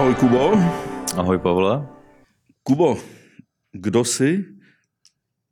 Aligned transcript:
Ahoj 0.00 0.14
Kubo. 0.14 0.52
Ahoj 1.16 1.38
Pavle. 1.38 1.88
Kubo, 2.62 2.98
kdo 3.72 4.04
jsi? 4.04 4.44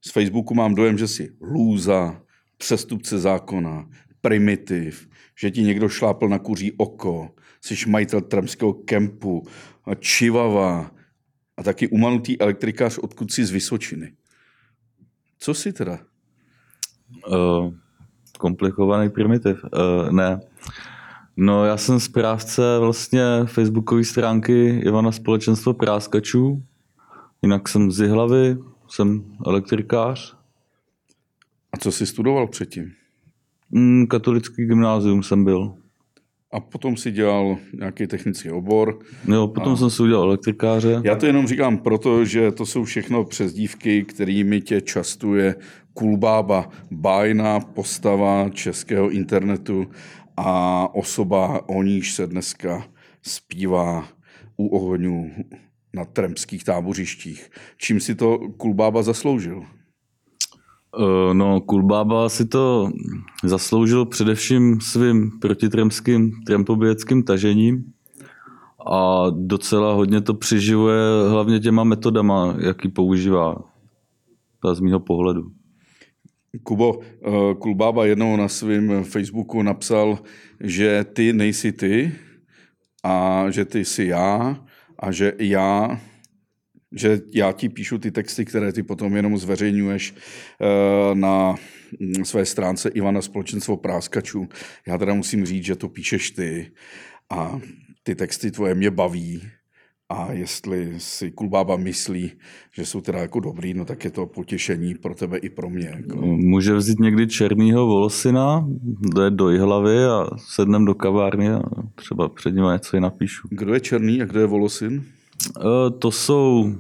Z 0.05 0.11
Facebooku 0.11 0.55
mám 0.55 0.75
dojem, 0.75 0.99
že 0.99 1.09
jsi 1.09 1.37
lůza, 1.41 2.23
přestupce 2.57 3.19
zákona, 3.19 3.89
primitiv, 4.21 5.09
že 5.39 5.51
ti 5.51 5.63
někdo 5.63 5.89
šlápl 5.89 6.29
na 6.29 6.39
kuří 6.39 6.73
oko, 6.73 7.31
jsi 7.61 7.91
majitel 7.91 8.21
tramského 8.21 8.73
kempu, 8.73 9.47
čivava 9.99 10.91
a 11.57 11.63
taky 11.63 11.89
umanutý 11.89 12.41
elektrikář 12.41 12.99
odkud 12.99 13.33
jsi 13.33 13.45
z 13.45 13.51
Vysočiny. 13.51 14.13
Co 15.39 15.55
jsi 15.55 15.73
teda? 15.73 15.99
Uh, 17.31 17.75
komplikovaný 18.39 19.11
primitiv. 19.11 19.65
Uh, 19.65 20.11
ne. 20.11 20.41
No 21.41 21.65
já 21.65 21.77
jsem 21.77 22.01
správce 22.01 22.63
vlastně 22.79 23.23
facebookové 23.45 24.05
stránky 24.05 24.69
Ivana 24.69 25.13
Společenstvo 25.13 25.75
práskačů. 25.75 26.63
Jinak 27.43 27.69
jsem 27.69 27.91
z 27.91 28.01
Jihlavy, 28.01 28.57
jsem 28.89 29.25
elektrikář. 29.47 30.37
A 31.73 31.77
co 31.77 31.93
jsi 31.93 32.07
studoval 32.07 32.47
předtím? 32.47 32.93
Mm, 33.71 34.07
katolický 34.07 34.65
gymnázium 34.65 35.23
jsem 35.23 35.45
byl. 35.45 35.75
A 36.53 36.61
potom 36.61 36.97
si 36.97 37.11
dělal 37.11 37.57
nějaký 37.75 38.07
technický 38.07 38.51
obor. 38.51 38.99
Jo, 39.33 39.49
potom 39.49 39.73
a... 39.73 39.77
jsem 39.77 39.91
si 39.91 40.03
udělal 40.03 40.23
elektrikáře. 40.23 41.01
Já 41.05 41.17
to 41.17 41.27
jenom 41.27 41.47
říkám 41.47 41.79
proto, 41.79 42.25
že 42.25 42.53
to 42.53 42.67
jsou 42.67 42.85
všechno 42.85 43.25
přezdívky, 43.25 44.05
kterými 44.05 44.61
tě 44.61 44.81
častuje 44.81 45.55
Kulbába, 45.99 46.69
bájná 46.91 47.61
postava 47.61 48.49
českého 48.49 49.11
internetu 49.11 49.87
a 50.39 50.89
osoba, 50.95 51.69
o 51.69 51.83
níž 51.83 52.15
se 52.15 52.27
dneska 52.27 52.85
zpívá 53.23 54.09
u 54.57 54.67
ohňů 54.67 55.31
na 55.95 56.05
tremských 56.05 56.65
tábořištích. 56.65 57.51
Čím 57.79 58.01
si 58.01 58.15
to 58.15 58.39
Kulbába 58.57 59.03
zasloužil? 59.03 59.63
Eh, 60.99 61.35
no, 61.35 61.61
Kulbába 61.61 62.29
si 62.29 62.47
to 62.47 62.91
zasloužil 63.45 64.07
především 64.07 64.81
svým 64.81 65.31
protitremským 65.41 66.33
trempobějeckým 66.47 67.23
tažením 67.23 67.93
a 68.91 69.27
docela 69.31 69.93
hodně 69.93 70.21
to 70.21 70.35
přeživuje 70.35 71.03
hlavně 71.29 71.61
těma 71.61 71.85
metodama, 71.85 72.55
jaký 72.59 72.89
používá. 72.89 73.57
To 74.63 74.75
z 74.75 74.81
mého 74.81 75.01
pohledu. 75.01 75.58
Kubo, 76.63 77.01
eh, 77.01 77.55
Kulbába 77.59 78.07
jednou 78.07 78.37
na 78.37 78.49
svém 78.49 79.05
Facebooku 79.05 79.63
napsal, 79.63 80.19
že 80.61 81.05
ty 81.05 81.33
nejsi 81.33 81.73
ty 81.73 82.13
a 83.05 83.45
že 83.51 83.65
ty 83.65 83.85
jsi 83.85 84.07
já 84.07 84.65
a 84.99 85.13
že 85.13 85.33
já 85.39 86.01
že 86.93 87.21
já 87.35 87.53
ti 87.53 87.69
píšu 87.69 87.99
ty 87.99 88.11
texty, 88.11 88.45
které 88.45 88.73
ty 88.73 88.83
potom 88.83 89.17
jenom 89.17 89.39
zveřejňuješ 89.39 90.15
eh, 90.15 91.15
na 91.15 91.55
mm, 92.01 92.25
své 92.25 92.47
stránce 92.47 92.89
Ivana 92.89 93.23
Společenstvo 93.23 93.77
práskačů. 93.77 94.49
Já 94.87 94.99
teda 94.99 95.15
musím 95.15 95.47
říct, 95.47 95.65
že 95.65 95.77
to 95.77 95.89
píšeš 95.89 96.31
ty 96.31 96.73
a 97.31 97.61
ty 98.03 98.15
texty 98.15 98.51
tvoje 98.51 98.75
mě 98.75 98.91
baví 98.91 99.43
a 100.11 100.33
jestli 100.33 100.95
si 100.99 101.31
Kulbába 101.31 101.77
myslí, 101.77 102.33
že 102.73 102.87
jsou 102.87 103.01
teda 103.01 103.19
jako 103.19 103.41
dobrý, 103.41 103.75
no 103.75 103.85
tak 103.85 104.05
je 104.05 104.11
to 104.11 104.27
potěšení 104.27 104.95
pro 104.95 105.15
tebe 105.15 105.39
i 105.39 105.51
pro 105.51 105.71
mě. 105.71 105.95
Jako. 105.97 106.27
Může 106.27 106.75
vzít 106.75 107.01
někdy 107.01 107.27
černýho 107.27 107.87
volosina, 107.87 108.67
jde 109.15 109.31
do 109.31 109.47
hlavy 109.47 110.05
a 110.05 110.27
sednem 110.37 110.85
do 110.85 110.95
kavárny 110.95 111.51
a 111.51 111.63
třeba 111.95 112.29
před 112.29 112.55
ním 112.55 112.65
něco 112.65 112.97
i 112.97 113.01
napíšu. 113.01 113.49
Kdo 113.51 113.75
je 113.75 113.81
černý 113.81 114.23
a 114.23 114.25
kdo 114.25 114.41
je 114.41 114.47
volosin? 114.47 115.05
E, 115.61 115.91
to 115.99 116.11
jsou 116.11 116.75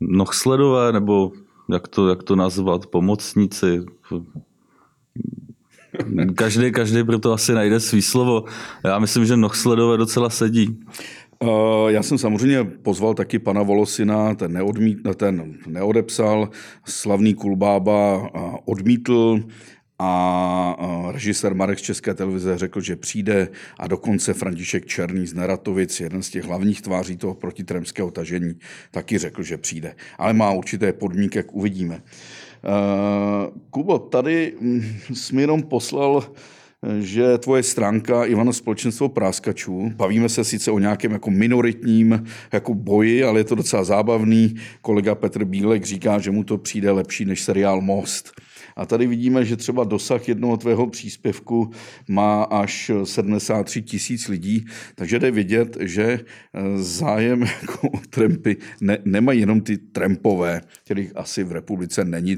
nohsledové, 0.00 0.92
nebo 0.92 1.32
jak 1.72 1.88
to, 1.88 2.08
jak 2.08 2.22
to 2.22 2.36
nazvat, 2.36 2.86
pomocníci. 2.86 3.84
Každý, 6.34 6.72
každý 6.72 7.04
pro 7.04 7.18
to 7.18 7.32
asi 7.32 7.52
najde 7.52 7.80
svý 7.80 8.02
slovo. 8.02 8.44
Já 8.84 8.98
myslím, 8.98 9.26
že 9.26 9.36
nohsledové 9.36 9.96
docela 9.96 10.30
sedí. 10.30 10.78
Uh, 11.42 11.90
já 11.90 12.02
jsem 12.02 12.18
samozřejmě 12.18 12.64
pozval 12.64 13.14
taky 13.14 13.38
pana 13.38 13.62
Volosina, 13.62 14.34
ten, 14.34 14.52
neodmít, 14.52 14.98
ten 15.16 15.54
neodepsal, 15.66 16.50
slavný 16.84 17.34
Kulbába 17.34 18.30
odmítl 18.64 19.40
a 19.98 21.10
režisér 21.12 21.54
Marek 21.54 21.78
z 21.78 21.82
České 21.82 22.14
televize 22.14 22.58
řekl, 22.58 22.80
že 22.80 22.96
přijde 22.96 23.48
a 23.78 23.86
dokonce 23.86 24.34
František 24.34 24.86
Černý 24.86 25.26
z 25.26 25.34
Neratovic, 25.34 26.00
jeden 26.00 26.22
z 26.22 26.30
těch 26.30 26.44
hlavních 26.44 26.82
tváří 26.82 27.16
toho 27.16 27.34
protitremského 27.34 28.10
tažení, 28.10 28.54
taky 28.90 29.18
řekl, 29.18 29.42
že 29.42 29.56
přijde. 29.56 29.94
Ale 30.18 30.32
má 30.32 30.52
určité 30.52 30.92
podmínky, 30.92 31.38
jak 31.38 31.52
uvidíme. 31.52 32.02
Kubo, 33.70 33.98
tady 33.98 34.52
hm, 34.60 34.82
jsi 35.14 35.34
mi 35.34 35.42
jenom 35.42 35.62
poslal 35.62 36.32
že 37.00 37.38
tvoje 37.38 37.62
stránka 37.62 38.24
Ivana 38.24 38.52
Společenstvo 38.52 39.08
práskačů, 39.08 39.92
bavíme 39.96 40.28
se 40.28 40.44
sice 40.44 40.70
o 40.70 40.78
nějakém 40.78 41.12
jako 41.12 41.30
minoritním 41.30 42.24
jako 42.52 42.74
boji, 42.74 43.24
ale 43.24 43.40
je 43.40 43.44
to 43.44 43.54
docela 43.54 43.84
zábavný. 43.84 44.54
Kolega 44.80 45.14
Petr 45.14 45.44
Bílek 45.44 45.84
říká, 45.84 46.18
že 46.18 46.30
mu 46.30 46.44
to 46.44 46.58
přijde 46.58 46.90
lepší 46.90 47.24
než 47.24 47.42
seriál 47.42 47.80
Most. 47.80 48.32
A 48.76 48.86
tady 48.86 49.06
vidíme, 49.06 49.44
že 49.44 49.56
třeba 49.56 49.84
dosah 49.84 50.28
jednoho 50.28 50.56
tvého 50.56 50.86
příspěvku 50.86 51.70
má 52.08 52.42
až 52.42 52.90
73 53.04 53.82
tisíc 53.82 54.28
lidí, 54.28 54.66
takže 54.94 55.18
jde 55.18 55.30
vidět, 55.30 55.76
že 55.80 56.04
eh, 56.04 56.60
zájem 56.76 57.42
jako 57.62 57.88
o 57.88 58.00
trampy 58.10 58.56
ne, 58.80 58.98
nemají 59.04 59.40
jenom 59.40 59.60
ty 59.60 59.78
trampové, 59.78 60.60
kterých 60.84 61.16
asi 61.16 61.44
v 61.44 61.52
republice 61.52 62.04
není, 62.04 62.36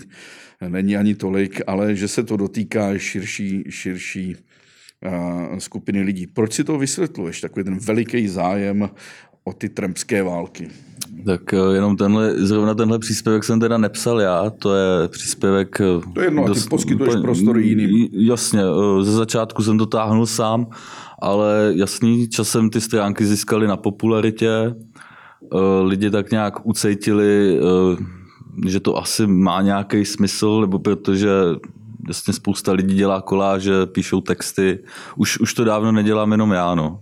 není 0.69 0.97
ani 0.97 1.15
tolik, 1.15 1.61
ale 1.67 1.97
že 1.97 2.09
se 2.09 2.23
to 2.23 2.37
dotýká 2.37 2.99
širší, 2.99 3.65
širší 3.71 4.37
skupiny 5.59 6.03
lidí. 6.03 6.27
Proč 6.27 6.53
si 6.53 6.65
to 6.65 6.79
vysvětluješ, 6.79 7.41
takový 7.41 7.65
ten 7.65 7.79
veliký 7.79 8.29
zájem 8.29 8.91
o 9.45 9.53
ty 9.53 9.69
trampské 9.69 10.23
války? 10.23 10.69
Tak 11.25 11.55
eh, 11.55 11.75
jenom 11.75 11.97
tenhle, 11.97 12.35
zrovna 12.47 12.75
tenhle 12.75 12.99
příspěvek 12.99 13.45
jsem 13.45 13.61
teda 13.61 13.79
nepsal 13.79 14.21
já, 14.21 14.51
to 14.51 14.75
je 14.75 15.09
příspěvek... 15.09 15.81
Eh, 15.81 16.13
to 16.15 16.21
je 16.21 16.27
jedno, 16.27 16.47
dost, 16.47 16.63
ty 16.63 16.69
poskytuješ 16.69 17.11
úplně, 17.11 17.23
prostor 17.23 17.59
jiným. 17.59 18.09
Jasně, 18.13 18.61
eh, 18.61 19.05
ze 19.05 19.13
začátku 19.13 19.63
jsem 19.63 19.79
to 19.79 19.87
táhnul 19.87 20.27
sám, 20.27 20.67
ale 21.23 21.73
jasný, 21.75 22.29
časem 22.29 22.71
ty 22.71 22.81
stránky 22.81 23.27
získaly 23.27 23.67
na 23.67 23.77
popularitě, 23.77 24.75
lidi 25.83 26.11
tak 26.11 26.31
nějak 26.31 26.67
ucejtili, 26.67 27.61
že 28.67 28.81
to 28.81 28.99
asi 28.99 29.27
má 29.27 29.63
nějaký 29.63 30.05
smysl, 30.05 30.61
nebo 30.61 30.79
protože 30.79 31.31
jasně 32.09 32.33
spousta 32.33 32.73
lidí 32.73 32.95
dělá 32.95 33.21
koláže, 33.21 33.87
píšou 33.87 34.21
texty. 34.21 34.79
Už, 35.17 35.39
už 35.39 35.55
to 35.55 35.65
dávno 35.65 35.93
nedělám 35.93 36.33
jenom 36.33 36.53
já, 36.53 36.75
no 36.75 37.01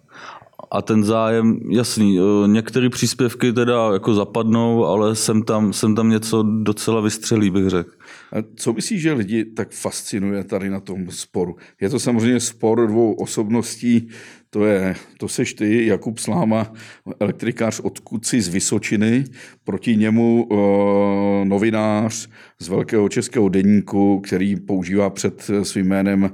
a 0.71 0.82
ten 0.82 1.04
zájem, 1.04 1.60
jasný, 1.71 2.19
e, 2.19 2.49
některé 2.49 2.91
příspěvky 2.91 3.53
teda 3.53 3.93
jako 3.93 4.15
zapadnou, 4.15 4.84
ale 4.84 5.16
jsem 5.16 5.43
tam, 5.43 5.72
jsem 5.72 5.94
tam 5.94 6.10
něco 6.10 6.43
docela 6.43 7.00
vystřelí, 7.00 7.50
bych 7.50 7.69
řekl. 7.69 7.91
A 8.32 8.37
co 8.56 8.72
myslíš, 8.72 9.03
že 9.03 9.12
lidi 9.12 9.44
tak 9.44 9.71
fascinuje 9.71 10.44
tady 10.44 10.71
na 10.71 10.81
tom 10.81 11.10
sporu? 11.10 11.56
Je 11.81 11.88
to 11.88 11.99
samozřejmě 11.99 12.41
spor 12.41 12.87
dvou 12.87 13.12
osobností, 13.12 14.09
to, 14.50 14.65
je, 14.65 14.94
to 15.19 15.28
seš 15.28 15.54
ty, 15.54 15.87
Jakub 15.87 16.19
Sláma, 16.19 16.72
elektrikář 17.21 17.81
od 17.81 17.98
Kuci 17.98 18.41
z 18.41 18.48
Vysočiny, 18.48 19.25
proti 19.65 19.97
němu 19.97 20.48
e, 20.50 20.54
novinář 21.44 22.28
z 22.59 22.69
velkého 22.69 23.09
českého 23.09 23.48
deníku, 23.48 24.21
který 24.21 24.56
používá 24.56 25.10
před 25.10 25.50
svým 25.62 25.87
jménem 25.87 26.31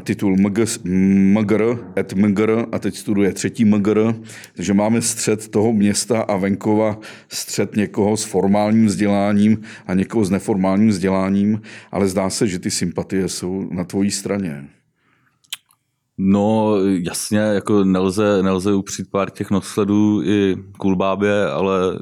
titul 0.00 0.36
MGR, 0.84 1.78
et 1.96 2.12
MGR 2.12 2.66
a 2.72 2.78
teď 2.78 2.96
studuje 2.96 3.32
třetí 3.32 3.64
MGR, 3.64 4.14
takže 4.54 4.74
máme 4.74 5.02
střed 5.02 5.48
toho 5.48 5.72
města 5.72 6.20
a 6.20 6.36
venkova, 6.36 6.98
střed 7.28 7.76
někoho 7.76 8.16
s 8.16 8.24
formálním 8.24 8.86
vzděláním 8.86 9.62
a 9.86 9.94
někoho 9.94 10.24
s 10.24 10.30
neformálním 10.30 10.88
vzděláním, 10.88 11.62
ale 11.92 12.08
zdá 12.08 12.30
se, 12.30 12.46
že 12.46 12.58
ty 12.58 12.70
sympatie 12.70 13.28
jsou 13.28 13.68
na 13.70 13.84
tvojí 13.84 14.10
straně. 14.10 14.75
No 16.18 16.76
jasně, 16.86 17.38
jako 17.38 17.84
nelze, 17.84 18.42
nelze 18.42 18.74
upřít 18.74 19.10
pár 19.10 19.30
těch 19.30 19.50
nosledů 19.50 20.22
i 20.24 20.56
kulbábě, 20.78 21.46
ale 21.46 21.98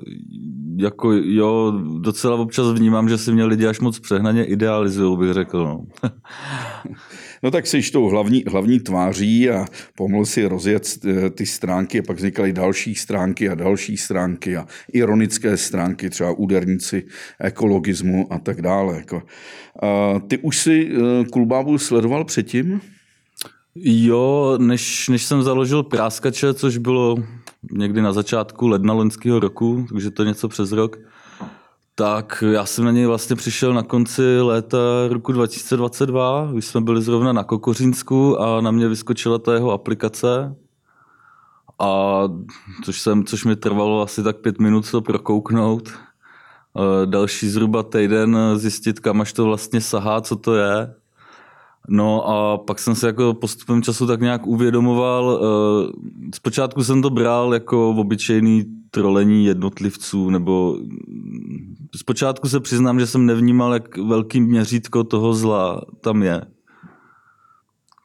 jako 0.76 1.12
jo, 1.12 1.72
docela 2.00 2.36
občas 2.36 2.72
vnímám, 2.72 3.08
že 3.08 3.18
si 3.18 3.32
mě 3.32 3.44
lidi 3.44 3.66
až 3.66 3.80
moc 3.80 3.98
přehnaně 3.98 4.44
idealizují, 4.44 5.18
bych 5.18 5.32
řekl. 5.32 5.64
No. 5.64 6.10
no 7.42 7.50
tak 7.50 7.66
jsi 7.66 7.82
tou 7.92 8.08
hlavní, 8.08 8.44
hlavní 8.46 8.80
tváří 8.80 9.50
a 9.50 9.64
pomohl 9.96 10.24
si 10.24 10.46
rozjet 10.46 10.88
eh, 11.06 11.30
ty 11.30 11.46
stránky 11.46 11.98
a 11.98 12.02
pak 12.06 12.16
vznikaly 12.16 12.52
další 12.52 12.94
stránky 12.94 13.48
a 13.48 13.54
další 13.54 13.96
stránky 13.96 14.56
a 14.56 14.66
ironické 14.92 15.56
stránky, 15.56 16.10
třeba 16.10 16.32
úderníci 16.32 17.06
ekologismu 17.40 18.32
a 18.32 18.38
tak 18.38 18.62
dále. 18.62 18.96
Jako. 18.96 19.22
Ty 20.28 20.38
už 20.38 20.58
si 20.58 20.90
eh, 20.90 21.24
Kulbábu 21.24 21.78
sledoval 21.78 22.24
předtím? 22.24 22.80
Jo, 23.74 24.54
než, 24.58 25.08
než 25.08 25.24
jsem 25.24 25.42
založil 25.42 25.82
práskače, 25.82 26.54
což 26.54 26.76
bylo 26.78 27.16
někdy 27.72 28.02
na 28.02 28.12
začátku 28.12 28.66
ledna 28.66 28.94
loňského 28.94 29.40
roku, 29.40 29.86
takže 29.92 30.10
to 30.10 30.24
něco 30.24 30.48
přes 30.48 30.72
rok, 30.72 30.96
tak 31.94 32.44
já 32.50 32.66
jsem 32.66 32.84
na 32.84 32.90
něj 32.90 33.06
vlastně 33.06 33.36
přišel 33.36 33.74
na 33.74 33.82
konci 33.82 34.40
léta 34.40 34.78
roku 35.08 35.32
2022, 35.32 36.48
když 36.52 36.64
jsme 36.64 36.80
byli 36.80 37.02
zrovna 37.02 37.32
na 37.32 37.44
Kokořínsku 37.44 38.40
a 38.40 38.60
na 38.60 38.70
mě 38.70 38.88
vyskočila 38.88 39.38
ta 39.38 39.54
jeho 39.54 39.70
aplikace, 39.70 40.56
a 41.78 42.22
což, 42.84 43.00
jsem, 43.00 43.24
což 43.24 43.44
mi 43.44 43.56
trvalo 43.56 44.02
asi 44.02 44.22
tak 44.22 44.36
pět 44.36 44.60
minut 44.60 44.90
to 44.90 45.00
prokouknout. 45.00 45.88
E, 45.88 47.06
další 47.06 47.48
zhruba 47.48 47.82
týden 47.82 48.38
zjistit, 48.56 49.00
kam 49.00 49.20
až 49.20 49.32
to 49.32 49.44
vlastně 49.44 49.80
sahá, 49.80 50.20
co 50.20 50.36
to 50.36 50.54
je. 50.54 50.94
No 51.88 52.28
a 52.28 52.58
pak 52.58 52.78
jsem 52.78 52.94
se 52.94 53.06
jako 53.06 53.34
postupem 53.34 53.82
času 53.82 54.06
tak 54.06 54.20
nějak 54.20 54.46
uvědomoval. 54.46 55.40
E, 55.40 56.30
zpočátku 56.34 56.84
jsem 56.84 57.02
to 57.02 57.10
bral 57.10 57.54
jako 57.54 57.90
obyčejný 57.90 58.64
trolení 58.90 59.44
jednotlivců, 59.44 60.30
nebo 60.30 60.78
zpočátku 61.96 62.48
se 62.48 62.60
přiznám, 62.60 63.00
že 63.00 63.06
jsem 63.06 63.26
nevnímal, 63.26 63.72
jak 63.72 63.96
velký 63.96 64.40
měřítko 64.40 65.04
toho 65.04 65.34
zla 65.34 65.80
tam 66.00 66.22
je 66.22 66.46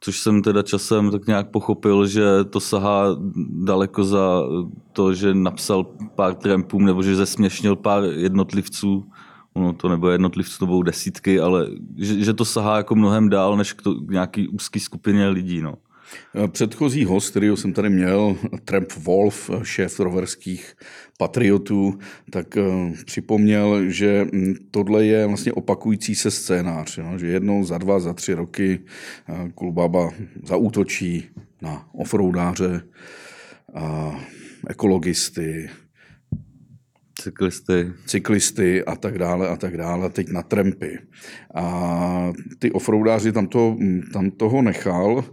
což 0.02 0.20
jsem 0.20 0.42
teda 0.42 0.62
časem 0.64 1.12
tak 1.12 1.28
nějak 1.28 1.52
pochopil, 1.52 2.08
že 2.08 2.44
to 2.50 2.60
sahá 2.60 3.06
daleko 3.64 4.04
za 4.04 4.44
to, 4.94 5.14
že 5.14 5.34
napsal 5.34 5.86
pár 6.16 6.36
trampům 6.36 6.86
nebo 6.86 7.04
že 7.04 7.16
zesměšnil 7.16 7.76
pár 7.76 8.04
jednotlivců, 8.04 9.04
ono 9.54 9.74
to 9.74 9.90
nebo 9.90 10.10
jednotlivců, 10.10 10.60
to 10.60 10.66
budou 10.66 10.84
desítky, 10.84 11.40
ale 11.40 11.68
že, 11.98 12.24
že 12.24 12.34
to 12.34 12.46
sahá 12.46 12.78
jako 12.78 12.96
mnohem 12.96 13.30
dál 13.30 13.58
než 13.58 13.74
k, 13.74 13.82
to, 13.82 13.96
k 13.96 14.12
nějaký 14.12 14.48
úzký 14.48 14.80
skupině 14.80 15.28
lidí. 15.28 15.62
No. 15.62 15.76
Eh, 16.36 16.48
předchozí 16.48 17.06
host, 17.06 17.30
kterýho 17.30 17.58
jsem 17.58 17.74
tady 17.74 17.90
měl, 17.90 18.38
Tramp 18.66 18.92
Wolf, 18.98 19.50
šéf 19.64 20.00
roverských 20.00 20.76
patriotů, 21.18 22.00
tak 22.30 22.58
eh, 22.58 22.64
připomněl, 23.06 23.90
že 23.90 24.26
hm, 24.34 24.54
tohle 24.72 25.06
je 25.06 25.28
vlastně 25.28 25.54
opakující 25.54 26.16
se 26.16 26.32
scénář, 26.32 26.98
jo? 26.98 27.18
že 27.18 27.28
jednou 27.28 27.64
za 27.64 27.78
dva, 27.78 28.00
za 28.00 28.14
tři 28.14 28.34
roky 28.34 28.80
eh, 29.30 29.52
Kulbaba 29.56 30.12
zaútočí 30.44 31.30
na 31.62 31.90
offroadáře, 31.94 32.82
ekologisty, 34.68 35.70
Cyklisty. 37.30 37.94
Cyklisty 38.06 38.84
a 38.86 38.96
tak 38.96 39.18
dále 39.18 39.50
a 39.50 39.56
tak 39.56 39.78
dále, 39.78 40.10
teď 40.10 40.30
na 40.30 40.44
trampy. 40.44 41.00
A 41.56 42.34
ty 42.60 42.72
offroadáři 42.72 43.32
tam, 43.32 43.48
to, 43.48 43.78
tam 44.14 44.32
toho 44.32 44.62
nechal, 44.62 45.26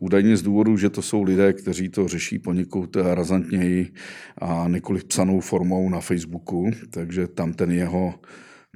údajně 0.00 0.36
z 0.36 0.42
důvodu, 0.42 0.76
že 0.76 0.90
to 0.90 1.02
jsou 1.02 1.22
lidé, 1.22 1.52
kteří 1.52 1.88
to 1.88 2.08
řeší 2.08 2.38
poněkud 2.38 2.96
razantněji 2.96 3.92
a 4.38 4.64
několik 4.68 5.04
psanou 5.04 5.40
formou 5.40 5.88
na 5.88 6.00
Facebooku, 6.00 6.70
takže 6.90 7.26
tam 7.26 7.52
ten 7.52 7.70
jeho, 7.70 8.14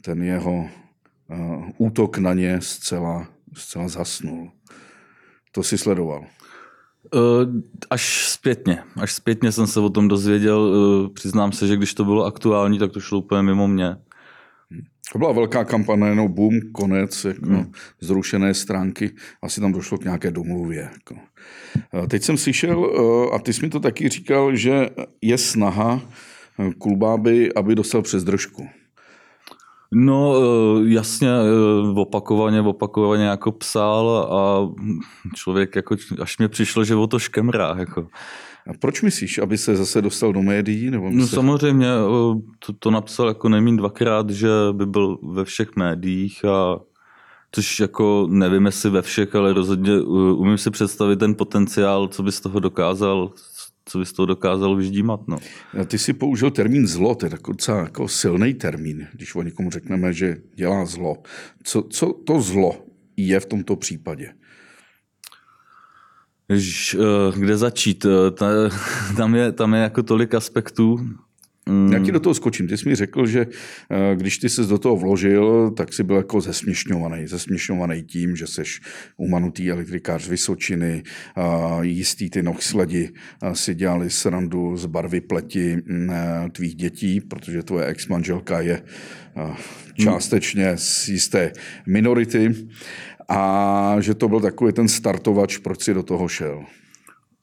ten 0.04 0.22
jeho 0.22 0.68
uh, 1.28 1.64
útok 1.78 2.18
na 2.18 2.34
ně 2.34 2.60
zcela, 2.60 3.28
zcela 3.54 3.88
zasnul. 3.88 4.50
To 5.52 5.62
si 5.62 5.78
sledoval. 5.78 6.24
Eh, 7.14 7.46
až 7.90 8.28
zpětně. 8.28 8.82
Až 8.96 9.12
zpětně 9.12 9.52
jsem 9.52 9.66
se 9.66 9.80
o 9.80 9.90
tom 9.90 10.08
dozvěděl. 10.08 10.74
Eh, 10.74 11.08
přiznám 11.14 11.52
se, 11.52 11.66
že 11.66 11.76
když 11.76 11.94
to 11.94 12.04
bylo 12.04 12.24
aktuální, 12.24 12.78
tak 12.78 12.92
to 12.92 13.00
šlo 13.00 13.18
úplně 13.18 13.42
mimo 13.42 13.68
mě. 13.68 13.96
To 15.12 15.18
byla 15.18 15.32
velká 15.32 15.64
kampaně, 15.64 16.06
jenom 16.06 16.32
boom, 16.32 16.60
konec, 16.72 17.24
jako 17.24 17.46
hmm. 17.46 17.72
zrušené 18.00 18.54
stránky. 18.54 19.10
Asi 19.42 19.60
tam 19.60 19.72
došlo 19.72 19.98
k 19.98 20.04
nějaké 20.04 20.30
domluvě. 20.30 20.90
Jako. 20.92 21.16
Eh, 22.04 22.06
teď 22.06 22.22
jsem 22.22 22.36
slyšel, 22.36 22.90
a 23.34 23.38
ty 23.38 23.52
jsi 23.52 23.62
mi 23.62 23.68
to 23.68 23.80
taky 23.80 24.08
říkal, 24.08 24.56
že 24.56 24.90
je 25.22 25.38
snaha 25.38 26.00
Kulbáby, 26.78 27.54
aby 27.54 27.74
dostal 27.74 28.02
přes 28.02 28.24
držku. 28.24 28.68
No 29.94 30.34
eh, 30.36 30.88
jasně, 30.88 31.28
eh, 31.28 32.00
opakovaně, 32.00 32.60
opakovaně 32.60 33.24
jako 33.24 33.52
psal 33.52 34.28
a 34.32 34.72
člověk 35.34 35.76
jako, 35.76 35.96
až 36.20 36.38
mě 36.38 36.48
přišlo, 36.48 36.84
že 36.84 36.94
o 36.94 37.06
to 37.06 37.18
škemrá. 37.18 37.74
Jako. 37.78 38.08
A 38.66 38.72
proč 38.80 39.02
myslíš, 39.02 39.38
aby 39.38 39.58
se 39.58 39.76
zase 39.76 40.02
dostal 40.02 40.32
do 40.32 40.42
médií? 40.42 40.90
Nebo 40.90 41.10
no 41.10 41.26
se... 41.26 41.34
samozřejmě, 41.34 41.86
eh, 41.86 42.40
to, 42.66 42.72
to 42.78 42.90
napsal 42.90 43.28
jako 43.28 43.48
nejmín 43.48 43.76
dvakrát, 43.76 44.30
že 44.30 44.48
by 44.72 44.86
byl 44.86 45.18
ve 45.22 45.44
všech 45.44 45.76
médiích 45.76 46.44
a 46.44 46.80
což 47.54 47.80
jako 47.80 48.26
nevím, 48.30 48.66
jestli 48.66 48.90
ve 48.90 49.02
všech, 49.02 49.34
ale 49.34 49.52
rozhodně 49.52 50.00
umím 50.36 50.58
si 50.58 50.70
představit 50.70 51.18
ten 51.18 51.34
potenciál, 51.34 52.08
co 52.08 52.22
by 52.22 52.32
z 52.32 52.40
toho 52.40 52.60
dokázal 52.60 53.30
co 53.84 53.98
bys 53.98 54.12
to 54.12 54.26
dokázal 54.26 54.76
vyždímat. 54.76 55.20
No. 55.28 55.38
Ty 55.86 55.98
si 55.98 56.12
použil 56.12 56.50
termín 56.50 56.86
zlo, 56.86 57.14
to 57.14 57.26
je 57.26 57.30
takový 57.30 57.56
jako 57.68 58.08
silný 58.08 58.54
termín, 58.54 59.08
když 59.12 59.34
o 59.34 59.42
někomu 59.42 59.70
řekneme, 59.70 60.12
že 60.12 60.36
dělá 60.54 60.84
zlo. 60.86 61.22
Co, 61.62 61.82
co 61.82 62.12
to 62.12 62.40
zlo 62.40 62.84
je 63.16 63.40
v 63.40 63.46
tomto 63.46 63.76
případě? 63.76 64.32
Ježiš, 66.48 66.94
eh, 66.94 67.38
kde 67.38 67.56
začít? 67.56 68.06
Eh, 68.06 68.30
tam 69.16 69.34
je, 69.34 69.52
tam 69.52 69.74
je 69.74 69.80
jako 69.80 70.02
tolik 70.02 70.34
aspektů. 70.34 71.00
Mm. 71.68 71.92
Já 71.92 71.98
ti 71.98 72.12
do 72.12 72.20
toho 72.20 72.34
skočím. 72.34 72.68
Ty 72.68 72.78
jsi 72.78 72.88
mi 72.88 72.94
řekl, 72.94 73.26
že 73.26 73.46
eh, 73.90 74.16
když 74.16 74.38
ty 74.38 74.48
jsi 74.48 74.66
do 74.66 74.78
toho 74.78 74.96
vložil, 74.96 75.70
tak 75.70 75.92
jsi 75.92 76.02
byl 76.02 76.16
jako 76.16 76.40
zesměšňovaný. 76.40 77.26
Zesměšňovaný 77.26 78.02
tím, 78.02 78.36
že 78.36 78.46
jsi 78.46 78.62
umanutý 79.16 79.70
elektrikář 79.70 80.24
z 80.24 80.28
Vysočiny, 80.28 81.02
jistý 81.82 82.30
ty 82.30 82.42
nohsledi 82.42 83.10
si 83.52 83.74
dělali 83.74 84.10
srandu 84.10 84.76
z 84.76 84.86
barvy 84.86 85.20
pleti 85.20 85.76
mm, 85.76 86.10
eh, 86.10 86.50
tvých 86.50 86.74
dětí, 86.74 87.20
protože 87.20 87.62
tvoje 87.62 87.86
ex-manželka 87.86 88.60
je 88.60 88.82
eh, 89.36 89.54
částečně 89.94 90.72
z 90.76 91.08
jisté 91.08 91.52
minority 91.86 92.54
a 93.28 93.96
že 94.00 94.14
to 94.14 94.28
byl 94.28 94.40
takový 94.40 94.72
ten 94.72 94.88
startovač, 94.88 95.58
proč 95.58 95.82
si 95.82 95.94
do 95.94 96.02
toho 96.02 96.28
šel. 96.28 96.64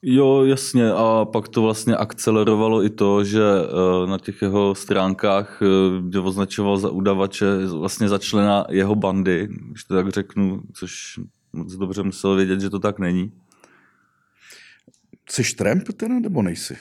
Jo, 0.02 0.44
jasně. 0.44 0.92
A 0.92 1.24
pak 1.32 1.48
to 1.48 1.62
vlastně 1.62 1.96
akcelerovalo 1.96 2.84
i 2.84 2.90
to, 2.90 3.24
že 3.24 3.42
eh, 3.42 4.06
na 4.06 4.18
těch 4.18 4.42
jeho 4.42 4.74
stránkách, 4.74 5.62
eh, 5.62 5.66
kde 6.02 6.20
označoval 6.20 6.78
za 6.78 6.90
udavače, 6.90 7.66
vlastně 7.66 8.08
začlena 8.08 8.64
jeho 8.70 8.94
bandy, 8.94 9.48
když 9.70 9.84
to 9.84 9.94
tak 9.94 10.08
řeknu, 10.08 10.62
což 10.72 11.20
moc 11.52 11.76
dobře 11.76 12.02
musel 12.02 12.36
vědět, 12.36 12.60
že 12.60 12.70
to 12.70 12.78
tak 12.78 12.98
není. 12.98 13.32
Jsi 15.30 15.54
tramp 15.56 15.88
teda, 15.96 16.18
nebo 16.18 16.42
nejsi? 16.42 16.76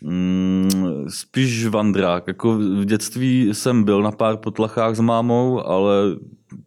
Mm, 0.00 0.70
spíš 1.08 1.66
vandrák. 1.66 2.26
Jako 2.26 2.58
v 2.58 2.84
dětství 2.84 3.48
jsem 3.52 3.84
byl 3.84 4.02
na 4.02 4.10
pár 4.10 4.36
potlachách 4.36 4.96
s 4.96 5.00
mámou, 5.00 5.66
ale 5.66 5.94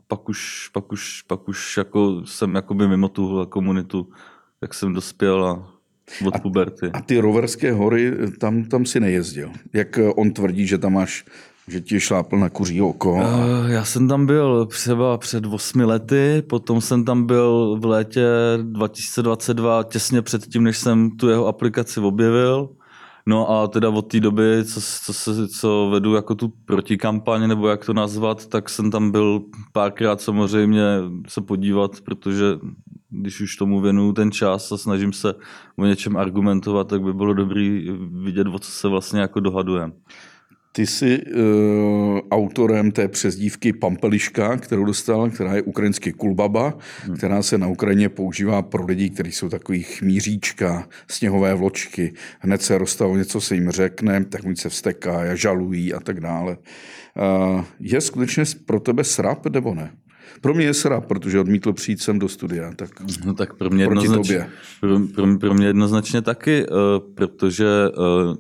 pak 0.08 0.30
už, 0.30 0.70
pak 0.74 0.92
už, 0.92 1.22
pak 1.22 1.48
už 1.48 1.77
jako 1.77 2.22
jsem 2.25 2.56
jakoby 2.56 2.88
mimo 2.88 3.10
tu 3.10 3.46
komunitu, 3.46 4.10
jak 4.62 4.74
jsem 4.74 4.94
dospěl 4.94 5.46
a 5.46 5.74
od 6.25 6.41
puberty. 6.41 6.91
A, 6.93 6.98
a 6.98 7.01
ty 7.01 7.20
roverské 7.20 7.72
hory, 7.72 8.12
tam, 8.39 8.63
tam 8.63 8.86
si 8.86 9.00
nejezdil. 9.00 9.51
Jak 9.74 9.98
eh, 9.98 10.10
on 10.10 10.32
tvrdí, 10.32 10.67
že 10.67 10.77
tam 10.77 10.93
máš 10.93 11.25
že 11.67 11.82
ti 11.82 12.00
šlápl 12.00 12.39
na 12.39 12.50
kuří 12.50 12.82
oko? 12.82 13.17
A... 13.17 13.38
Uh, 13.38 13.72
já 13.72 13.86
jsem 13.86 14.08
tam 14.08 14.25
byl 14.25 14.65
třeba 14.65 15.17
před 15.17 15.46
osmi 15.46 15.86
lety, 15.86 16.43
potom 16.50 16.82
jsem 16.82 17.05
tam 17.05 17.25
byl 17.25 17.77
v 17.82 17.86
létě 17.86 18.27
2022, 18.62 19.84
těsně 19.84 20.22
před 20.22 20.48
tím, 20.48 20.63
než 20.63 20.77
jsem 20.77 21.12
tu 21.12 21.29
jeho 21.29 21.48
aplikaci 21.48 22.00
objevil. 22.00 22.70
No 23.25 23.50
a 23.50 23.68
teda 23.68 23.89
od 23.89 24.01
té 24.01 24.20
doby, 24.20 24.65
co, 24.65 24.82
co, 25.06 25.13
se, 25.13 25.48
co 25.48 25.89
vedu 25.92 26.15
jako 26.15 26.36
tu 26.36 26.53
protikampaň, 26.65 27.48
nebo 27.48 27.68
jak 27.68 27.86
to 27.86 27.94
nazvat, 27.94 28.48
tak 28.48 28.70
jsem 28.70 28.92
tam 28.92 29.12
byl 29.12 29.42
párkrát 29.72 30.22
samozřejmě 30.22 30.82
se 31.27 31.42
podívat, 31.42 32.01
protože 32.01 32.46
když 33.10 33.42
už 33.42 33.56
tomu 33.56 33.82
věnuju 33.82 34.13
ten 34.13 34.32
čas 34.32 34.72
a 34.72 34.77
snažím 34.77 35.13
se 35.13 35.34
o 35.75 35.86
něčem 35.86 36.18
argumentovat, 36.18 36.88
tak 36.88 37.01
by 37.01 37.13
bylo 37.13 37.34
dobré 37.34 37.82
vidět, 38.24 38.48
o 38.48 38.60
co 38.60 38.72
se 38.72 38.88
vlastně 38.88 39.20
jako 39.22 39.39
dohadujeme. 39.39 39.94
Ty 40.75 40.88
jsi 40.88 41.20
uh, 41.22 42.20
autorem 42.32 42.92
té 42.92 43.08
přezdívky 43.08 43.74
Pampeliška, 43.74 44.58
kterou 44.58 44.86
dostal, 44.86 45.30
která 45.30 45.56
je 45.56 45.62
ukrajinsky 45.62 46.13
kulbaba, 46.13 46.77
hmm. 47.03 47.18
která 47.18 47.42
se 47.42 47.58
na 47.58 47.68
Ukrajině 47.68 48.10
používá 48.10 48.62
pro 48.62 48.86
lidi, 48.86 49.10
kteří 49.10 49.32
jsou 49.32 49.50
takový 49.50 49.84
chmíříčka, 49.84 50.88
sněhové 51.08 51.56
vločky. 51.56 52.13
Hned 52.39 52.62
se 52.62 52.77
rozstavu, 52.77 53.15
něco 53.15 53.42
se 53.42 53.56
jim 53.56 53.72
řekne, 53.72 54.25
tak 54.25 54.42
oni 54.46 54.56
se 54.56 54.70
vsteká, 54.70 55.36
žalují 55.36 55.94
a 55.94 56.00
tak 56.00 56.20
dále. 56.20 56.58
Uh, 56.58 57.63
je 57.80 58.01
skutečně 58.01 58.44
pro 58.65 58.80
tebe 58.80 59.03
srap 59.03 59.48
nebo 59.48 59.75
ne? 59.75 59.92
Pro 60.42 60.53
mě 60.53 60.65
je 60.65 60.74
srap, 60.74 61.06
protože 61.06 61.39
odmítl 61.39 61.74
přijít 61.74 62.01
sem 62.01 62.20
do 62.20 62.30
studia. 62.30 62.74
Tak, 62.75 62.89
no 63.25 63.34
tak 63.34 63.53
pro 63.53 63.70
mě, 63.70 63.84
jednoznačně, 63.84 64.48
pro, 64.80 65.00
pro, 65.15 65.38
pro 65.38 65.53
mě 65.53 65.68
jednoznačně 65.68 66.22
taky, 66.22 66.65
uh, 66.68 67.13
protože 67.15 67.65
uh, 67.98 68.36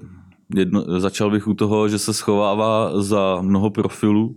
jedno, 0.55 0.99
začal 0.99 1.31
bych 1.31 1.47
u 1.47 1.53
toho, 1.53 1.89
že 1.89 1.99
se 1.99 2.13
schovává 2.13 3.01
za 3.01 3.37
mnoho 3.41 3.69
profilů, 3.69 4.35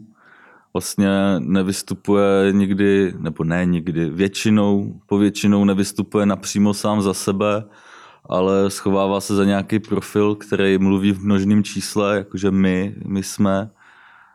vlastně 0.72 1.08
nevystupuje 1.38 2.52
nikdy, 2.52 3.14
nebo 3.18 3.44
ne 3.44 3.66
nikdy, 3.66 4.10
většinou, 4.10 5.00
povětšinou 5.06 5.64
nevystupuje 5.64 6.26
napřímo 6.26 6.74
sám 6.74 7.02
za 7.02 7.14
sebe 7.14 7.64
ale 8.28 8.70
schovává 8.70 9.20
se 9.20 9.34
za 9.34 9.44
nějaký 9.44 9.78
profil, 9.78 10.34
který 10.34 10.78
mluví 10.78 11.12
v 11.12 11.24
množném 11.24 11.64
čísle, 11.64 12.16
jakože 12.16 12.50
my, 12.50 12.94
my 13.06 13.22
jsme. 13.22 13.70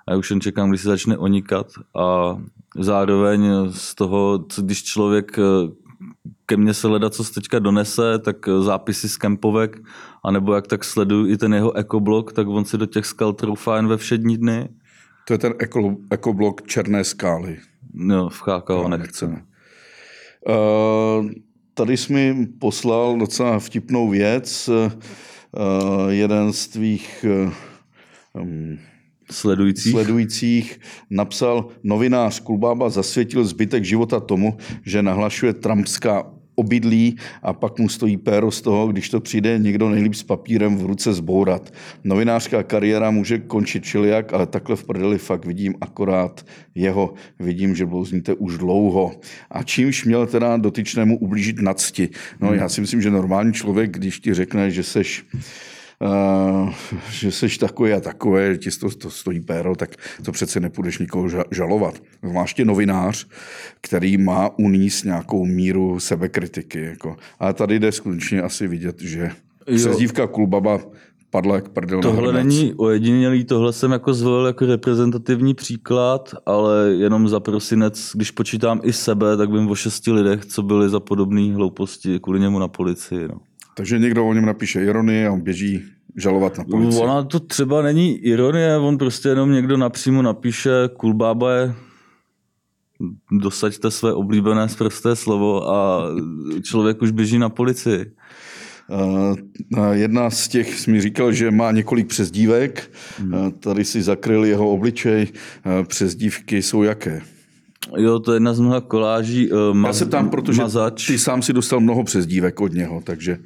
A 0.07 0.11
já 0.11 0.17
už 0.17 0.29
jen 0.29 0.41
čekám, 0.41 0.69
když 0.69 0.81
se 0.81 0.87
začne 0.87 1.17
onikat. 1.17 1.67
A 1.95 2.37
zároveň 2.79 3.49
z 3.69 3.95
toho, 3.95 4.45
když 4.57 4.83
člověk 4.83 5.39
ke 6.45 6.57
mně 6.57 6.73
se 6.73 6.87
leda, 6.87 7.09
co 7.09 7.23
se 7.23 7.33
teďka 7.33 7.59
donese, 7.59 8.19
tak 8.19 8.37
zápisy 8.59 9.09
z 9.09 9.17
kempovek, 9.17 9.77
anebo 10.25 10.53
jak 10.53 10.67
tak 10.67 10.83
sleduju 10.83 11.27
i 11.27 11.37
ten 11.37 11.53
jeho 11.53 11.75
ekoblok, 11.75 12.33
tak 12.33 12.47
on 12.47 12.65
si 12.65 12.77
do 12.77 12.85
těch 12.85 13.05
skal 13.05 13.33
troufá 13.33 13.75
jen 13.75 13.87
ve 13.87 13.97
všední 13.97 14.37
dny. 14.37 14.69
To 15.27 15.33
je 15.33 15.37
ten 15.37 15.53
eko, 15.59 15.95
ekoblok 16.11 16.67
Černé 16.67 17.03
skály. 17.03 17.59
No, 17.93 18.29
v 18.29 18.39
cháka 18.39 18.73
no, 18.73 18.87
nechceme. 18.87 19.43
Uh, 20.49 21.29
tady 21.73 21.97
jsi 21.97 22.13
mi 22.13 22.47
poslal 22.59 23.17
docela 23.17 23.59
vtipnou 23.59 24.09
věc. 24.09 24.69
Uh, 24.69 26.09
jeden 26.09 26.53
z 26.53 26.67
tvých 26.67 27.25
um, 28.33 28.77
sledujících. 29.31 29.91
sledujících 29.91 30.79
napsal, 31.09 31.67
novinář 31.83 32.39
Kulbába 32.39 32.89
zasvětil 32.89 33.45
zbytek 33.45 33.83
života 33.83 34.19
tomu, 34.19 34.57
že 34.85 35.03
nahlašuje 35.03 35.53
trumpská 35.53 36.23
obydlí 36.55 37.15
a 37.41 37.53
pak 37.53 37.79
mu 37.79 37.89
stojí 37.89 38.17
péro 38.17 38.51
z 38.51 38.61
toho, 38.61 38.87
když 38.87 39.09
to 39.09 39.19
přijde 39.19 39.59
někdo 39.59 39.89
nejlíp 39.89 40.13
s 40.13 40.23
papírem 40.23 40.77
v 40.77 40.85
ruce 40.85 41.13
zbourat. 41.13 41.73
Novinářská 42.03 42.63
kariéra 42.63 43.11
může 43.11 43.39
končit 43.39 43.83
čiliak, 43.83 44.33
ale 44.33 44.45
takhle 44.45 44.75
v 44.75 44.83
prdeli 44.83 45.17
fakt 45.17 45.45
vidím 45.45 45.75
akorát 45.81 46.45
jeho. 46.75 47.13
Vidím, 47.39 47.75
že 47.75 47.85
blouzníte 47.85 48.33
už 48.33 48.57
dlouho. 48.57 49.11
A 49.51 49.63
čímž 49.63 50.05
měl 50.05 50.27
teda 50.27 50.57
dotyčnému 50.57 51.17
ublížit 51.17 51.61
nadsti? 51.61 52.09
No 52.39 52.47
hmm. 52.47 52.57
já 52.57 52.69
si 52.69 52.81
myslím, 52.81 53.01
že 53.01 53.11
normální 53.11 53.53
člověk, 53.53 53.91
když 53.91 54.19
ti 54.19 54.33
řekne, 54.33 54.71
že 54.71 54.83
seš 54.83 55.25
že 57.11 57.31
seš 57.31 57.57
takový 57.57 57.93
a 57.93 57.99
takové, 57.99 58.51
že 58.51 58.57
ti 58.57 58.69
to, 58.79 58.89
to 58.89 59.09
stojí 59.09 59.39
péro, 59.39 59.75
tak 59.75 59.89
to 60.25 60.31
přece 60.31 60.59
nepůjdeš 60.59 60.99
nikoho 60.99 61.27
žalovat. 61.51 62.01
Zvláště 62.23 62.65
novinář, 62.65 63.27
který 63.81 64.17
má 64.17 64.49
uníst 64.59 65.05
nějakou 65.05 65.45
míru 65.45 65.99
sebekritiky. 65.99 66.81
Jako. 66.81 67.15
Ale 67.39 67.53
tady 67.53 67.79
jde 67.79 67.91
skutečně 67.91 68.41
asi 68.41 68.67
vidět, 68.67 69.01
že 69.01 69.31
přezdívka 69.75 70.27
Kulbaba 70.27 70.79
padla 71.29 71.55
jak 71.55 71.69
prdel 71.69 72.01
Tohle 72.01 72.33
není 72.33 72.73
ojedinělý, 72.73 73.43
tohle 73.43 73.73
jsem 73.73 73.91
jako 73.91 74.13
zvolil 74.13 74.45
jako 74.45 74.65
reprezentativní 74.65 75.53
příklad, 75.53 76.35
ale 76.45 76.89
jenom 76.89 77.27
za 77.27 77.39
prosinec, 77.39 78.11
když 78.15 78.31
počítám 78.31 78.79
i 78.83 78.93
sebe, 78.93 79.37
tak 79.37 79.51
vím 79.51 79.69
o 79.69 79.75
šesti 79.75 80.11
lidech, 80.11 80.45
co 80.45 80.63
byli 80.63 80.89
za 80.89 80.99
podobné 80.99 81.53
hlouposti 81.53 82.19
kvůli 82.19 82.39
němu 82.39 82.59
na 82.59 82.67
policii. 82.67 83.27
No. 83.27 83.35
Takže 83.75 83.99
někdo 83.99 84.27
o 84.27 84.33
něm 84.33 84.45
napíše 84.45 84.83
ironii 84.83 85.25
a 85.25 85.31
on 85.31 85.41
běží 85.41 85.83
žalovat 86.17 86.57
na 86.57 86.63
policii. 86.63 87.01
Ona 87.01 87.23
to 87.23 87.39
třeba 87.39 87.81
není 87.81 88.17
ironie, 88.17 88.77
on 88.77 88.97
prostě 88.97 89.29
jenom 89.29 89.51
někdo 89.51 89.77
napřímo 89.77 90.21
napíše 90.21 90.69
kulbába 90.97 91.53
je 91.53 91.73
dosaďte 93.31 93.91
své 93.91 94.13
oblíbené 94.13 94.69
zprosté 94.69 95.15
slovo 95.15 95.69
a 95.69 96.07
člověk 96.63 97.01
už 97.01 97.11
běží 97.11 97.39
na 97.39 97.49
policii. 97.49 98.05
Uh, 98.89 99.91
jedna 99.91 100.29
z 100.29 100.47
těch 100.47 100.87
mi 100.87 101.01
říkal, 101.01 101.31
že 101.31 101.51
má 101.51 101.71
několik 101.71 102.07
přezdívek. 102.07 102.91
Hmm. 103.17 103.51
Tady 103.51 103.85
si 103.85 104.01
zakryl 104.01 104.45
jeho 104.45 104.71
obličej. 104.71 105.27
Přezdívky 105.87 106.61
jsou 106.61 106.83
jaké? 106.83 107.21
Jo, 107.97 108.19
to 108.19 108.31
je 108.31 108.35
jedna 108.35 108.53
z 108.53 108.59
mnoha 108.59 108.81
koláží. 108.81 109.51
Uh, 109.51 109.73
maz, 109.73 109.95
Já 109.95 110.05
se 110.05 110.11
tam, 110.11 110.29
protože 110.29 110.61
mazač. 110.61 111.07
ty 111.07 111.19
sám 111.19 111.41
si 111.41 111.53
dostal 111.53 111.79
mnoho 111.79 112.03
přezdívek 112.03 112.61
od 112.61 112.73
něho, 112.73 113.01
takže... 113.03 113.37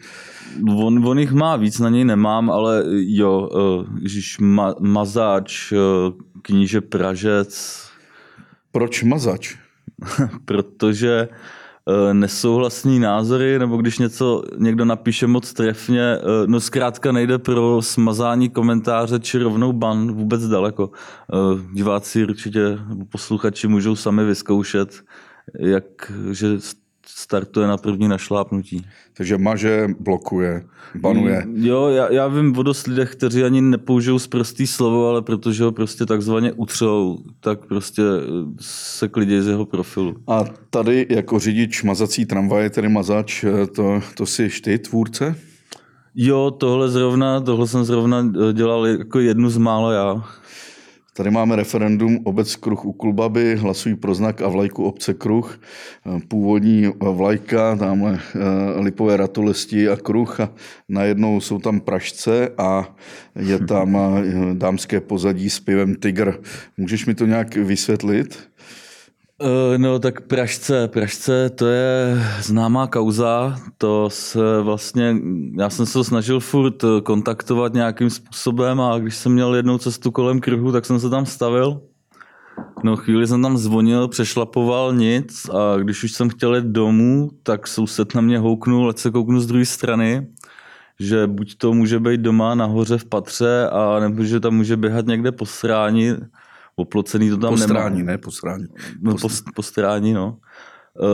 On, 0.77 1.07
on 1.07 1.19
jich 1.19 1.31
má 1.31 1.55
víc, 1.55 1.79
na 1.79 1.89
něj 1.89 2.05
nemám, 2.05 2.51
ale 2.51 2.83
jo, 2.91 3.49
uh, 3.53 3.99
ježiš, 4.01 4.39
ma, 4.39 4.75
mazáč, 4.79 5.71
uh, 5.71 5.77
kníže 6.41 6.81
Pražec. 6.81 7.83
Proč 8.71 9.03
mazač? 9.03 9.55
Protože 10.45 11.27
Eh, 11.31 11.35
nesouhlasní 12.13 12.99
názory, 12.99 13.59
nebo 13.59 13.77
když 13.77 13.99
něco 13.99 14.43
někdo 14.57 14.85
napíše 14.85 15.27
moc 15.27 15.53
trefně, 15.53 16.01
eh, 16.01 16.21
no 16.47 16.59
zkrátka 16.59 17.11
nejde 17.11 17.37
pro 17.37 17.81
smazání 17.81 18.49
komentáře 18.49 19.19
či 19.19 19.37
rovnou 19.37 19.73
ban 19.73 20.11
vůbec 20.11 20.47
daleko. 20.47 20.91
Eh, 21.33 21.73
diváci 21.73 22.23
určitě, 22.23 22.79
posluchači 23.09 23.67
můžou 23.67 23.95
sami 23.95 24.25
vyzkoušet, 24.25 25.03
jak, 25.59 26.11
že 26.31 26.47
startuje 27.05 27.67
na 27.67 27.77
první 27.77 28.07
našlápnutí. 28.07 28.85
Takže 29.13 29.37
maže, 29.37 29.87
blokuje, 29.99 30.63
banuje. 30.95 31.43
Mm, 31.45 31.65
jo, 31.65 31.87
já, 31.87 32.13
já 32.13 32.27
vím 32.27 32.57
o 32.57 32.63
dost 32.63 32.87
lidech, 32.87 33.11
kteří 33.11 33.43
ani 33.43 33.61
nepoužijou 33.61 34.19
zprostý 34.19 34.67
slovo, 34.67 35.09
ale 35.09 35.21
protože 35.21 35.63
ho 35.63 35.71
prostě 35.71 36.05
takzvaně 36.05 36.53
utřou, 36.53 37.17
tak 37.39 37.65
prostě 37.65 38.01
eh, 38.01 38.27
se 38.59 39.07
klidí 39.07 39.41
z 39.41 39.47
jeho 39.47 39.65
profilu. 39.65 40.15
A 40.27 40.43
tady 40.69 41.07
jako 41.09 41.39
řidič 41.39 41.83
mazací 41.83 42.25
tramvaje, 42.25 42.69
tedy 42.69 42.89
mazač, 42.89 43.43
eh, 43.43 43.67
to, 43.67 44.01
to 44.15 44.25
jsi 44.25 44.49
ty, 44.63 44.79
tvůrce? 44.79 45.35
Jo, 46.15 46.51
tohle 46.51 46.89
zrovna, 46.89 47.39
tohle 47.39 47.67
jsem 47.67 47.83
zrovna 47.83 48.25
eh, 48.49 48.53
dělal 48.53 48.87
jako 48.87 49.19
jednu 49.19 49.49
z 49.49 49.57
málo 49.57 49.91
já. 49.91 50.23
Tady 51.17 51.31
máme 51.31 51.55
referendum 51.55 52.19
Obec 52.23 52.55
Kruh 52.55 52.85
u 52.85 52.93
Kulbaby, 52.93 53.55
hlasují 53.55 53.95
pro 53.95 54.15
znak 54.15 54.41
a 54.41 54.47
vlajku 54.47 54.83
obce 54.83 55.13
Kruh. 55.13 55.59
Původní 56.27 56.87
vlajka, 56.99 57.75
tamhle 57.75 58.19
eh, 58.19 58.39
lipové 58.79 59.17
ratolesti 59.17 59.89
a 59.89 59.95
kruh 59.95 60.39
a 60.39 60.49
najednou 60.89 61.41
jsou 61.41 61.59
tam 61.59 61.79
pražce 61.79 62.49
a 62.57 62.95
je 63.35 63.59
tam 63.59 63.97
eh, 63.97 64.21
dámské 64.53 65.01
pozadí 65.01 65.49
s 65.49 65.59
pivem 65.59 65.95
Tiger. 65.95 66.39
Můžeš 66.77 67.05
mi 67.05 67.15
to 67.15 67.25
nějak 67.25 67.55
vysvětlit? 67.55 68.49
Eh, 69.41 69.77
no 69.77 69.99
tak 69.99 70.21
Pražce, 70.21 70.87
Pražce 70.87 71.49
to 71.49 71.67
je 71.67 72.17
známá 72.41 72.87
kauza, 72.87 73.55
to 73.77 74.09
se 74.09 74.61
vlastně, 74.61 75.15
já 75.59 75.69
jsem 75.69 75.85
se 75.85 76.03
snažil 76.03 76.39
furt 76.39 76.83
kontaktovat 77.03 77.73
nějakým 77.73 78.09
způsobem 78.09 78.81
a 78.81 78.99
když 78.99 79.15
jsem 79.15 79.33
měl 79.33 79.55
jednou 79.55 79.77
cestu 79.77 80.11
kolem 80.11 80.39
kruhu, 80.39 80.71
tak 80.71 80.85
jsem 80.85 80.99
se 80.99 81.09
tam 81.09 81.25
stavil. 81.25 81.81
No 82.83 82.95
chvíli 82.95 83.27
jsem 83.27 83.41
tam 83.41 83.57
zvonil, 83.57 84.07
přešlapoval 84.07 84.93
nic 84.93 85.49
a 85.49 85.77
když 85.77 86.03
už 86.03 86.11
jsem 86.11 86.29
chtěl 86.29 86.55
jít 86.55 86.65
domů, 86.65 87.29
tak 87.43 87.67
soused 87.67 88.15
na 88.15 88.21
mě 88.21 88.39
houknul, 88.39 88.89
ať 88.89 88.97
se 88.97 89.11
kouknu 89.11 89.39
z 89.39 89.47
druhé 89.47 89.65
strany, 89.65 90.27
že 90.99 91.27
buď 91.27 91.57
to 91.57 91.73
může 91.73 91.99
být 91.99 92.21
doma 92.21 92.55
nahoře 92.55 92.97
v 92.97 93.05
patře 93.05 93.69
a 93.69 93.99
nebo 93.99 94.23
že 94.23 94.39
tam 94.39 94.55
může 94.55 94.77
běhat 94.77 95.05
někde 95.05 95.31
po 95.31 95.45
sráni, 95.45 96.15
oplocený 96.75 97.29
to 97.29 97.37
tam 97.37 97.53
postrání, 97.53 97.97
nemá. 97.97 98.11
ne 98.11 98.17
postrání. 98.17 98.65
No, 99.01 99.15
po, 99.21 99.27
postrání, 99.55 100.13
no. 100.13 100.37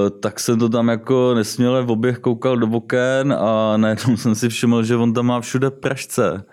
E, 0.08 0.10
tak 0.10 0.40
jsem 0.40 0.60
to 0.60 0.70
tam 0.70 0.88
jako 0.88 1.34
nesměle 1.34 1.84
v 1.84 1.92
oběh 1.92 2.20
koukal 2.20 2.58
do 2.58 2.68
oken 2.68 3.34
a 3.34 3.78
najednou 3.78 4.18
jsem 4.18 4.36
si 4.36 4.50
všiml, 4.50 4.84
že 4.84 4.96
on 4.96 5.14
tam 5.14 5.26
má 5.26 5.42
všude 5.42 5.72
pražce. 5.72 6.44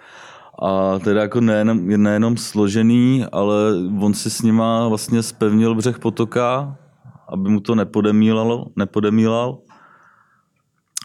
A 0.63 0.99
teda 0.99 1.21
jako 1.23 1.41
nejenom, 1.41 1.89
nejenom 1.89 2.37
složený, 2.37 3.25
ale 3.33 3.55
on 4.01 4.15
si 4.15 4.31
s 4.31 4.43
nima 4.43 4.89
vlastně 4.89 5.23
spevnil 5.23 5.75
břeh 5.75 5.99
potoka, 5.99 6.77
aby 7.29 7.51
mu 7.51 7.61
to 7.61 7.75
nepodemílalo, 7.75 8.67
nepodemílal. 8.77 9.59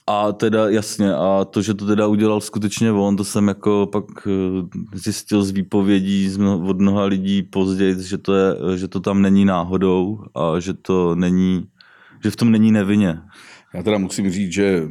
A 0.07 0.31
teda 0.31 0.69
jasně, 0.69 1.13
a 1.13 1.45
to, 1.45 1.61
že 1.61 1.73
to 1.73 1.85
teda 1.85 2.07
udělal 2.07 2.41
skutečně 2.41 2.91
on, 2.91 3.15
to 3.15 3.23
jsem 3.23 3.47
jako 3.47 3.89
pak 3.91 4.05
eh, 4.27 4.97
zjistil 4.97 5.43
z 5.43 5.51
výpovědí 5.51 6.37
od 6.67 6.79
mnoha 6.79 7.05
lidí 7.05 7.43
později, 7.43 7.95
že 8.03 8.17
to, 8.17 8.35
je, 8.35 8.55
že 8.75 8.87
to 8.87 8.99
tam 8.99 9.21
není 9.21 9.45
náhodou 9.45 10.19
a 10.35 10.59
že 10.59 10.73
to 10.73 11.15
není, 11.15 11.67
že 12.23 12.31
v 12.31 12.35
tom 12.35 12.51
není 12.51 12.71
nevinně. 12.71 13.21
Já 13.73 13.83
teda 13.83 13.97
musím 13.97 14.31
říct, 14.31 14.53
že 14.53 14.87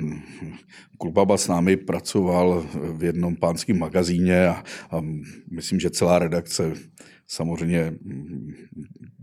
Kulbaba 0.98 1.36
s 1.36 1.48
námi 1.48 1.76
pracoval 1.76 2.66
v 2.96 3.04
jednom 3.04 3.36
pánském 3.36 3.78
magazíně 3.78 4.48
a, 4.48 4.62
a 4.90 5.00
myslím, 5.50 5.80
že 5.80 5.90
celá 5.90 6.18
redakce 6.18 6.72
samozřejmě 7.26 7.94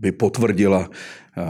by 0.00 0.12
potvrdila, 0.12 0.90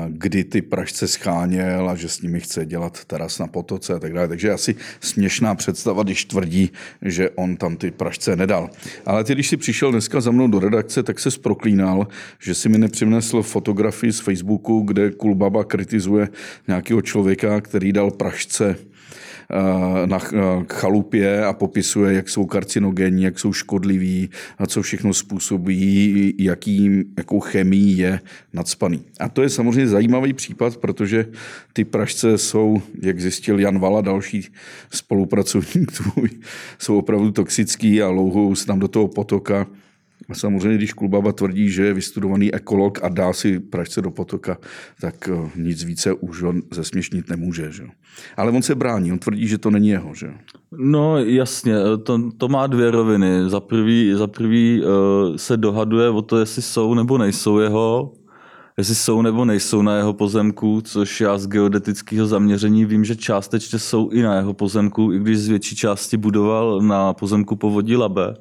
kdy 0.09 0.45
ty 0.45 0.63
pražce 0.63 1.09
scháněl 1.09 1.91
a 1.91 1.95
že 1.95 2.09
s 2.09 2.23
nimi 2.23 2.41
chce 2.41 2.67
dělat 2.67 3.05
teras 3.05 3.39
na 3.39 3.47
potoce 3.47 3.95
a 3.95 3.99
tak 3.99 4.13
dále. 4.13 4.29
Takže 4.29 4.53
asi 4.53 4.75
směšná 5.01 5.55
představa, 5.55 6.03
když 6.03 6.25
tvrdí, 6.25 6.71
že 7.03 7.31
on 7.31 7.57
tam 7.57 7.77
ty 7.77 7.91
pražce 7.91 8.37
nedal. 8.37 8.71
Ale 9.07 9.25
ty, 9.25 9.33
když 9.33 9.49
jsi 9.49 9.57
přišel 9.57 9.93
dneska 9.93 10.21
za 10.21 10.31
mnou 10.31 10.49
do 10.49 10.61
redakce, 10.61 11.03
tak 11.03 11.21
se 11.21 11.31
proklínal, 11.43 12.09
že 12.39 12.55
si 12.55 12.69
mi 12.69 12.79
nepřinesl 12.79 13.43
fotografii 13.43 14.13
z 14.13 14.21
Facebooku, 14.21 14.81
kde 14.81 15.11
Kulbaba 15.11 15.65
kritizuje 15.65 16.29
nějakého 16.69 17.03
člověka, 17.03 17.61
který 17.61 17.93
dal 17.93 18.11
pražce 18.11 18.77
na 20.07 20.19
chalupě 20.73 21.45
a 21.45 21.53
popisuje, 21.53 22.15
jak 22.15 22.29
jsou 22.29 22.47
karcinogenní, 22.47 23.23
jak 23.23 23.39
jsou 23.39 23.53
škodliví, 23.53 24.31
a 24.59 24.67
co 24.67 24.83
všechno 24.83 25.15
způsobí, 25.15 26.35
jaký, 26.39 27.05
jakou 27.19 27.41
chemii 27.41 27.97
je 27.97 28.21
nadspaný. 28.53 29.03
A 29.21 29.29
to 29.29 29.43
je 29.43 29.49
samozřejmě 29.49 29.89
zajímavý 29.89 30.33
případ, 30.33 30.77
protože 30.77 31.27
ty 31.73 31.85
pražce 31.85 32.39
jsou, 32.39 32.83
jak 33.03 33.21
zjistil 33.21 33.61
Jan 33.61 33.79
Vala, 33.79 34.01
další 34.01 34.49
spolupracovník 34.91 35.93
tvůj, 35.93 36.29
jsou 36.79 36.99
opravdu 36.99 37.31
toxický 37.31 38.03
a 38.03 38.09
louhou 38.09 38.55
se 38.55 38.67
tam 38.67 38.79
do 38.79 38.89
toho 38.89 39.09
potoka 39.09 39.67
samozřejmě, 40.33 40.77
když 40.77 40.93
Klubaba 40.93 41.33
tvrdí, 41.33 41.71
že 41.71 41.85
je 41.85 41.95
vystudovaný 41.95 42.55
ekolog 42.55 42.99
a 43.03 43.09
dá 43.09 43.33
si 43.33 43.61
Pražce 43.61 44.03
do 44.03 44.11
potoka, 44.11 44.59
tak 45.01 45.29
eh, 45.29 45.51
nic 45.57 45.85
více 45.85 46.13
už 46.13 46.43
on 46.43 46.63
zesměšnit 46.71 47.31
nemůže. 47.31 47.73
Že? 47.73 47.85
Ale 48.37 48.53
on 48.53 48.63
se 48.63 48.75
brání, 48.75 49.13
on 49.13 49.19
tvrdí, 49.19 49.47
že 49.47 49.59
to 49.59 49.71
není 49.71 49.89
jeho. 49.89 50.15
Že? 50.15 50.35
No 50.73 51.19
jasně, 51.19 51.75
to, 52.03 52.31
to 52.39 52.49
má 52.49 52.67
dvě 52.67 52.91
roviny. 52.91 53.51
Za 53.51 53.61
prvý, 53.61 54.13
za 54.15 54.27
prvý 54.27 54.83
uh, 54.83 55.37
se 55.37 55.57
dohaduje 55.57 56.09
o 56.09 56.23
to, 56.23 56.39
jestli 56.39 56.63
jsou 56.63 56.95
nebo 56.95 57.19
nejsou 57.19 57.59
jeho, 57.59 58.13
jestli 58.79 58.95
jsou 58.95 59.23
nebo 59.23 59.45
nejsou 59.45 59.83
na 59.83 59.97
jeho 59.97 60.13
pozemku, 60.13 60.81
což 60.81 61.21
já 61.21 61.39
z 61.39 61.47
geodetického 61.47 62.27
zaměření 62.27 62.85
vím, 62.85 63.05
že 63.05 63.17
částečně 63.17 63.79
jsou 63.79 64.09
i 64.09 64.23
na 64.23 64.37
jeho 64.37 64.55
pozemku, 64.55 65.13
i 65.13 65.19
když 65.19 65.39
z 65.39 65.49
větší 65.49 65.77
části 65.77 66.17
budoval 66.17 66.81
na 66.83 67.15
pozemku 67.15 67.57
povodí 67.57 67.97
Labe. 67.97 68.35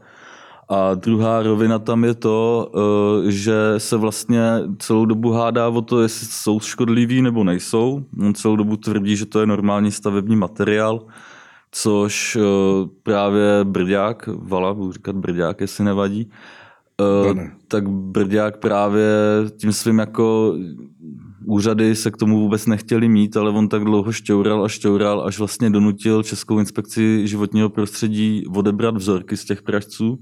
A 0.70 0.94
druhá 0.94 1.44
rovina 1.44 1.80
tam 1.80 2.04
je 2.04 2.14
to, 2.14 2.72
eh, 3.28 3.32
že 3.32 3.54
se 3.78 3.98
vlastně 3.98 4.42
celou 4.78 5.06
dobu 5.06 5.32
hádá 5.32 5.68
o 5.68 5.82
to, 5.82 6.02
jestli 6.02 6.28
jsou 6.28 6.60
škodliví 6.60 7.22
nebo 7.22 7.44
nejsou. 7.44 8.04
On 8.20 8.34
celou 8.34 8.56
dobu 8.56 8.78
tvrdí, 8.78 9.16
že 9.16 9.26
to 9.26 9.40
je 9.40 9.46
normální 9.46 9.92
stavební 9.92 10.36
materiál, 10.36 11.06
což 11.72 12.36
eh, 12.36 12.42
právě 13.04 13.44
Brďák, 13.64 14.30
Vala, 14.38 14.74
budu 14.74 14.92
říkat 14.92 15.16
Brďák, 15.16 15.62
jestli 15.62 15.84
nevadí, 15.84 16.30
eh, 17.30 17.34
ne. 17.34 17.52
tak 17.68 17.90
Brďák 17.90 18.58
právě 18.58 19.10
tím 19.58 19.74
svým 19.74 20.00
jako 20.00 20.56
úřady 21.46 21.96
se 21.96 22.12
k 22.12 22.18
tomu 22.18 22.40
vůbec 22.40 22.66
nechtěli 22.66 23.10
mít, 23.10 23.38
ale 23.38 23.52
on 23.52 23.68
tak 23.68 23.84
dlouho 23.84 24.12
šťoural 24.12 24.64
a 24.66 24.68
šťoural, 24.68 25.22
až 25.22 25.40
vlastně 25.40 25.70
donutil 25.70 26.24
Českou 26.24 26.60
inspekci 26.60 27.28
životního 27.28 27.70
prostředí 27.70 28.44
odebrat 28.56 28.98
vzorky 28.98 29.38
z 29.38 29.46
těch 29.46 29.62
pražců 29.62 30.20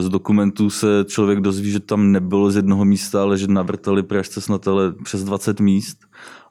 z 0.00 0.08
dokumentů 0.08 0.70
se 0.70 1.04
člověk 1.06 1.40
dozví, 1.40 1.70
že 1.70 1.80
tam 1.80 2.12
nebylo 2.12 2.50
z 2.50 2.56
jednoho 2.56 2.84
místa, 2.84 3.22
ale 3.22 3.38
že 3.38 3.46
navrtali 3.46 4.02
pražce 4.02 4.40
snad 4.40 4.68
ale 4.68 4.92
přes 5.04 5.24
20 5.24 5.60
míst 5.60 5.98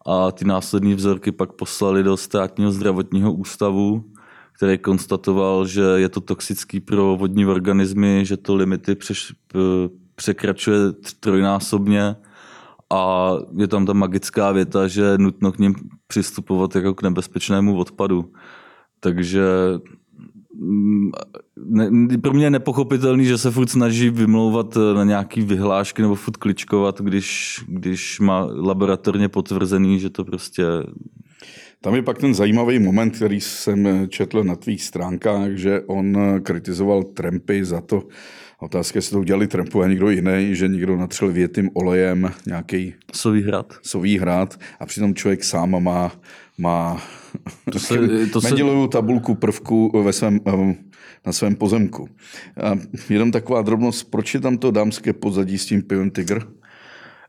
a 0.05 0.31
ty 0.31 0.45
následné 0.45 0.95
vzorky 0.95 1.31
pak 1.31 1.53
poslali 1.53 2.03
do 2.03 2.17
státního 2.17 2.71
zdravotního 2.71 3.33
ústavu, 3.33 4.03
který 4.55 4.77
konstatoval, 4.77 5.67
že 5.67 5.81
je 5.81 6.09
to 6.09 6.21
toxický 6.21 6.79
pro 6.79 7.15
vodní 7.15 7.45
organismy, 7.45 8.25
že 8.25 8.37
to 8.37 8.55
limity 8.55 8.95
přeš, 8.95 9.33
překračuje 10.15 10.79
trojnásobně 11.19 12.15
a 12.93 13.33
je 13.57 13.67
tam 13.67 13.85
ta 13.85 13.93
magická 13.93 14.51
věta, 14.51 14.87
že 14.87 15.01
je 15.01 15.17
nutno 15.17 15.51
k 15.51 15.57
ním 15.57 15.75
přistupovat 16.07 16.75
jako 16.75 16.93
k 16.93 17.03
nebezpečnému 17.03 17.77
odpadu. 17.77 18.31
Takže 18.99 19.43
ne, 21.65 22.17
pro 22.17 22.33
mě 22.33 22.45
je 22.45 22.49
nepochopitelný, 22.49 23.25
že 23.25 23.37
se 23.37 23.51
furt 23.51 23.69
snaží 23.69 24.09
vymlouvat 24.09 24.77
eh, 24.77 24.93
na 24.93 25.03
nějaký 25.03 25.41
vyhlášky 25.41 26.01
nebo 26.01 26.15
furt 26.15 26.37
kličkovat, 26.37 27.01
když, 27.01 27.59
když 27.67 28.19
má 28.19 28.47
laboratorně 28.55 29.29
potvrzený, 29.29 29.99
že 29.99 30.09
to 30.09 30.25
prostě... 30.25 30.63
Tam 31.81 31.95
je 31.95 32.01
pak 32.01 32.17
ten 32.17 32.33
zajímavý 32.33 32.79
moment, 32.79 33.11
který 33.11 33.41
jsem 33.41 34.07
četl 34.09 34.43
na 34.43 34.55
tvých 34.55 34.83
stránkách, 34.83 35.51
že 35.51 35.81
on 35.81 36.17
kritizoval 36.43 37.03
Trumpy 37.03 37.65
za 37.65 37.81
to, 37.81 38.03
Otázka, 38.61 38.97
jestli 38.97 39.11
to 39.11 39.19
udělali 39.19 39.47
Trumpu 39.47 39.81
a 39.81 39.87
někdo 39.87 40.09
jiný, 40.09 40.55
že 40.55 40.67
někdo 40.67 40.97
natřel 40.97 41.31
větým 41.31 41.69
olejem 41.73 42.31
nějaký 42.45 42.93
sový 43.13 43.41
hrad. 43.41 43.73
sový 43.81 44.17
hrad 44.17 44.59
a 44.79 44.85
přitom 44.85 45.15
člověk 45.15 45.43
sám 45.43 45.83
má, 45.83 46.11
má 46.59 47.01
to 47.71 47.79
se, 47.79 47.97
to 48.33 48.41
se... 48.41 48.55
tabulku 48.91 49.35
prvku 49.35 50.03
ve 50.03 50.13
svém, 50.13 50.39
eh, 50.47 50.75
na 51.25 51.31
svém 51.31 51.55
pozemku. 51.55 52.09
A 52.63 52.75
jenom 53.09 53.31
taková 53.31 53.61
drobnost, 53.61 54.11
proč 54.11 54.33
je 54.33 54.39
tam 54.39 54.57
to 54.57 54.71
dámské 54.71 55.13
pozadí 55.13 55.57
s 55.57 55.65
tím 55.65 55.81
pivem 55.81 56.11
Tiger? 56.11 56.47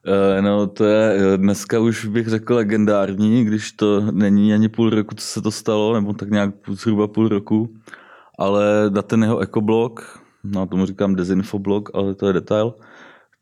Eh, 0.07 0.43
no, 0.43 0.67
to 0.67 0.85
je 0.85 1.15
eh, 1.15 1.37
dneska 1.37 1.79
už 1.81 2.05
bych 2.05 2.29
řekl 2.29 2.55
legendární, 2.55 3.45
když 3.45 3.73
to 3.73 4.01
není 4.13 4.55
ani 4.55 4.69
půl 4.69 4.91
roku, 4.91 5.15
co 5.15 5.27
se 5.27 5.43
to 5.43 5.51
stalo, 5.51 5.95
nebo 5.95 6.13
tak 6.13 6.31
nějak 6.31 6.51
zhruba 6.69 7.09
půl 7.09 7.29
roku. 7.29 7.75
Ale 8.39 8.91
na 8.91 9.03
ten 9.03 9.23
jeho 9.23 9.39
ekoblog, 9.39 10.21
no 10.45 10.67
tomu 10.67 10.87
říkám 10.87 11.15
dezinfoblog, 11.15 11.91
ale 11.95 12.15
to 12.15 12.27
je 12.27 12.33
detail, 12.33 12.75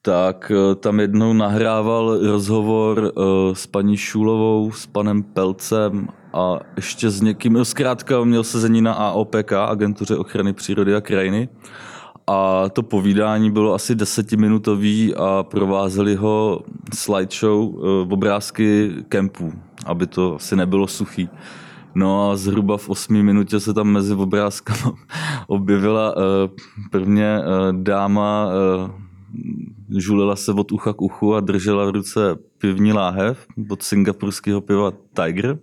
tak 0.03 0.53
tam 0.81 1.01
jednou 1.01 1.33
nahrával 1.33 2.19
rozhovor 2.27 3.13
s 3.53 3.67
paní 3.67 3.97
Šulovou, 3.97 4.73
s 4.73 4.87
panem 4.87 5.23
Pelcem 5.23 6.09
a 6.33 6.59
ještě 6.77 7.11
s 7.11 7.21
někým, 7.21 7.53
no 7.53 7.65
zkrátka 7.65 8.25
měl 8.25 8.45
sezení 8.45 8.83
na 8.83 8.93
AOPK, 8.93 9.53
Agentuře 9.53 10.17
ochrany 10.17 10.53
přírody 10.53 10.95
a 10.95 11.01
krajiny. 11.01 11.49
A 12.27 12.69
to 12.69 12.83
povídání 12.83 13.51
bylo 13.51 13.75
asi 13.75 13.95
desetiminutový 13.95 15.15
a 15.15 15.43
provázeli 15.43 16.15
ho 16.15 16.61
slideshow, 16.95 17.75
eh, 17.75 18.13
obrázky 18.13 18.91
kempů, 19.09 19.53
aby 19.87 20.07
to 20.07 20.37
asi 20.37 20.57
nebylo 20.57 20.87
suchý. 20.87 21.29
No 21.95 22.31
a 22.31 22.37
zhruba 22.37 22.77
v 22.77 22.89
osmi 22.89 23.23
minutě 23.23 23.61
se 23.61 23.75
tam 23.75 23.87
mezi 23.87 24.15
obrázkama 24.15 24.95
objevila 25.47 26.15
prvně 26.91 27.39
dáma, 27.73 28.49
žulila 29.97 30.37
se 30.37 30.53
od 30.53 30.73
ucha 30.73 30.93
k 30.93 31.03
uchu 31.03 31.35
a 31.35 31.41
držela 31.41 31.85
v 31.85 31.91
ruce 31.91 32.21
pivní 32.59 32.93
láhev 32.93 33.47
od 33.71 33.83
singapurského 33.83 34.61
piva 34.61 34.93
Tiger. 35.15 35.59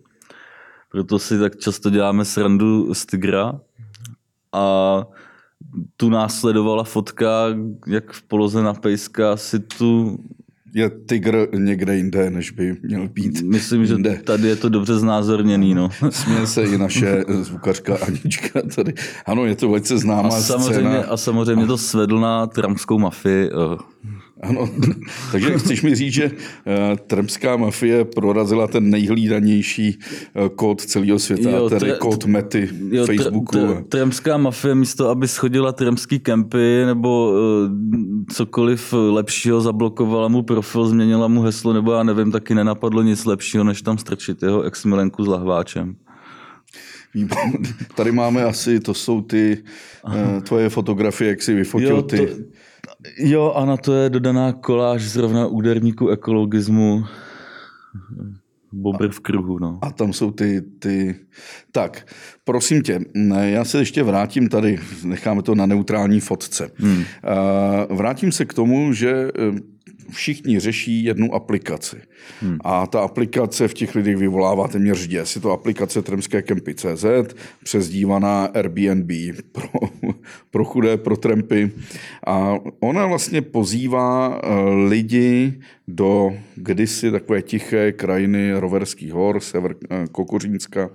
Proto 0.91 1.19
si 1.19 1.39
tak 1.39 1.55
často 1.55 1.89
děláme 1.89 2.25
srandu 2.25 2.93
z 2.93 3.05
Tigra. 3.05 3.59
A 4.53 5.03
tu 5.97 6.09
následovala 6.09 6.83
fotka, 6.83 7.47
jak 7.87 8.11
v 8.11 8.23
poloze 8.23 8.63
na 8.63 8.73
pejska 8.73 9.37
si 9.37 9.59
tu 9.59 10.19
je 10.75 10.89
tygr 10.89 11.47
někde 11.57 11.95
jinde, 11.95 12.29
než 12.29 12.51
by 12.51 12.77
měl 12.83 13.07
být. 13.07 13.41
Myslím, 13.41 13.83
jinde. 13.83 14.15
že 14.15 14.23
tady 14.23 14.47
je 14.47 14.55
to 14.55 14.69
dobře 14.69 14.99
znázorněný. 14.99 15.73
No. 15.73 15.89
Směje 16.09 16.47
se 16.47 16.63
i 16.63 16.77
naše 16.77 17.23
zvukařka 17.41 17.97
Anička 18.07 18.61
tady. 18.75 18.93
Ano, 19.25 19.45
je 19.45 19.55
to 19.55 19.69
velice 19.69 19.97
známá 19.97 20.29
a 20.29 20.31
samozřejmě, 20.41 20.89
scéna. 20.89 21.13
A 21.13 21.17
samozřejmě 21.17 21.67
to 21.67 21.77
svedl 21.77 22.19
na 22.19 22.47
tramskou 22.47 22.99
mafii. 22.99 23.49
Eh, 24.43 24.47
ano, 24.47 24.69
takže 25.31 25.57
chceš 25.57 25.81
mi 25.81 25.95
říct, 25.95 26.13
že 26.13 26.25
uh, 26.25 26.97
tremská 27.07 27.57
mafie 27.57 28.05
prorazila 28.05 28.67
ten 28.67 28.89
nejhlídanější 28.89 29.99
uh, 30.33 30.47
kód 30.47 30.81
celého 30.81 31.19
světa, 31.19 31.49
jo, 31.49 31.69
tedy 31.69 31.79
tre, 31.79 31.97
kód 31.99 32.25
mety 32.25 32.69
jo, 32.89 33.05
Facebooku. 33.05 33.45
Tre, 33.45 33.61
tre, 33.61 33.83
tremská 33.83 34.37
mafie 34.37 34.75
místo, 34.75 35.09
aby 35.09 35.27
schodila 35.27 35.71
tremský 35.71 36.19
kempy 36.19 36.83
nebo 36.85 37.31
uh, 37.31 37.37
cokoliv 38.33 38.93
lepšího, 38.93 39.61
zablokovala 39.61 40.27
mu 40.27 40.43
profil, 40.43 40.87
změnila 40.87 41.27
mu 41.27 41.41
heslo, 41.41 41.73
nebo 41.73 41.93
já 41.93 42.03
nevím, 42.03 42.31
taky 42.31 42.55
nenapadlo 42.55 43.01
nic 43.01 43.25
lepšího, 43.25 43.63
než 43.63 43.81
tam 43.81 43.97
strčit 43.97 44.43
jeho 44.43 44.61
ex-milenku 44.61 45.23
s 45.23 45.27
lahváčem. 45.27 45.95
Tady 47.95 48.11
máme 48.11 48.43
asi, 48.43 48.79
to 48.79 48.93
jsou 48.93 49.21
ty 49.21 49.63
tvoje 50.43 50.69
fotografie, 50.69 51.29
jak 51.29 51.41
jsi 51.41 51.53
vyfotil 51.53 51.89
jo, 51.89 52.01
to, 52.01 52.07
ty. 52.07 52.27
Jo, 53.17 53.53
a 53.55 53.65
na 53.65 53.77
to 53.77 53.93
je 53.93 54.09
dodaná 54.09 54.53
koláž 54.53 55.03
zrovna 55.03 55.47
úderníku 55.47 56.09
ekologismu. 56.09 57.05
Bobr 58.71 59.09
v 59.09 59.19
kruhu, 59.19 59.59
no. 59.59 59.79
A 59.81 59.91
tam 59.91 60.13
jsou 60.13 60.31
ty, 60.31 60.61
ty... 60.79 61.15
Tak, 61.71 62.07
prosím 62.43 62.81
tě, 62.81 62.99
já 63.41 63.65
se 63.65 63.77
ještě 63.77 64.03
vrátím 64.03 64.49
tady, 64.49 64.79
necháme 65.03 65.41
to 65.41 65.55
na 65.55 65.65
neutrální 65.65 66.19
fotce. 66.19 66.71
Hmm. 66.75 67.03
Vrátím 67.89 68.31
se 68.31 68.45
k 68.45 68.53
tomu, 68.53 68.93
že 68.93 69.31
všichni 70.09 70.59
řeší 70.59 71.03
jednu 71.03 71.35
aplikaci. 71.35 71.95
Hmm. 72.41 72.57
A 72.63 72.87
ta 72.87 72.99
aplikace 73.01 73.67
v 73.67 73.73
těch 73.73 73.95
lidech 73.95 74.17
vyvolává 74.17 74.67
téměř 74.67 75.07
děs. 75.07 75.35
Je 75.35 75.41
to 75.41 75.51
aplikace 75.51 76.01
Tremské 76.01 76.41
kempy 76.41 76.75
CZ, 76.75 77.05
přezdívaná 77.63 78.45
Airbnb 78.45 79.11
pro, 79.51 79.69
pro 80.51 80.65
chudé, 80.65 80.97
pro 80.97 81.17
trempy. 81.17 81.71
A 82.27 82.55
ona 82.79 83.05
vlastně 83.05 83.41
pozývá 83.41 84.41
eh, 84.43 84.49
lidi 84.87 85.59
do 85.87 86.37
kdysi 86.55 87.11
takové 87.11 87.41
tiché 87.41 87.91
krajiny 87.91 88.53
Roverských 88.53 89.13
hor, 89.13 89.39
sever 89.39 89.75
eh, 89.89 90.05
Kokořínska 90.11 90.89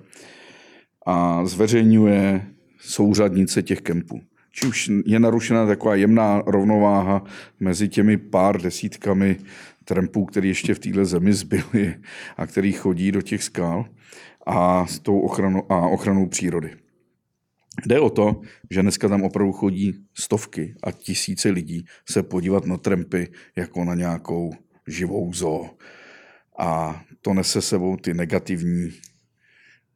a 1.07 1.47
zveřejňuje 1.47 2.47
souřadnice 2.81 3.63
těch 3.63 3.81
kempů 3.81 4.21
už 4.69 4.91
je 5.07 5.21
narušena 5.21 5.67
taková 5.67 5.95
jemná 5.95 6.43
rovnováha 6.47 7.25
mezi 7.61 7.89
těmi 7.89 8.17
pár 8.17 8.63
desítkami 8.63 9.37
trampů, 9.85 10.25
který 10.25 10.49
ještě 10.49 10.75
v 10.75 10.79
téhle 10.79 11.05
zemi 11.05 11.33
zbyly 11.33 11.95
a 12.37 12.47
který 12.47 12.73
chodí 12.73 13.13
do 13.13 13.23
těch 13.23 13.43
skal. 13.43 13.85
a 14.47 14.87
s 14.87 14.99
tou 14.99 15.21
ochranou, 15.21 15.73
a 15.73 15.89
ochranou 15.89 16.27
přírody. 16.27 16.71
Jde 17.87 18.01
o 18.01 18.11
to, 18.11 18.41
že 18.71 18.83
dneska 18.83 19.09
tam 19.09 19.23
opravdu 19.23 19.53
chodí 19.53 20.07
stovky 20.15 20.75
a 20.83 20.93
tisíce 20.93 21.51
lidí 21.51 21.85
se 22.09 22.23
podívat 22.23 22.67
na 22.67 22.77
trampy 22.77 23.29
jako 23.57 23.85
na 23.85 23.95
nějakou 23.95 24.53
živou 24.87 25.33
zoo. 25.33 25.71
A 26.59 27.03
to 27.21 27.35
nese 27.35 27.63
sebou 27.63 27.97
ty 27.97 28.15
negativní, 28.15 28.91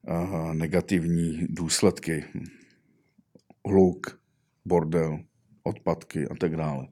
uh, 0.09 0.55
negativní 0.55 1.47
důsledky. 1.49 2.25
Hluk, 3.67 4.21
bordel, 4.67 5.19
odpadky 5.63 6.29
a 6.29 6.35
tak 6.35 6.57
dále. 6.57 6.87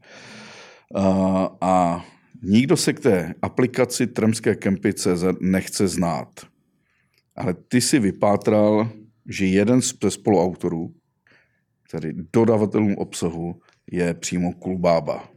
Uh, 0.97 1.47
a 1.61 2.05
nikdo 2.43 2.77
se 2.77 2.93
k 2.93 3.01
té 3.01 3.35
aplikaci 3.43 4.07
Tremské 4.07 4.55
kempy 4.55 4.95
CZ 4.95 5.25
nechce 5.41 5.89
znát. 5.89 6.29
Ale 7.37 7.55
ty 7.55 7.81
si 7.81 7.99
vypátral, 7.99 8.91
že 9.29 9.47
jeden 9.47 9.83
z 9.83 9.95
spoluautorů, 10.09 10.95
tedy 11.91 12.13
dodavatelům 12.33 12.95
obsahu, 12.95 13.61
je 13.91 14.15
přímo 14.15 14.53
Kulbába. 14.53 15.29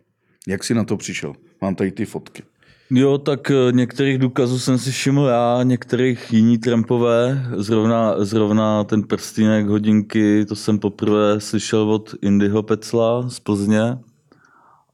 Jak 0.48 0.64
jsi 0.64 0.74
na 0.74 0.84
to 0.84 0.98
přišel? 0.98 1.34
Mám 1.62 1.76
tady 1.76 1.92
ty 1.92 2.06
fotky. 2.06 2.44
Jo, 2.92 3.18
tak 3.18 3.52
eh, 3.52 3.72
některých 3.72 4.18
důkazů 4.18 4.60
jsem 4.60 4.78
si 4.78 4.92
všiml 4.92 5.26
já, 5.26 5.64
některých 5.64 6.34
jiní 6.34 6.58
trampové, 6.58 7.46
zrovna, 7.58 8.26
zrovna 8.26 8.84
ten 8.84 9.04
prstínek 9.04 9.68
hodinky, 9.68 10.46
to 10.46 10.56
jsem 10.56 10.80
poprvé 10.80 11.40
slyšel 11.40 11.92
od 11.92 12.16
Indyho 12.22 12.64
Pecla 12.64 13.30
z 13.30 13.40
Plzně. 13.40 13.98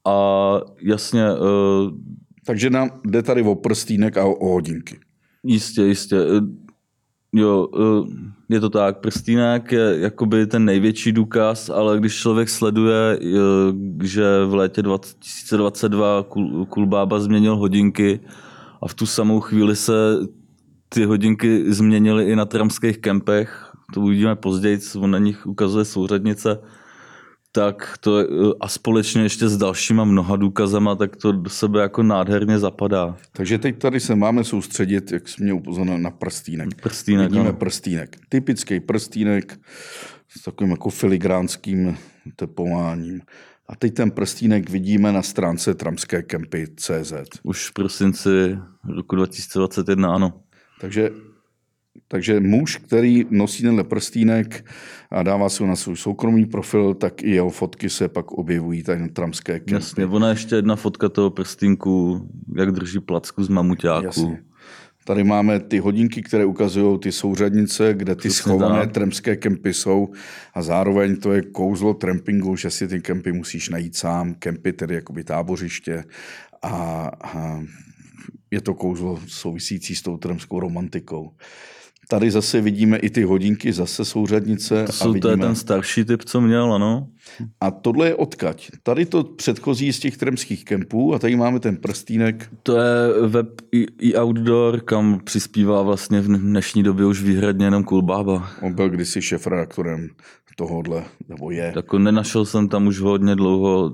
A 0.06 0.60
jasně... 0.82 1.25
Uh, 1.32 1.91
Takže 2.45 2.69
nám 2.69 2.89
jde 3.06 3.23
tady 3.23 3.41
o 3.41 3.56
prstínek 3.56 4.17
a 4.17 4.25
o, 4.25 4.34
o 4.34 4.51
hodinky. 4.51 4.99
Jistě, 5.43 5.82
jistě. 5.82 6.17
Jo, 7.36 7.67
je 8.50 8.60
to 8.60 8.70
tak. 8.70 8.98
Prstínek 8.98 9.72
je 9.72 10.00
jakoby 10.00 10.48
ten 10.48 10.65
největší 10.65 11.12
důkaz, 11.12 11.70
ale 11.70 12.00
když 12.00 12.15
člověk 12.15 12.50
sleduje, 12.50 13.20
že 14.04 14.46
v 14.46 14.54
létě 14.54 14.82
2022 14.82 16.26
Kulbába 16.70 17.20
změnil 17.20 17.56
hodinky 17.56 18.20
a 18.82 18.88
v 18.88 18.94
tu 18.94 19.06
samou 19.06 19.39
chvíli 19.39 19.76
se 19.76 19.94
ty 20.89 21.06
hodinky 21.06 21.74
změnily 21.74 22.26
i 22.26 22.36
na 22.36 22.46
tramských 22.46 22.98
kempech, 22.98 23.72
to 23.94 24.02
uvidíme 24.02 24.36
později, 24.36 24.80
on 25.00 25.12
na 25.12 25.17
nich 25.17 25.48
ukazuje 25.48 25.86
souřadnice, 25.86 26.60
tak 27.51 27.97
to 27.99 28.23
a 28.59 28.67
společně 28.67 29.21
ještě 29.21 29.49
s 29.49 29.57
dalšíma 29.57 30.03
mnoha 30.03 30.35
důkazama, 30.35 30.95
tak 30.95 31.15
to 31.15 31.31
do 31.31 31.49
sebe 31.49 31.81
jako 31.81 32.03
nádherně 32.03 32.59
zapadá. 32.59 33.17
Takže 33.31 33.57
teď 33.57 33.77
tady 33.77 33.99
se 33.99 34.15
máme 34.15 34.43
soustředit, 34.43 35.11
jak 35.11 35.27
jsi 35.27 35.43
mě 35.43 35.53
upozornil, 35.53 35.97
na 35.97 36.11
prstínek. 36.11 36.81
Prstínek, 36.81 37.29
Vidíme 37.29 37.45
no. 37.45 37.53
prstínek. 37.53 38.17
Typický 38.29 38.79
prstínek 38.79 39.59
s 40.29 40.43
takovým 40.43 40.71
jako 40.71 40.89
filigránským 40.89 41.97
tepováním. 42.35 43.21
A 43.67 43.75
teď 43.75 43.93
ten 43.93 44.11
prstínek 44.11 44.69
vidíme 44.69 45.11
na 45.11 45.21
stránce 45.21 45.75
tramské 45.75 46.23
kempy 46.23 46.67
CZ. 46.75 47.13
Už 47.43 47.69
v 47.69 47.73
prosinci 47.73 48.57
roku 48.95 49.15
2021, 49.15 50.15
ano. 50.15 50.33
Takže 50.81 51.09
takže 52.12 52.39
muž, 52.39 52.78
který 52.78 53.26
nosí 53.30 53.63
tenhle 53.63 53.84
prstínek 53.84 54.65
a 55.12 55.24
dává 55.24 55.50
si 55.50 55.63
ho 55.63 55.69
na 55.69 55.76
svůj 55.76 55.97
soukromý 55.97 56.45
profil, 56.45 56.93
tak 56.93 57.24
i 57.24 57.30
jeho 57.30 57.50
fotky 57.50 57.89
se 57.89 58.08
pak 58.08 58.32
objevují 58.32 58.84
tady 58.84 59.02
na 59.02 59.08
tramské 59.08 59.60
kempy. 59.60 59.74
Jasně, 59.74 60.06
ona 60.06 60.30
ještě 60.30 60.56
jedna 60.56 60.76
fotka 60.76 61.10
toho 61.10 61.30
prstínku, 61.30 62.21
jak 62.56 62.71
drží 62.71 63.00
placku 63.00 63.43
z 63.43 63.50
mamuťáku. 63.50 64.06
Jasně. 64.06 64.43
Tady 65.06 65.24
máme 65.24 65.60
ty 65.60 65.80
hodinky, 65.80 66.21
které 66.21 66.45
ukazují 66.45 67.00
ty 67.00 67.12
souřadnice, 67.12 67.93
kde 67.93 68.15
ty 68.15 68.30
Přesně 68.30 68.43
schované 68.43 68.80
tak. 68.80 68.91
tramské 68.91 69.36
kempy 69.36 69.74
jsou 69.74 70.12
a 70.54 70.62
zároveň 70.62 71.15
to 71.15 71.34
je 71.34 71.41
kouzlo 71.41 71.93
trampingu, 71.93 72.56
že 72.56 72.69
si 72.71 72.88
ty 72.88 73.02
kempy 73.02 73.32
musíš 73.32 73.69
najít 73.69 73.95
sám, 73.95 74.34
kempy 74.34 74.74
tedy 74.74 74.95
jakoby 74.95 75.24
tábořiště 75.24 76.04
a, 76.62 77.12
a 77.24 77.62
je 78.52 78.62
to 78.62 78.74
kouzlo 78.74 79.19
souvisící 79.28 79.95
s 79.95 80.02
tou 80.02 80.17
tramskou 80.17 80.60
romantikou. 80.60 81.32
Tady 82.12 82.32
zase 82.32 82.62
vidíme 82.62 82.97
i 82.97 83.10
ty 83.10 83.24
hodinky, 83.24 83.74
zase 83.74 84.06
souřadnice. 84.06 84.84
To, 84.86 84.91
jsou, 84.91 85.10
a 85.10 85.13
vidíme... 85.13 85.21
to 85.21 85.30
je 85.30 85.38
ten 85.38 85.56
starší 85.56 86.06
typ, 86.06 86.24
co 86.24 86.41
měl, 86.41 86.74
ano. 86.74 87.08
A 87.62 87.71
tohle 87.71 88.08
je 88.08 88.15
odkaď. 88.15 88.71
Tady 88.84 89.06
to 89.06 89.24
předchozí 89.24 89.93
z 89.93 90.00
těch 90.00 90.17
tremských 90.17 90.65
kempů 90.65 91.13
a 91.13 91.19
tady 91.19 91.36
máme 91.36 91.60
ten 91.60 91.78
prstínek. 91.78 92.50
To 92.63 92.78
je 92.78 93.28
web 93.28 93.47
i, 93.71 93.86
i 94.00 94.15
outdoor, 94.15 94.80
kam 94.80 95.19
přispívá 95.24 95.82
vlastně 95.82 96.21
v 96.21 96.28
dnešní 96.28 96.84
době 96.84 97.06
už 97.06 97.24
výhradně 97.24 97.65
jenom 97.65 97.84
Kulbába. 97.84 98.50
On 98.62 98.74
byl 98.74 98.89
kdysi 98.89 99.21
šéf-redaktorem 99.21 100.10
tohohle, 100.58 101.04
nebo 101.30 101.52
je. 101.52 101.71
Tak 101.74 101.93
nenašel 101.93 102.45
jsem 102.45 102.67
tam 102.67 102.88
už 102.88 103.00
hodně 103.00 103.36
dlouho 103.36 103.93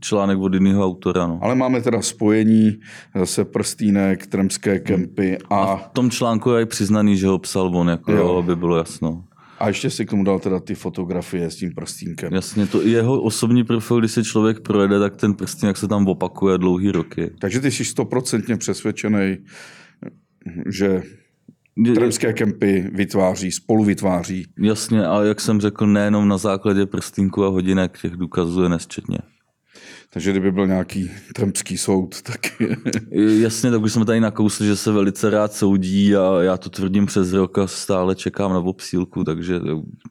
článek 0.00 0.38
od 0.38 0.54
jiného 0.54 0.84
autora. 0.84 1.26
No. 1.26 1.38
Ale 1.42 1.54
máme 1.54 1.80
teda 1.80 2.02
spojení 2.02 2.78
zase 3.18 3.44
prstínek, 3.44 4.26
tremské 4.26 4.78
kempy 4.78 5.38
a... 5.50 5.62
a 5.62 5.76
v 5.76 5.88
tom 5.88 6.10
článku 6.10 6.50
je 6.50 6.62
i 6.62 6.66
přiznaný, 6.66 7.16
že 7.16 7.26
ho 7.26 7.38
psal 7.38 7.76
on, 7.76 7.88
jako 7.88 8.12
jo. 8.12 8.36
aby 8.36 8.56
bylo 8.56 8.76
jasno. 8.76 9.24
A 9.58 9.68
ještě 9.68 9.90
si 9.90 10.06
k 10.06 10.10
tomu 10.10 10.24
dal 10.24 10.38
teda 10.38 10.60
ty 10.60 10.74
fotografie 10.74 11.50
s 11.50 11.56
tím 11.56 11.74
prstínkem. 11.74 12.34
Jasně, 12.34 12.66
to 12.66 12.82
jeho 12.82 13.22
osobní 13.22 13.64
profil, 13.64 13.98
když 13.98 14.12
se 14.12 14.24
člověk 14.24 14.60
projede, 14.60 14.98
tak 14.98 15.16
ten 15.16 15.34
prstínek 15.34 15.76
se 15.76 15.88
tam 15.88 16.08
opakuje 16.08 16.58
dlouhý 16.58 16.90
roky. 16.90 17.30
Takže 17.40 17.60
ty 17.60 17.70
jsi 17.70 17.84
stoprocentně 17.84 18.56
přesvědčený, 18.56 19.36
že 20.66 21.02
Tremské 21.94 22.32
kempy 22.32 22.90
vytváří, 22.92 23.52
spolu 23.52 23.84
vytváří. 23.84 24.46
Jasně, 24.58 25.06
a 25.06 25.22
jak 25.22 25.40
jsem 25.40 25.60
řekl, 25.60 25.86
nejenom 25.86 26.28
na 26.28 26.38
základě 26.38 26.86
prstínku 26.86 27.44
a 27.44 27.48
hodinek, 27.48 27.98
těch 28.02 28.12
důkazů 28.12 28.62
je 28.62 28.68
nesčetně. 28.68 29.18
Takže 30.14 30.30
kdyby 30.30 30.52
byl 30.52 30.66
nějaký 30.66 31.10
trampský 31.34 31.78
soud, 31.78 32.22
tak... 32.22 32.40
Jasně, 33.10 33.70
tak 33.70 33.82
už 33.82 33.92
jsme 33.92 34.04
tady 34.04 34.20
nakousli, 34.20 34.66
že 34.66 34.76
se 34.76 34.92
velice 34.92 35.30
rád 35.30 35.52
soudí 35.52 36.16
a 36.16 36.42
já 36.42 36.56
to 36.56 36.70
tvrdím 36.70 37.06
přes 37.06 37.32
rok 37.32 37.58
a 37.58 37.66
stále 37.66 38.14
čekám 38.14 38.52
na 38.52 38.58
obsílku, 38.58 39.24
takže 39.24 39.60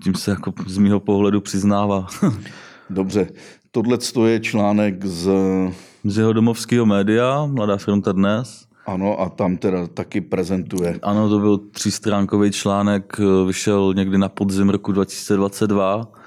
tím 0.03 0.15
se 0.15 0.31
jako 0.31 0.53
z 0.67 0.77
mého 0.77 0.99
pohledu 0.99 1.41
přiznává. 1.41 2.07
Dobře, 2.89 3.27
tohle 3.71 3.97
je 4.25 4.39
článek 4.39 5.05
z... 5.05 5.29
Z 6.03 6.17
jeho 6.17 6.33
domovského 6.33 6.85
média, 6.85 7.45
Mladá 7.45 7.77
fronta 7.77 8.11
dnes. 8.11 8.65
Ano, 8.85 9.21
a 9.21 9.29
tam 9.29 9.57
teda 9.57 9.87
taky 9.87 10.21
prezentuje. 10.21 10.99
Ano, 11.01 11.29
to 11.29 11.39
byl 11.39 11.57
třístránkový 11.57 12.51
článek, 12.51 13.19
vyšel 13.47 13.93
někdy 13.95 14.17
na 14.17 14.29
podzim 14.29 14.69
roku 14.69 14.91
2022 14.91 16.20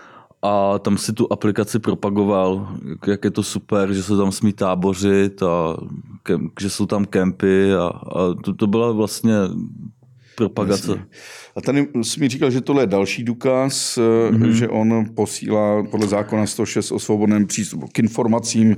a 0.44 0.78
tam 0.78 0.98
si 0.98 1.12
tu 1.12 1.33
aplikaci 1.33 1.78
propagoval, 1.78 2.68
jak 3.07 3.24
je 3.24 3.30
to 3.30 3.42
super, 3.42 3.92
že 3.92 4.02
se 4.02 4.16
tam 4.16 4.33
smí 4.33 4.52
tábořit 4.52 5.42
a 5.42 5.76
že 6.61 6.70
jsou 6.70 6.87
tam 6.87 7.04
kempy 7.04 7.74
a, 7.74 7.87
a 7.87 8.35
to, 8.44 8.54
to 8.54 8.66
byla 8.66 8.92
vlastně 8.92 9.35
propagace. 10.35 10.90
Jasně. 10.90 11.07
A 11.57 11.61
tady 11.61 11.88
jsi 12.02 12.20
mi 12.20 12.28
říkal, 12.28 12.50
že 12.50 12.61
tohle 12.61 12.83
je 12.83 12.87
další 12.87 13.24
důkaz, 13.24 13.98
mm-hmm. 13.98 14.48
že 14.48 14.68
on 14.68 15.04
posílá 15.14 15.83
podle 15.90 16.07
zákona 16.07 16.46
106 16.46 16.92
o 16.92 16.98
svobodném 16.98 17.46
přístupu 17.46 17.87
k 17.92 17.98
informacím 17.98 18.76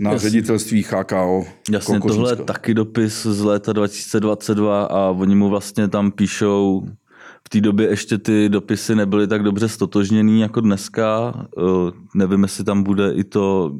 na 0.00 0.12
Jasně. 0.12 0.28
ředitelství 0.28 0.82
HKO. 0.82 1.44
Jasně, 1.70 2.00
tohle 2.00 2.32
je 2.32 2.36
taky 2.36 2.74
dopis 2.74 3.22
z 3.22 3.40
léta 3.40 3.72
2022 3.72 4.84
a 4.84 5.10
oni 5.10 5.34
mu 5.34 5.48
vlastně 5.48 5.88
tam 5.88 6.10
píšou 6.10 6.86
v 7.46 7.48
té 7.48 7.60
době 7.60 7.88
ještě 7.88 8.18
ty 8.18 8.48
dopisy 8.48 8.94
nebyly 8.94 9.26
tak 9.26 9.42
dobře 9.42 9.68
stotožněný 9.68 10.40
jako 10.40 10.60
dneska. 10.60 11.34
Eh, 11.58 11.92
nevím, 12.14 12.42
jestli 12.42 12.64
tam 12.64 12.82
bude 12.82 13.12
i 13.12 13.24
to, 13.24 13.72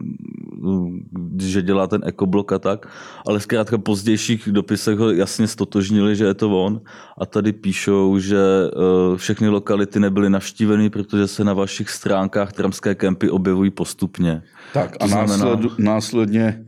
eh, 1.39 1.47
že 1.47 1.63
dělá 1.63 1.87
ten 1.87 2.01
ekoblok 2.05 2.53
a 2.53 2.59
tak, 2.59 2.89
ale 3.27 3.41
zkrátka 3.41 3.79
pozdějších 3.79 4.49
dopisech 4.53 4.99
ho 4.99 5.11
jasně 5.11 5.49
stotožnili, 5.49 6.17
že 6.17 6.25
je 6.25 6.35
to 6.35 6.65
on. 6.65 6.81
A 7.19 7.27
tady 7.27 7.53
píšou, 7.53 8.19
že 8.19 8.39
eh, 8.39 9.17
všechny 9.17 9.49
lokality 9.49 10.01
nebyly 10.01 10.31
navštíveny, 10.31 10.91
protože 10.91 11.27
se 11.27 11.45
na 11.45 11.53
vašich 11.53 11.91
stránkách 11.91 12.53
tramské 12.53 12.95
kempy 12.95 13.31
objevují 13.31 13.71
postupně. 13.71 14.43
Tak 14.73 14.97
a 15.01 15.09
znamená... 15.09 15.45
násled, 15.45 15.79
následně 15.79 16.65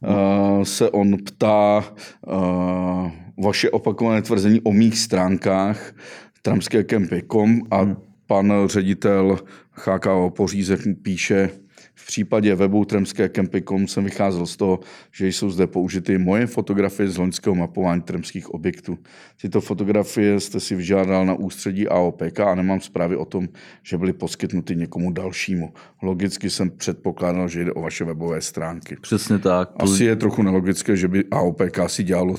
uh, 0.00 0.62
se 0.62 0.90
on 0.90 1.16
ptá 1.16 1.84
uh, 2.26 3.10
vaše 3.44 3.70
opakované 3.70 4.22
tvrzení 4.22 4.60
o 4.60 4.72
mých 4.72 4.98
stránkách 4.98 5.92
tramské 6.46 6.84
kempy.com 6.84 7.62
a 7.70 7.80
hmm. 7.80 7.96
pan 8.26 8.52
ředitel 8.66 9.38
HKO 9.72 10.32
Pořízek 10.36 10.80
píše, 11.02 11.50
v 11.94 12.06
případě 12.06 12.54
webu 12.54 12.84
Tremské 12.84 13.28
kempy.com 13.28 13.88
jsem 13.88 14.04
vycházel 14.04 14.46
z 14.46 14.56
toho, 14.56 14.80
že 15.12 15.28
jsou 15.28 15.50
zde 15.50 15.66
použity 15.66 16.18
moje 16.18 16.46
fotografie 16.46 17.08
z 17.08 17.16
loňského 17.16 17.54
mapování 17.54 18.02
tremských 18.02 18.50
objektů. 18.50 18.98
Tyto 19.42 19.60
fotografie 19.60 20.40
jste 20.40 20.60
si 20.60 20.74
vyžádal 20.74 21.26
na 21.26 21.34
ústředí 21.34 21.88
AOPK 21.88 22.40
a 22.40 22.54
nemám 22.54 22.80
zprávy 22.80 23.16
o 23.16 23.24
tom, 23.24 23.48
že 23.82 23.98
byly 23.98 24.12
poskytnuty 24.12 24.76
někomu 24.76 25.12
dalšímu. 25.12 25.72
Logicky 26.02 26.50
jsem 26.50 26.70
předpokládal, 26.70 27.48
že 27.48 27.64
jde 27.64 27.72
o 27.72 27.82
vaše 27.82 28.04
webové 28.04 28.40
stránky. 28.40 28.96
Přesně 29.00 29.38
tak. 29.38 29.70
Asi 29.76 30.04
je 30.04 30.16
trochu 30.16 30.42
nelogické, 30.42 30.96
že 30.96 31.08
by 31.08 31.24
AOPK 31.30 31.78
si 31.86 32.04
dělalo 32.04 32.36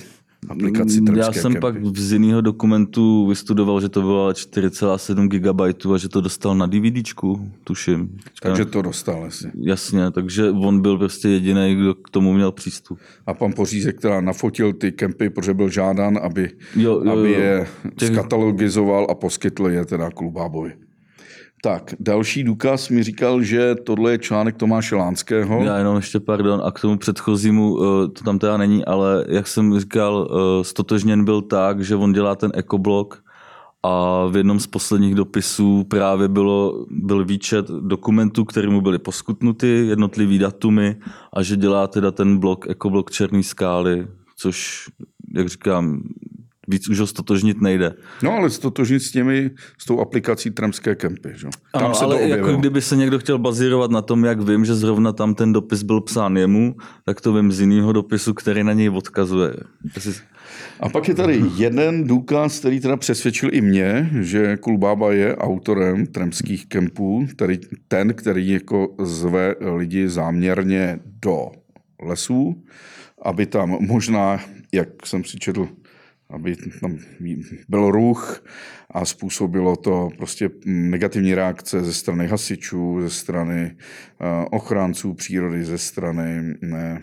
aplikaci 0.49 0.99
Já 0.99 1.05
Tremské 1.13 1.41
jsem 1.41 1.53
kempy. 1.53 1.61
pak 1.61 1.97
z 1.97 2.11
jiného 2.11 2.41
dokumentu 2.41 3.27
vystudoval, 3.27 3.81
že 3.81 3.89
to 3.89 4.01
bylo 4.01 4.31
4,7 4.31 5.27
GB 5.27 5.61
a 5.93 5.97
že 5.97 6.09
to 6.09 6.21
dostal 6.21 6.55
na 6.55 6.65
DVDčku, 6.65 7.51
tuším. 7.63 8.17
Takže 8.41 8.65
to 8.65 8.81
dostal 8.81 9.23
asi. 9.25 9.51
Jasně, 9.55 10.11
takže 10.11 10.49
on 10.51 10.81
byl 10.81 10.97
prostě 10.97 11.29
jediný, 11.29 11.75
kdo 11.75 11.95
k 11.95 12.09
tomu 12.09 12.33
měl 12.33 12.51
přístup. 12.51 12.99
A 13.25 13.33
pan 13.33 13.53
Pořízek 13.53 13.99
teda 14.01 14.21
nafotil 14.21 14.73
ty 14.73 14.91
kempy, 14.91 15.29
protože 15.29 15.53
byl 15.53 15.69
žádán, 15.69 16.19
aby, 16.21 16.49
Jo, 16.75 17.01
jo, 17.05 17.11
aby 17.11 17.31
jo. 17.33 17.39
je 17.39 17.67
Těch- 17.95 18.13
skatalogizoval 18.13 19.07
a 19.09 19.15
poskytl 19.15 19.67
je 19.67 19.85
teda 19.85 20.11
Klubábovi. 20.11 20.71
Tak, 21.61 21.93
další 21.99 22.43
důkaz 22.43 22.89
mi 22.89 23.03
říkal, 23.03 23.43
že 23.43 23.75
tohle 23.75 24.11
je 24.11 24.17
článek 24.17 24.57
Tomáše 24.57 24.95
Lánského. 24.95 25.63
Já 25.63 25.77
jenom 25.77 25.95
ještě, 25.95 26.19
pardon, 26.19 26.61
a 26.63 26.71
k 26.71 26.79
tomu 26.79 26.97
předchozímu, 26.97 27.77
eh, 27.79 28.07
to 28.07 28.23
tam 28.23 28.39
teda 28.39 28.57
není, 28.57 28.85
ale 28.85 29.25
jak 29.27 29.47
jsem 29.47 29.79
říkal, 29.79 30.29
eh, 30.29 30.63
stotožněn 30.63 31.25
byl 31.25 31.41
tak, 31.41 31.83
že 31.83 31.95
on 31.95 32.13
dělá 32.13 32.35
ten 32.35 32.51
ekoblog 32.53 33.23
a 33.83 34.25
v 34.25 34.37
jednom 34.37 34.59
z 34.59 34.67
posledních 34.67 35.15
dopisů 35.15 35.83
právě 35.83 36.27
bylo, 36.27 36.85
byl 36.89 37.25
výčet 37.25 37.67
dokumentů, 37.67 38.45
které 38.45 38.69
mu 38.69 38.81
byly 38.81 38.99
poskutnuty, 38.99 39.85
jednotlivý 39.87 40.39
datumy 40.39 40.95
a 41.33 41.43
že 41.43 41.55
dělá 41.55 41.87
teda 41.87 42.11
ten 42.11 42.37
blog, 42.37 42.69
ekoblog 42.69 43.11
Černý 43.11 43.43
skály, 43.43 44.07
což, 44.35 44.89
jak 45.35 45.49
říkám, 45.49 46.01
víc 46.67 46.89
už 46.89 46.99
ho 46.99 47.07
stotožnit 47.07 47.61
nejde. 47.61 47.93
No 48.23 48.31
ale 48.31 48.49
stotožnit 48.49 49.01
s 49.01 49.11
těmi, 49.11 49.51
s 49.77 49.85
tou 49.85 49.99
aplikací 49.99 50.51
Tremské 50.51 50.95
kempy. 50.95 51.29
Že? 51.35 51.47
Tam 51.73 51.85
ano, 51.85 51.93
se 51.93 52.03
ale 52.05 52.15
to 52.15 52.21
objevilo. 52.23 52.47
jako 52.47 52.59
kdyby 52.59 52.81
se 52.81 52.95
někdo 52.95 53.19
chtěl 53.19 53.37
bazírovat 53.37 53.91
na 53.91 54.01
tom, 54.01 54.25
jak 54.25 54.41
vím, 54.41 54.65
že 54.65 54.75
zrovna 54.75 55.11
tam 55.13 55.35
ten 55.35 55.53
dopis 55.53 55.83
byl 55.83 56.01
psán 56.01 56.37
jemu, 56.37 56.75
tak 57.05 57.21
to 57.21 57.33
vím 57.33 57.51
z 57.51 57.59
jiného 57.59 57.93
dopisu, 57.93 58.33
který 58.33 58.63
na 58.63 58.73
něj 58.73 58.89
odkazuje. 58.89 59.53
Jestli- 59.95 60.13
A 60.79 60.89
pak 60.89 61.07
je 61.07 61.13
tady 61.15 61.43
jeden 61.55 62.03
důkaz, 62.07 62.59
který 62.59 62.79
teda 62.79 62.97
přesvědčil 62.97 63.49
i 63.53 63.61
mě, 63.61 64.09
že 64.21 64.57
Kulbába 64.57 65.11
je 65.13 65.35
autorem 65.35 66.05
tremských 66.05 66.65
kempů, 66.65 67.27
tedy 67.35 67.59
ten, 67.87 68.13
který 68.13 68.49
jako 68.49 68.95
zve 69.03 69.55
lidi 69.75 70.09
záměrně 70.09 70.99
do 71.21 71.45
lesů, 72.03 72.63
aby 73.21 73.45
tam 73.45 73.77
možná, 73.81 74.39
jak 74.73 74.87
jsem 75.05 75.23
si 75.23 75.37
četl, 75.37 75.67
aby 76.29 76.55
tam 76.81 76.97
byl 77.69 77.91
ruch 77.91 78.43
a 78.91 79.05
způsobilo 79.05 79.75
to 79.75 80.09
prostě 80.17 80.49
negativní 80.65 81.35
reakce 81.35 81.83
ze 81.83 81.93
strany 81.93 82.27
hasičů, 82.27 83.01
ze 83.01 83.09
strany 83.09 83.77
eh, 84.21 84.45
ochránců 84.51 85.13
přírody, 85.13 85.65
ze 85.65 85.77
strany 85.77 86.55
ne, 86.61 87.01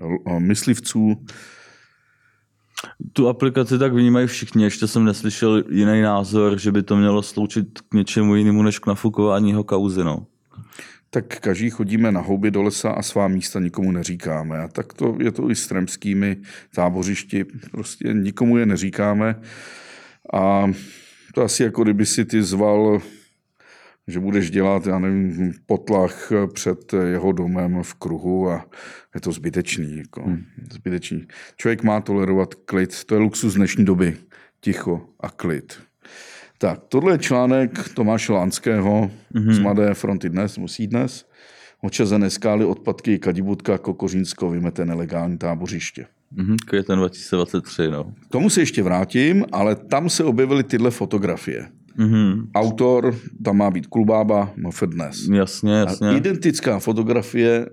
l- 0.00 0.40
myslivců. 0.40 1.24
Tu 3.12 3.28
aplikaci 3.28 3.78
tak 3.78 3.92
vnímají 3.94 4.26
všichni, 4.26 4.64
ještě 4.64 4.86
jsem 4.86 5.04
neslyšel 5.04 5.64
jiný 5.70 6.02
názor, 6.02 6.58
že 6.58 6.72
by 6.72 6.82
to 6.82 6.96
mělo 6.96 7.22
sloučit 7.22 7.80
k 7.80 7.94
něčemu 7.94 8.34
jinému 8.34 8.62
než 8.62 8.78
k 8.78 8.86
nafukování 8.86 9.50
jeho 9.50 9.64
kauzy. 9.64 10.04
No. 10.04 10.26
Tak 11.14 11.40
každý 11.40 11.70
chodíme 11.70 12.12
na 12.12 12.20
houby 12.20 12.50
do 12.50 12.62
lesa 12.62 12.90
a 12.90 13.02
svá 13.02 13.28
místa 13.28 13.60
nikomu 13.60 13.92
neříkáme. 13.92 14.58
A 14.58 14.68
tak 14.68 14.92
to 14.92 15.16
je 15.20 15.32
to 15.32 15.50
i 15.50 15.56
s 15.56 15.66
tremskými 15.66 16.36
tábořišti. 16.74 17.44
Prostě 17.70 18.12
nikomu 18.12 18.58
je 18.58 18.66
neříkáme. 18.66 19.40
A 20.32 20.72
to 21.34 21.42
asi 21.42 21.62
jako 21.62 21.82
kdyby 21.82 22.06
si 22.06 22.24
ty 22.24 22.42
zval, 22.42 23.02
že 24.08 24.20
budeš 24.20 24.50
dělat, 24.50 24.86
já 24.86 24.98
nevím, 24.98 25.52
potlach 25.66 26.32
před 26.52 26.92
jeho 26.92 27.32
domem 27.32 27.82
v 27.82 27.94
kruhu 27.94 28.50
a 28.50 28.70
je 29.14 29.20
to 29.20 29.32
zbytečný. 29.32 29.96
Jako, 29.96 30.22
hmm. 30.22 30.44
zbytečný. 30.72 31.26
Člověk 31.56 31.82
má 31.82 32.00
tolerovat 32.00 32.54
klid. 32.54 33.04
To 33.04 33.14
je 33.14 33.20
luxus 33.20 33.54
dnešní 33.54 33.84
doby. 33.84 34.16
Ticho 34.60 35.08
a 35.20 35.30
klid. 35.30 35.82
Tak, 36.62 36.80
tohle 36.88 37.14
je 37.14 37.18
článek 37.18 37.88
Tomáše 37.94 38.32
Lánského 38.32 39.10
mm-hmm. 39.34 39.52
z 39.52 39.58
Mladé 39.58 39.94
fronty 39.94 40.28
dnes, 40.28 40.58
musí 40.58 40.86
dnes. 40.86 41.24
Očazené 41.80 42.30
skály, 42.30 42.64
odpadky, 42.64 43.18
Kadibudka, 43.18 43.78
Kokořínsko, 43.78 44.50
vymete 44.50 44.84
nelegální 44.84 45.38
tábořiště. 45.38 46.06
Mhm, 46.30 46.56
květen 46.66 46.98
2023, 46.98 47.88
no. 47.90 48.04
K 48.04 48.32
tomu 48.32 48.50
se 48.50 48.60
ještě 48.60 48.82
vrátím, 48.82 49.44
ale 49.52 49.76
tam 49.76 50.10
se 50.10 50.24
objevily 50.24 50.64
tyhle 50.64 50.90
fotografie. 50.90 51.68
Mhm, 51.96 52.48
Autor, 52.54 53.16
tam 53.44 53.56
má 53.56 53.70
být 53.70 53.86
Kulbába, 53.86 54.50
MF 54.56 54.82
dnes. 54.82 55.28
jasně, 55.32 55.72
jasně. 55.72 56.08
A 56.08 56.16
identická 56.16 56.78
fotografie 56.78 57.66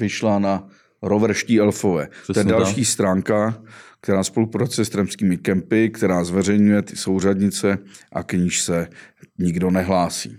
vyšla 0.00 0.38
na 0.38 0.66
Roverští 1.02 1.60
elfové. 1.60 2.06
to 2.06 2.12
je 2.12 2.32
Přesně 2.32 2.52
další 2.52 2.80
tak. 2.80 2.86
stránka, 2.86 3.62
která 4.04 4.24
spolupracuje 4.24 4.84
s 4.84 4.88
tremskými 4.88 5.36
kempy, 5.36 5.90
která 5.90 6.24
zveřejňuje 6.24 6.82
ty 6.82 6.96
souřadnice 6.96 7.78
a 8.12 8.22
k 8.22 8.32
níž 8.32 8.62
se 8.62 8.88
nikdo 9.38 9.70
nehlásí. 9.70 10.36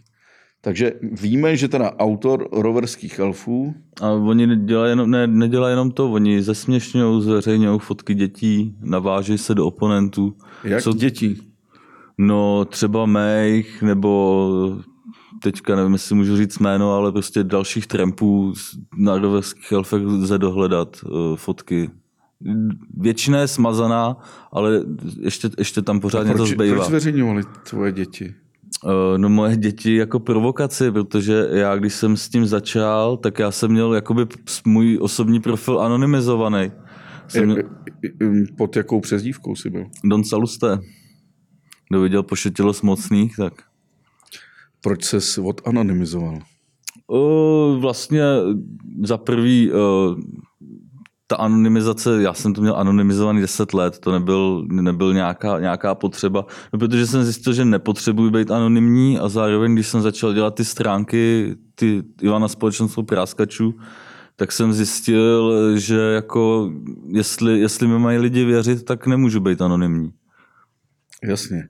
Takže 0.62 0.94
víme, 1.22 1.58
že 1.58 1.68
teda 1.68 1.98
autor 1.98 2.48
roverských 2.52 3.20
elfů, 3.20 3.76
A 4.02 4.10
oni 4.12 4.48
nedělají 4.48 4.92
jenom, 4.92 5.12
ne, 5.12 5.28
nedělají 5.28 5.72
jenom 5.72 5.92
to, 5.92 6.12
oni 6.12 6.42
zesměšňují, 6.42 7.24
zveřejňují 7.24 7.80
fotky 7.80 8.14
dětí, 8.14 8.76
navážejí 8.82 9.38
se 9.38 9.56
do 9.56 9.66
oponentů. 9.66 10.38
jak 10.64 10.82
Co- 10.84 10.94
děti. 10.94 11.36
No 12.18 12.66
třeba 12.66 13.06
mých, 13.06 13.82
nebo 13.82 14.80
teďka 15.44 15.76
nevím, 15.76 15.94
jestli 15.94 16.16
můžu 16.16 16.38
říct 16.38 16.60
jméno, 16.60 16.94
ale 16.94 17.12
prostě 17.12 17.44
dalších 17.44 17.88
trampů 17.88 18.54
na 18.98 19.18
roverských 19.18 19.72
elfech 19.72 20.02
lze 20.02 20.38
dohledat 20.38 20.98
uh, 21.04 21.36
fotky. 21.36 21.90
Většina 22.98 23.40
je 23.40 23.48
smazaná, 23.48 24.18
ale 24.52 24.82
ještě, 25.22 25.50
ještě 25.58 25.82
tam 25.82 26.00
pořád 26.00 26.24
něco 26.28 26.46
zbývá. 26.46 26.76
proč 26.76 26.88
zveřejňovali 26.88 27.44
tvoje 27.70 27.92
děti? 27.92 28.34
Eh, 28.86 29.18
No 29.18 29.30
moje 29.30 29.58
děti 29.58 29.96
jako 29.96 30.20
provokaci, 30.20 30.92
protože 30.92 31.48
já 31.52 31.76
když 31.76 31.94
jsem 31.94 32.18
s 32.18 32.30
tím 32.30 32.46
začal, 32.46 33.18
tak 33.18 33.40
já 33.40 33.52
jsem 33.52 33.72
měl 33.72 33.94
jakoby 33.94 34.26
můj 34.66 34.98
osobní 35.02 35.40
profil 35.40 35.80
anonymizovaný. 35.82 36.72
Jsem 37.28 37.46
měl, 37.46 37.58
Pod 38.58 38.76
jakou 38.76 39.00
přezdívkou 39.00 39.56
jsi 39.56 39.70
byl? 39.70 39.86
Don 40.04 40.24
Saluste. 40.24 40.80
Kdo 41.90 42.02
viděl 42.02 42.24
pošetilost 42.24 42.84
mocných, 42.84 43.36
tak 43.36 43.54
Proč 44.82 45.04
ses 45.04 45.38
odanonymizoval? 45.38 46.40
O, 47.08 47.78
vlastně 47.80 48.22
za 49.04 49.18
prvý 49.18 49.72
o, 49.74 50.16
ta 51.28 51.36
anonymizace, 51.36 52.22
já 52.22 52.34
jsem 52.34 52.54
to 52.54 52.62
měl 52.62 52.76
anonymizovaný 52.76 53.42
10 53.42 53.74
let, 53.74 54.00
to 54.00 54.12
nebyl, 54.12 54.66
nebyl 54.70 55.14
nějaká, 55.14 55.60
nějaká 55.60 55.96
potřeba, 55.96 56.46
no, 56.74 56.80
protože 56.80 57.08
jsem 57.08 57.24
zjistil, 57.24 57.54
že 57.54 57.66
nepotřebuji 57.66 58.32
být 58.32 58.52
anonymní 58.52 59.20
a 59.20 59.30
zároveň, 59.30 59.74
když 59.74 59.88
jsem 59.88 60.02
začal 60.02 60.34
dělat 60.34 60.56
ty 60.56 60.66
stránky, 60.66 61.56
ty 61.76 62.04
Ivana 62.22 62.48
společenstvo 62.48 63.04
práskačů, 63.04 63.80
tak 64.36 64.52
jsem 64.52 64.74
zjistil, 64.74 65.54
že 65.78 65.98
jako 65.98 66.72
jestli, 67.08 67.60
jestli 67.60 67.88
mi 67.88 68.00
mají 68.00 68.18
lidi 68.18 68.46
věřit, 68.46 68.86
tak 68.86 69.08
nemůžu 69.08 69.40
být 69.40 69.62
anonymní. 69.62 70.14
Jasně. 71.24 71.68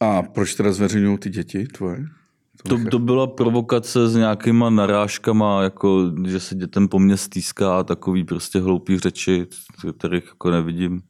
A 0.00 0.22
proč 0.22 0.54
teda 0.54 0.72
zveřejňují 0.72 1.18
ty 1.18 1.30
děti 1.30 1.66
tvoje? 1.66 2.04
To, 2.68 2.78
to 2.90 2.98
byla 2.98 3.26
provokace 3.26 4.08
s 4.08 4.16
nějakýma 4.16 4.70
narážkama, 4.70 5.62
jako, 5.62 6.12
že 6.26 6.40
se 6.40 6.54
dětem 6.54 6.88
po 6.88 6.98
mně 6.98 7.16
stýská 7.16 7.78
a 7.78 7.82
takový 7.82 8.24
prostě 8.24 8.60
hloupý 8.60 8.98
řeči, 8.98 9.46
kterých 9.98 10.24
jako 10.26 10.50
nevidím. 10.50 11.02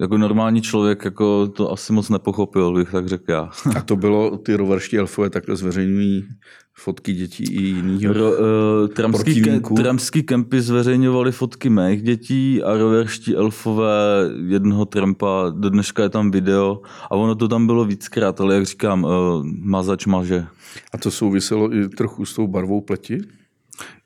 Jako 0.00 0.18
normální 0.18 0.62
člověk 0.62 1.04
jako 1.04 1.48
to 1.48 1.72
asi 1.72 1.92
moc 1.92 2.08
nepochopil, 2.08 2.74
bych 2.74 2.90
tak 2.90 3.08
řekl 3.08 3.24
já. 3.28 3.50
A 3.76 3.82
to 3.82 3.96
bylo, 3.96 4.38
ty 4.38 4.54
roverští 4.54 4.98
elfové 4.98 5.30
takhle 5.30 5.56
zveřejňují 5.56 6.28
fotky 6.74 7.12
dětí 7.12 7.44
i 7.44 7.62
jiných. 7.62 8.06
Ro, 8.06 8.30
uh, 8.30 8.88
tramský, 8.88 9.42
ke, 9.42 9.60
tramský 9.60 10.22
kempy 10.22 10.60
zveřejňovaly 10.60 11.32
fotky 11.32 11.70
mých 11.70 12.02
dětí 12.02 12.62
a 12.62 12.76
roverští 12.76 13.36
elfové 13.36 14.30
jednoho 14.46 14.84
trampa, 14.84 15.52
do 15.56 15.70
dneška 15.70 16.02
je 16.02 16.08
tam 16.08 16.30
video 16.30 16.82
a 17.10 17.10
ono 17.10 17.34
to 17.34 17.48
tam 17.48 17.66
bylo 17.66 17.84
víckrát, 17.84 18.40
ale 18.40 18.54
jak 18.54 18.66
říkám, 18.66 19.04
uh, 19.04 19.10
mazač 19.44 20.06
maže. 20.06 20.46
A 20.92 20.98
to 20.98 21.10
souviselo 21.10 21.74
i 21.74 21.88
trochu 21.88 22.26
s 22.26 22.34
tou 22.34 22.46
barvou 22.46 22.80
pleti? 22.80 23.18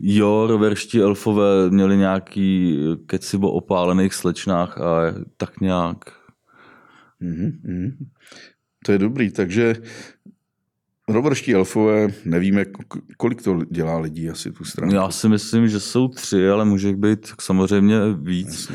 Jo, 0.00 0.46
roverští 0.46 1.00
elfové 1.00 1.70
měli 1.70 1.96
nějaký 1.96 2.78
keci 3.06 3.36
o 3.36 3.50
opálených 3.50 4.14
slečnách 4.14 4.80
a 4.80 5.14
tak 5.36 5.60
nějak. 5.60 5.96
Mhm, 7.20 7.60
mhm. 7.64 8.06
To 8.84 8.92
je 8.92 8.98
dobrý, 8.98 9.30
takže 9.30 9.76
roverští 11.08 11.54
elfové, 11.54 12.08
nevíme, 12.24 12.64
kolik 13.16 13.42
to 13.42 13.58
dělá 13.70 13.98
lidí 13.98 14.30
asi 14.30 14.52
tu 14.52 14.64
stranu. 14.64 14.94
Já 14.94 15.10
si 15.10 15.28
myslím, 15.28 15.68
že 15.68 15.80
jsou 15.80 16.08
tři, 16.08 16.48
ale 16.48 16.64
může 16.64 16.92
být 16.92 17.32
samozřejmě 17.40 17.96
víc. 18.20 18.72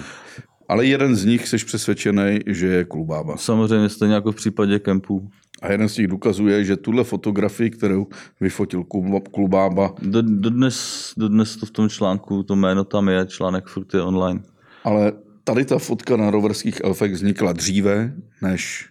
Ale 0.67 0.85
jeden 0.85 1.15
z 1.15 1.25
nich 1.25 1.47
jsi 1.47 1.57
přesvědčený, 1.57 2.39
že 2.47 2.67
je 2.67 2.85
klubába. 2.85 3.37
Samozřejmě 3.37 3.89
stejně 3.89 4.13
jako 4.13 4.31
v 4.31 4.35
případě 4.35 4.79
kempů. 4.79 5.29
A 5.61 5.71
jeden 5.71 5.89
z 5.89 5.93
těch 5.93 6.07
důkazů 6.07 6.47
je, 6.47 6.63
že 6.63 6.77
tuhle 6.77 7.03
fotografii, 7.03 7.69
kterou 7.69 8.07
vyfotil 8.41 8.83
klubába, 9.31 9.95
Dodnes, 10.01 11.13
dodnes 11.17 11.57
to 11.57 11.65
v 11.65 11.71
tom 11.71 11.89
článku, 11.89 12.43
to 12.43 12.55
jméno 12.55 12.83
tam 12.83 13.09
je, 13.09 13.25
článek 13.25 13.67
furt 13.67 13.93
je 13.93 14.01
online. 14.01 14.41
ale 14.83 15.13
tady 15.43 15.65
ta 15.65 15.77
fotka 15.79 16.17
na 16.17 16.31
roverských 16.31 16.81
elfech 16.83 17.11
vznikla 17.13 17.53
dříve 17.53 18.13
než... 18.41 18.90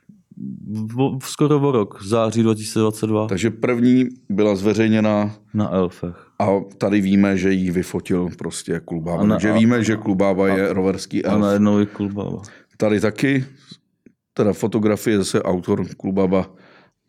V, 0.96 1.18
skoro 1.22 1.60
o 1.60 1.72
rok, 1.72 2.02
září 2.02 2.42
2022. 2.42 3.26
Takže 3.26 3.50
první 3.50 4.08
byla 4.28 4.56
zveřejněna... 4.56 5.34
Na 5.54 5.70
elfech. 5.70 6.26
A 6.38 6.46
tady 6.78 7.00
víme, 7.00 7.36
že 7.36 7.52
ji 7.52 7.70
vyfotil 7.70 8.28
prostě 8.38 8.80
Klubába. 8.84 9.26
Takže 9.26 9.52
víme, 9.52 9.84
že 9.84 9.96
Klubába 9.96 10.44
a, 10.44 10.48
je 10.48 10.72
roverský 10.72 11.24
elf. 11.24 11.34
A 11.34 11.38
najednou 11.38 11.78
je 11.78 11.86
Klubába. 11.86 12.42
Tady 12.76 13.00
taky, 13.00 13.44
teda 14.34 14.52
fotografie 14.52 15.18
zase 15.18 15.42
autor 15.42 15.86
Klubába 15.96 16.50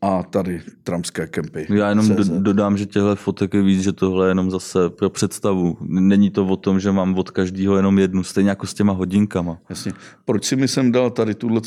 a 0.02 0.24
tady 0.24 0.62
tramské 0.84 1.28
kempy. 1.28 1.68
Já 1.70 1.90
jenom 1.90 2.06
CZ. 2.06 2.30
dodám, 2.30 2.78
že 2.78 2.86
těhle 2.86 3.16
fotek 3.16 3.54
je 3.54 3.62
víc, 3.62 3.82
že 3.82 3.94
tohle 3.94 4.28
je 4.28 4.32
jenom 4.32 4.52
zase 4.52 4.90
pro 4.90 5.10
představu. 5.10 5.78
Není 5.82 6.30
to 6.30 6.46
o 6.46 6.56
tom, 6.56 6.80
že 6.80 6.92
mám 6.92 7.18
od 7.18 7.32
každého 7.32 7.76
jenom 7.76 8.00
jednu, 8.00 8.24
stejně 8.24 8.50
jako 8.50 8.68
s 8.68 8.74
těma 8.74 8.94
hodinkama. 8.94 9.58
Jasně. 9.70 9.94
Proč 10.26 10.46
si 10.46 10.56
mi 10.56 10.68
jsem 10.68 10.92
dal 10.92 11.10
tady 11.10 11.36
tuhle, 11.36 11.62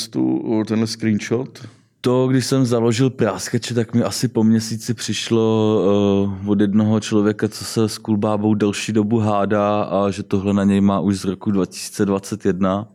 tenhle 0.67 0.87
screenshot? 0.87 1.67
To, 2.01 2.29
když 2.29 2.47
jsem 2.47 2.65
založil 2.65 3.11
práskeče, 3.11 3.75
tak 3.75 3.95
mi 3.95 4.03
asi 4.03 4.29
po 4.29 4.45
měsíci 4.45 4.95
přišlo 4.95 5.81
uh, 6.43 6.51
od 6.51 6.61
jednoho 6.61 7.01
člověka, 7.01 7.49
co 7.49 7.65
se 7.65 7.89
s 7.89 7.99
Kulbábou 7.99 8.55
delší 8.55 8.93
dobu 8.93 9.19
hádá 9.19 9.83
a 9.83 10.11
že 10.11 10.23
tohle 10.23 10.55
na 10.55 10.65
něj 10.65 10.81
má 10.81 11.01
už 11.01 11.19
z 11.19 11.25
roku 11.25 11.51
2021 11.51 12.89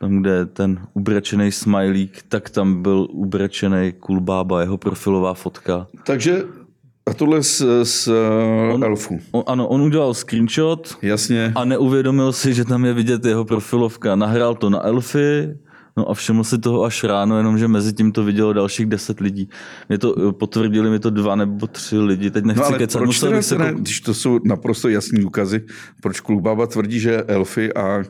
tam, 0.00 0.20
kde 0.20 0.30
je 0.30 0.46
ten 0.46 0.86
ubrečený 0.94 1.52
smajlík, 1.52 2.22
tak 2.28 2.50
tam 2.50 2.82
byl 2.82 3.06
ubrečený 3.10 3.92
Kulbába, 4.00 4.60
jeho 4.60 4.76
profilová 4.76 5.34
fotka. 5.34 5.86
Takže 6.04 6.44
a 7.10 7.14
tohle 7.14 7.42
z, 7.42 7.62
z 7.82 8.08
on, 8.72 8.84
Elfu. 8.84 9.18
On, 9.30 9.44
ano, 9.46 9.68
on 9.68 9.82
udělal 9.82 10.14
screenshot 10.14 10.98
Jasně. 11.02 11.52
a 11.54 11.64
neuvědomil 11.64 12.32
si, 12.32 12.54
že 12.54 12.64
tam 12.64 12.84
je 12.84 12.94
vidět 12.94 13.24
jeho 13.24 13.44
profilovka. 13.44 14.16
Nahrál 14.16 14.54
to 14.54 14.70
na 14.70 14.86
Elfy, 14.86 15.56
No 15.98 16.10
a 16.10 16.14
všiml 16.14 16.44
si 16.44 16.58
toho 16.58 16.84
až 16.84 17.04
ráno, 17.04 17.36
jenomže 17.36 17.68
mezi 17.68 17.92
tím 17.92 18.12
to 18.12 18.24
vidělo 18.24 18.52
dalších 18.52 18.86
deset 18.86 19.20
lidí. 19.20 19.48
Mě 19.88 19.98
to 19.98 20.32
potvrdili 20.32 20.90
mi 20.90 20.98
to 20.98 21.10
dva 21.10 21.36
nebo 21.36 21.66
tři 21.66 21.98
lidi, 21.98 22.30
teď 22.30 22.44
nechci 22.44 22.60
no 22.60 22.66
ale 22.66 22.78
kecat. 22.78 23.02
Proč 23.02 23.20
teda, 23.20 23.42
se... 23.42 23.58
ne, 23.58 23.74
když 23.74 24.00
to 24.00 24.14
jsou 24.14 24.40
naprosto 24.44 24.88
jasní 24.88 25.20
důkazy, 25.20 25.64
proč 26.02 26.20
Klubába 26.20 26.66
tvrdí, 26.66 27.00
že 27.00 27.22
elfy 27.22 27.74
a 27.74 28.04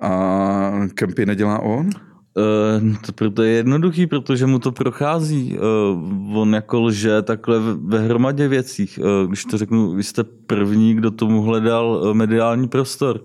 a 0.00 0.72
Kempy 0.94 1.26
nedělá 1.26 1.58
on? 1.58 1.90
Uh, 2.36 2.96
to 3.06 3.12
proto 3.12 3.42
je 3.42 3.52
jednoduchý, 3.52 4.06
protože 4.06 4.46
mu 4.46 4.58
to 4.58 4.72
prochází. 4.72 5.58
Uh, 5.58 6.38
on 6.38 6.54
jako 6.54 6.80
lže 6.80 7.22
takhle 7.22 7.60
ve 7.74 7.98
hromadě 7.98 8.48
věcích. 8.48 8.98
Uh, 9.02 9.28
když 9.28 9.44
to 9.44 9.58
řeknu, 9.58 9.92
vy 9.92 10.02
jste 10.02 10.24
první, 10.24 10.94
kdo 10.94 11.10
tomu 11.10 11.42
hledal 11.42 12.14
mediální 12.14 12.68
prostor. 12.68 13.20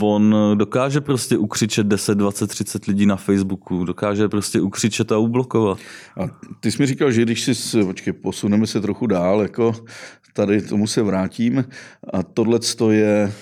Uh, 0.00 0.10
on 0.10 0.34
dokáže 0.54 1.00
prostě 1.00 1.38
ukřičet 1.38 1.86
10, 1.86 2.18
20, 2.18 2.46
30 2.46 2.84
lidí 2.84 3.06
na 3.06 3.16
Facebooku, 3.16 3.84
dokáže 3.84 4.28
prostě 4.28 4.60
ukřičet 4.60 5.12
a 5.12 5.18
ublokovat. 5.18 5.78
A 6.20 6.22
ty 6.60 6.70
jsi 6.70 6.82
mi 6.82 6.86
říkal, 6.86 7.12
že 7.12 7.22
když 7.22 7.56
si, 7.56 7.84
počkej, 7.84 8.12
posuneme 8.12 8.66
se 8.66 8.80
trochu 8.80 9.06
dál, 9.06 9.42
jako 9.42 9.72
tady 10.32 10.62
tomu 10.62 10.86
se 10.86 11.02
vrátím 11.02 11.64
a 12.12 12.22
tohle 12.22 12.58
je 12.90 13.32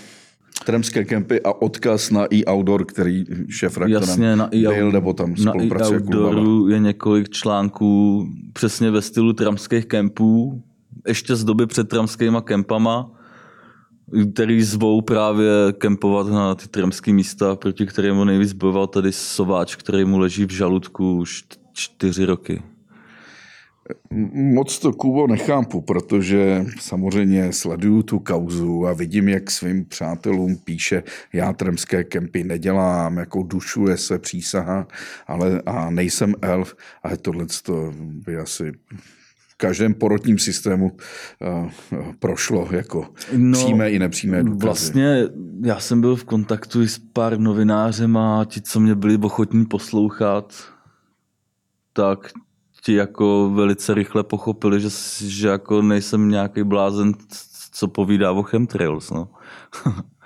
Tremské 0.64 1.04
kempy 1.04 1.40
a 1.42 1.62
odkaz 1.62 2.10
na 2.10 2.34
e-outdoor, 2.34 2.84
který 2.84 3.24
šéf 3.50 3.78
Jasně, 3.86 4.36
na 4.36 4.48
e 4.54 4.58
byl, 4.58 4.92
nebo 4.92 5.12
tam 5.12 5.36
spolupracuje 5.36 6.00
Na 6.00 6.30
e 6.70 6.72
je 6.72 6.78
několik 6.78 7.28
článků 7.28 8.26
přesně 8.52 8.90
ve 8.90 9.02
stylu 9.02 9.32
tramských 9.32 9.86
kempů, 9.86 10.62
ještě 11.06 11.36
z 11.36 11.44
doby 11.44 11.66
před 11.66 11.88
tramskýma 11.88 12.40
kempama, 12.40 13.10
který 14.32 14.62
zvou 14.62 15.00
právě 15.00 15.50
kempovat 15.78 16.26
na 16.26 16.54
ty 16.54 16.68
tramské 16.68 17.12
místa, 17.12 17.56
proti 17.56 17.86
kterému 17.86 18.24
nejvíc 18.24 18.52
bojoval 18.52 18.86
tady 18.86 19.12
Sováč, 19.12 19.76
který 19.76 20.04
mu 20.04 20.18
leží 20.18 20.44
v 20.44 20.50
žaludku 20.50 21.16
už 21.16 21.44
čtyři 21.72 22.24
roky. 22.24 22.62
Moc 24.32 24.78
to 24.78 24.92
Kubo 24.92 25.26
nechápu, 25.26 25.80
protože 25.80 26.66
samozřejmě 26.80 27.52
sleduju 27.52 28.02
tu 28.02 28.18
kauzu 28.18 28.86
a 28.86 28.92
vidím, 28.92 29.28
jak 29.28 29.50
svým 29.50 29.84
přátelům 29.84 30.56
píše, 30.56 31.02
já 31.32 31.52
tremské 31.52 32.04
kempy 32.04 32.44
nedělám, 32.44 33.16
jako 33.16 33.42
dušuje 33.42 33.96
se 33.96 34.18
přísaha, 34.18 34.86
ale 35.26 35.62
a 35.66 35.90
nejsem 35.90 36.34
elf, 36.42 36.74
ale 37.02 37.16
tohle 37.16 37.46
to 37.62 37.92
by 37.98 38.36
asi 38.36 38.72
v 39.48 39.56
každém 39.56 39.94
porotním 39.94 40.38
systému 40.38 40.90
uh, 40.90 41.70
prošlo 42.18 42.68
jako 42.70 43.06
no, 43.36 43.58
přímé 43.58 43.90
i 43.90 43.98
nepřímé 43.98 44.42
důkazy. 44.42 44.64
Vlastně 44.64 45.24
já 45.64 45.80
jsem 45.80 46.00
byl 46.00 46.16
v 46.16 46.24
kontaktu 46.24 46.86
s 46.86 46.98
pár 46.98 47.38
novinářem 47.38 48.16
a 48.16 48.44
ti, 48.44 48.60
co 48.60 48.80
mě 48.80 48.94
byli 48.94 49.16
ochotní 49.16 49.66
poslouchat, 49.66 50.54
tak 51.92 52.30
ti 52.88 52.94
jako 52.94 53.50
velice 53.54 53.94
rychle 53.94 54.24
pochopili, 54.24 54.80
že, 54.80 54.88
že 55.26 55.48
jako 55.48 55.82
nejsem 55.82 56.28
nějaký 56.28 56.62
blázen, 56.62 57.12
co 57.72 57.88
povídá 57.88 58.32
o 58.32 58.42
chemtrails. 58.42 59.10
No. 59.10 59.28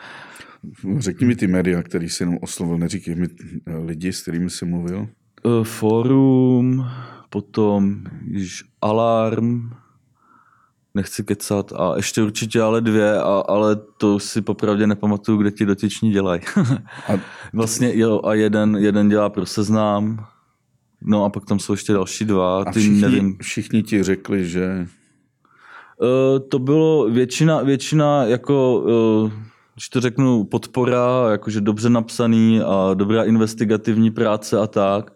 Řekni 0.99 1.27
mi 1.27 1.37
ty 1.37 1.47
média, 1.47 1.83
který 1.83 2.09
jsi 2.09 2.23
jenom 2.23 2.39
oslovil, 2.43 2.79
neříkej 2.79 3.15
mi 3.15 3.29
lidi, 3.85 4.13
s 4.13 4.23
kterými 4.23 4.51
jsi 4.51 4.65
mluvil. 4.65 5.09
Uh, 5.43 5.65
Forum, 5.65 6.87
potom 7.31 8.05
již 8.25 8.65
Alarm, 8.83 9.71
nechci 10.95 11.25
kecat 11.25 11.73
a 11.73 11.97
ještě 11.97 12.23
určitě 12.23 12.63
ale 12.63 12.81
dvě, 12.81 13.21
a, 13.21 13.45
ale 13.49 13.77
to 13.97 14.19
si 14.19 14.43
popravdě 14.43 14.87
nepamatuju, 14.87 15.39
kde 15.39 15.51
ti 15.51 15.67
dotyční 15.67 16.13
dělají. 16.13 16.41
a... 17.09 17.13
Vlastně 17.53 17.99
jo, 17.99 18.21
a 18.25 18.35
jeden, 18.35 18.77
jeden 18.77 19.09
dělá 19.09 19.31
pro 19.31 19.47
seznám, 19.47 20.27
No 21.05 21.25
a 21.25 21.31
pak 21.31 21.45
tam 21.45 21.59
jsou 21.59 21.73
ještě 21.73 21.93
další 21.93 22.25
dva. 22.25 22.65
Ty 22.65 22.69
a 22.69 22.73
všichni, 22.73 23.01
nevím. 23.01 23.37
všichni 23.41 23.83
ti 23.83 24.03
řekli, 24.03 24.47
že... 24.47 24.87
Uh, 26.01 26.49
to 26.49 26.59
bylo 26.59 27.11
většina, 27.11 27.63
většina 27.63 28.25
jako, 28.25 28.79
uh, 29.25 29.33
když 29.75 29.89
to 29.89 30.01
řeknu, 30.01 30.45
podpora, 30.45 31.31
jakože 31.31 31.61
dobře 31.61 31.91
napsaný 31.91 32.61
a 32.61 32.95
dobrá 32.95 33.25
investigativní 33.25 34.11
práce 34.11 34.59
a 34.59 34.67
tak. 34.67 35.13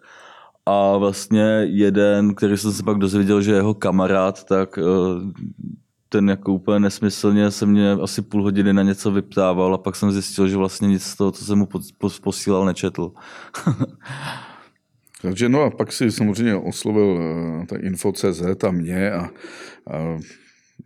A 0.66 0.96
vlastně 0.96 1.42
jeden, 1.64 2.34
který 2.34 2.56
jsem 2.56 2.72
se 2.72 2.82
pak 2.82 2.98
dozvěděl, 2.98 3.42
že 3.42 3.52
jeho 3.52 3.74
kamarád, 3.74 4.44
tak 4.44 4.78
uh, 4.78 5.30
ten 6.08 6.30
jako 6.30 6.52
úplně 6.52 6.80
nesmyslně 6.80 7.50
se 7.50 7.66
mě 7.66 7.92
asi 7.92 8.22
půl 8.22 8.42
hodiny 8.42 8.72
na 8.72 8.82
něco 8.82 9.10
vyptával 9.10 9.74
a 9.74 9.78
pak 9.78 9.96
jsem 9.96 10.12
zjistil, 10.12 10.48
že 10.48 10.56
vlastně 10.56 10.88
nic 10.88 11.02
z 11.02 11.16
toho, 11.16 11.32
co 11.32 11.44
jsem 11.44 11.58
mu 11.58 11.68
posílal, 12.22 12.64
nečetl. 12.64 13.12
Takže 15.22 15.48
no 15.48 15.62
a 15.62 15.70
pak 15.70 15.92
si 15.92 16.12
samozřejmě 16.12 16.56
oslovil 16.56 17.20
eh, 17.20 17.66
ta 17.66 17.76
info.cz 17.76 18.64
a 18.68 18.70
mě 18.70 19.10
a, 19.10 19.30
a 19.90 20.18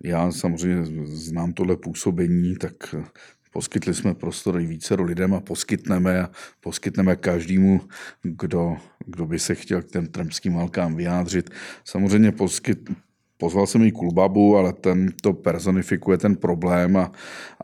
já 0.04 0.32
samozřejmě 0.32 1.04
znám 1.04 1.52
tohle 1.52 1.76
působení, 1.76 2.56
tak 2.56 2.94
eh, 2.98 3.04
poskytli 3.52 3.94
jsme 3.94 4.14
prostor 4.14 4.60
i 4.60 4.66
více 4.66 4.94
lidem 4.94 5.34
a 5.34 5.40
poskytneme 5.40 6.22
a 6.22 6.30
poskytneme 6.60 7.16
každému, 7.16 7.80
kdo, 8.22 8.76
kdo 9.06 9.26
by 9.26 9.38
se 9.38 9.54
chtěl 9.54 9.82
k 9.82 9.90
těm 9.90 10.06
trampským 10.06 10.54
válkám 10.54 10.96
vyjádřit. 10.96 11.50
Samozřejmě 11.84 12.32
poskyt, 12.32 12.90
pozval 13.36 13.66
jsem 13.66 13.82
i 13.82 13.92
Kulbabu, 13.92 14.56
ale 14.56 14.72
ten 14.72 15.12
to 15.22 15.32
personifikuje 15.32 16.18
ten 16.18 16.36
problém 16.36 16.96
a, 16.96 17.12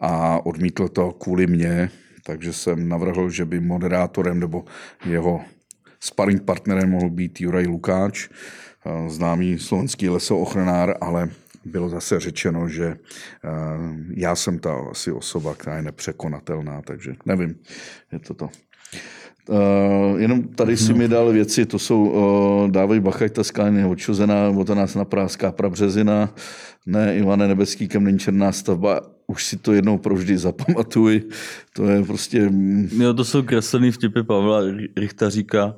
a 0.01 0.47
odmítl 0.47 0.89
to 0.89 1.13
kvůli 1.13 1.47
mně, 1.47 1.91
takže 2.25 2.53
jsem 2.53 2.89
navrhl, 2.89 3.31
že 3.31 3.45
by 3.45 3.61
moderátorem 3.61 4.41
nebo 4.41 4.65
jeho 5.05 5.45
Sparring 6.07 6.43
partnerem 6.43 6.91
mohl 6.91 7.11
být 7.11 7.41
Juraj 7.41 7.67
Lukáč, 7.67 8.29
eh, 8.29 9.11
známý 9.11 9.59
slovenský 9.59 10.09
lesoochranár, 10.09 10.95
ale 11.01 11.29
bylo 11.65 11.89
zase 11.89 12.21
řečeno, 12.21 12.69
že 12.69 12.87
eh, 12.87 12.99
já 14.15 14.37
jsem 14.37 14.59
ta 14.59 14.75
asi 14.91 15.13
osoba, 15.13 15.55
která 15.55 15.77
je 15.77 15.83
nepřekonatelná, 15.83 16.83
takže 16.83 17.15
nevím, 17.27 17.55
je 18.13 18.19
to 18.19 18.35
to. 18.35 18.51
Uh, 19.49 20.21
jenom 20.21 20.43
tady 20.43 20.77
si 20.77 20.95
mi 20.95 21.09
dal 21.09 21.33
věci, 21.33 21.67
to 21.67 21.79
jsou 21.79 22.05
uh, 22.05 22.71
Dávej 22.71 23.01
Bachaj, 23.01 23.29
ta 23.29 23.45
skáň 23.45 23.77
je 23.77 23.87
odčuzená, 23.87 24.49
o 24.51 24.65
to 24.65 24.75
nás 24.75 24.95
napráská 24.95 25.53
prabřezina, 25.53 26.35
ne 26.87 27.17
Ivane 27.17 27.49
Nebeský 27.49 27.89
kamení 27.89 28.19
černá 28.19 28.53
stavba, 28.53 29.01
už 29.27 29.45
si 29.45 29.57
to 29.57 29.73
jednou 29.73 29.99
provždy 29.99 30.39
zapamatuj, 30.39 31.23
to 31.73 31.85
je 31.85 32.05
prostě... 32.05 32.51
Jo, 32.99 33.15
to 33.15 33.25
jsou 33.25 33.43
kreslený 33.43 33.91
vtipy 33.91 34.23
Pavla 34.23 34.61
Richtaříka. 34.97 35.75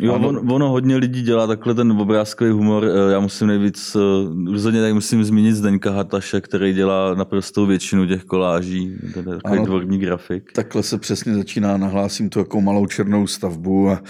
Jo, 0.00 0.14
on, 0.14 0.52
ono 0.52 0.68
hodně 0.68 0.96
lidí 0.96 1.22
dělá 1.22 1.46
takhle 1.46 1.74
ten 1.74 1.92
obrázkový 1.92 2.50
humor. 2.50 2.84
Eh, 2.84 3.12
já 3.12 3.20
musím 3.20 3.46
nejvíc, 3.46 3.96
eh, 3.96 4.50
rozhodně 4.52 4.82
tak 4.82 4.94
musím 4.94 5.24
zmínit 5.24 5.54
Zdeňka 5.54 5.90
Hataše, 5.90 6.40
který 6.40 6.72
dělá 6.72 7.14
naprostou 7.14 7.66
většinu 7.66 8.06
těch 8.06 8.24
koláží, 8.24 8.96
takový 9.14 9.40
ano, 9.44 9.64
dvorní 9.64 9.98
grafik. 9.98 10.52
Takhle 10.52 10.82
se 10.82 10.98
přesně 10.98 11.34
začíná, 11.34 11.76
nahlásím 11.76 12.30
to 12.30 12.38
jako 12.38 12.60
malou 12.60 12.86
černou 12.86 13.26
stavbu 13.26 13.90
a 13.90 14.02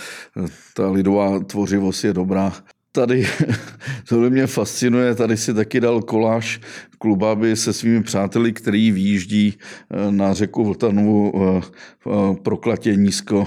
ta 0.75 0.91
lidová 0.91 1.41
tvořivost 1.41 2.05
je 2.05 2.13
dobrá. 2.13 2.53
Tady, 2.95 3.27
tohle 4.09 4.31
mě 4.31 4.47
fascinuje, 4.47 5.15
tady 5.15 5.37
si 5.37 5.55
taky 5.55 5.81
dal 5.81 6.03
koláž 6.03 6.61
klubáby 6.99 7.57
se 7.57 7.73
svými 7.73 8.03
přáteli, 8.03 8.53
který 8.53 8.91
výjíždí 8.91 9.55
eh, 9.55 10.11
na 10.11 10.35
řeku 10.35 10.65
Vltanovu 10.65 11.33
eh, 11.35 11.61
eh, 11.61 12.37
proklatě 12.43 12.97
nízko 12.97 13.45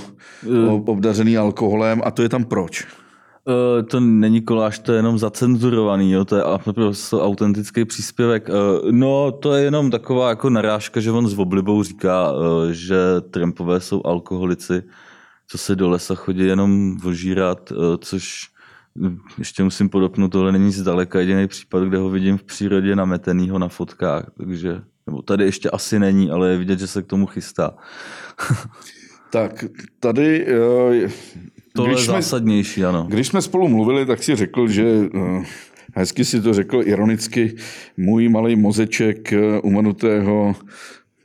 obdařený 0.85 1.37
alkoholem 1.37 2.01
a 2.05 2.11
to 2.11 2.21
je 2.21 2.29
tam 2.29 2.45
proč? 2.45 2.85
To 3.87 3.99
není 3.99 4.41
koláž, 4.41 4.79
to 4.79 4.91
je 4.91 4.97
jenom 4.97 5.17
zacenzurovaný, 5.17 6.11
jo? 6.11 6.25
to 6.25 6.35
je 6.35 6.43
prostě 6.73 7.15
autentický 7.15 7.85
příspěvek. 7.85 8.49
No, 8.91 9.31
to 9.31 9.53
je 9.53 9.63
jenom 9.63 9.91
taková 9.91 10.29
jako 10.29 10.49
narážka, 10.49 10.99
že 10.99 11.11
on 11.11 11.27
s 11.27 11.39
oblibou 11.39 11.83
říká, 11.83 12.33
že 12.71 12.97
Trumpové 13.31 13.79
jsou 13.79 14.01
alkoholici, 14.05 14.83
co 15.47 15.57
se 15.57 15.75
do 15.75 15.89
lesa 15.89 16.15
chodí 16.15 16.45
jenom 16.45 16.97
vožírat, 16.97 17.73
což 17.99 18.49
ještě 19.37 19.63
musím 19.63 19.89
podopnout, 19.89 20.31
tohle 20.31 20.51
není 20.51 20.71
zdaleka 20.71 21.19
jediný 21.19 21.47
případ, 21.47 21.83
kde 21.83 21.97
ho 21.97 22.09
vidím 22.09 22.37
v 22.37 22.43
přírodě 22.43 22.95
nametenýho 22.95 23.59
na 23.59 23.67
fotkách, 23.67 24.31
takže, 24.37 24.81
nebo 25.07 25.21
tady 25.21 25.43
ještě 25.43 25.69
asi 25.69 25.99
není, 25.99 26.31
ale 26.31 26.49
je 26.49 26.57
vidět, 26.57 26.79
že 26.79 26.87
se 26.87 27.03
k 27.03 27.07
tomu 27.07 27.25
chystá. 27.25 27.73
tak 29.31 29.65
tady... 29.99 30.47
Uh, 31.03 31.09
tohle 31.75 32.01
je 32.01 32.05
zásadnější, 32.05 32.85
ano. 32.85 33.05
Když 33.09 33.27
jsme 33.27 33.41
spolu 33.41 33.67
mluvili, 33.67 34.05
tak 34.05 34.23
si 34.23 34.35
řekl, 34.35 34.67
že 34.67 34.83
uh, 35.13 35.45
hezky 35.95 36.25
si 36.25 36.41
to 36.41 36.53
řekl 36.53 36.81
ironicky, 36.85 37.55
můj 37.97 38.29
malý 38.29 38.55
mozeček 38.55 39.33
uh, 39.33 39.59
umanutého 39.63 40.55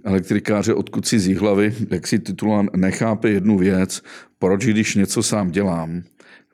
elektrikáře 0.04 0.74
odkud 0.74 1.06
si 1.06 1.18
z 1.18 1.34
hlavy, 1.36 1.74
jak 1.90 2.06
si 2.06 2.18
titulán, 2.18 2.68
nechápe 2.76 3.30
jednu 3.30 3.58
věc, 3.58 4.02
proč 4.38 4.66
když 4.66 4.94
něco 4.94 5.22
sám 5.22 5.50
dělám, 5.50 6.02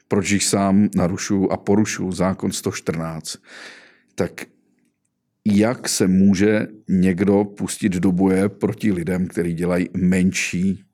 proč 0.08 0.30
jich 0.30 0.44
sám 0.44 0.88
narušuju 0.94 1.52
a 1.52 1.56
porušuju 1.56 2.12
zákon 2.12 2.52
114, 2.52 3.36
tak 4.14 4.46
jak 5.44 5.88
se 5.88 6.08
může 6.08 6.66
někdo 6.88 7.44
pustit 7.44 7.92
do 7.92 8.12
boje 8.12 8.48
proti 8.48 8.92
lidem, 8.92 9.26
kteří 9.26 9.54
dělají 9.54 9.88
menší 9.96 10.84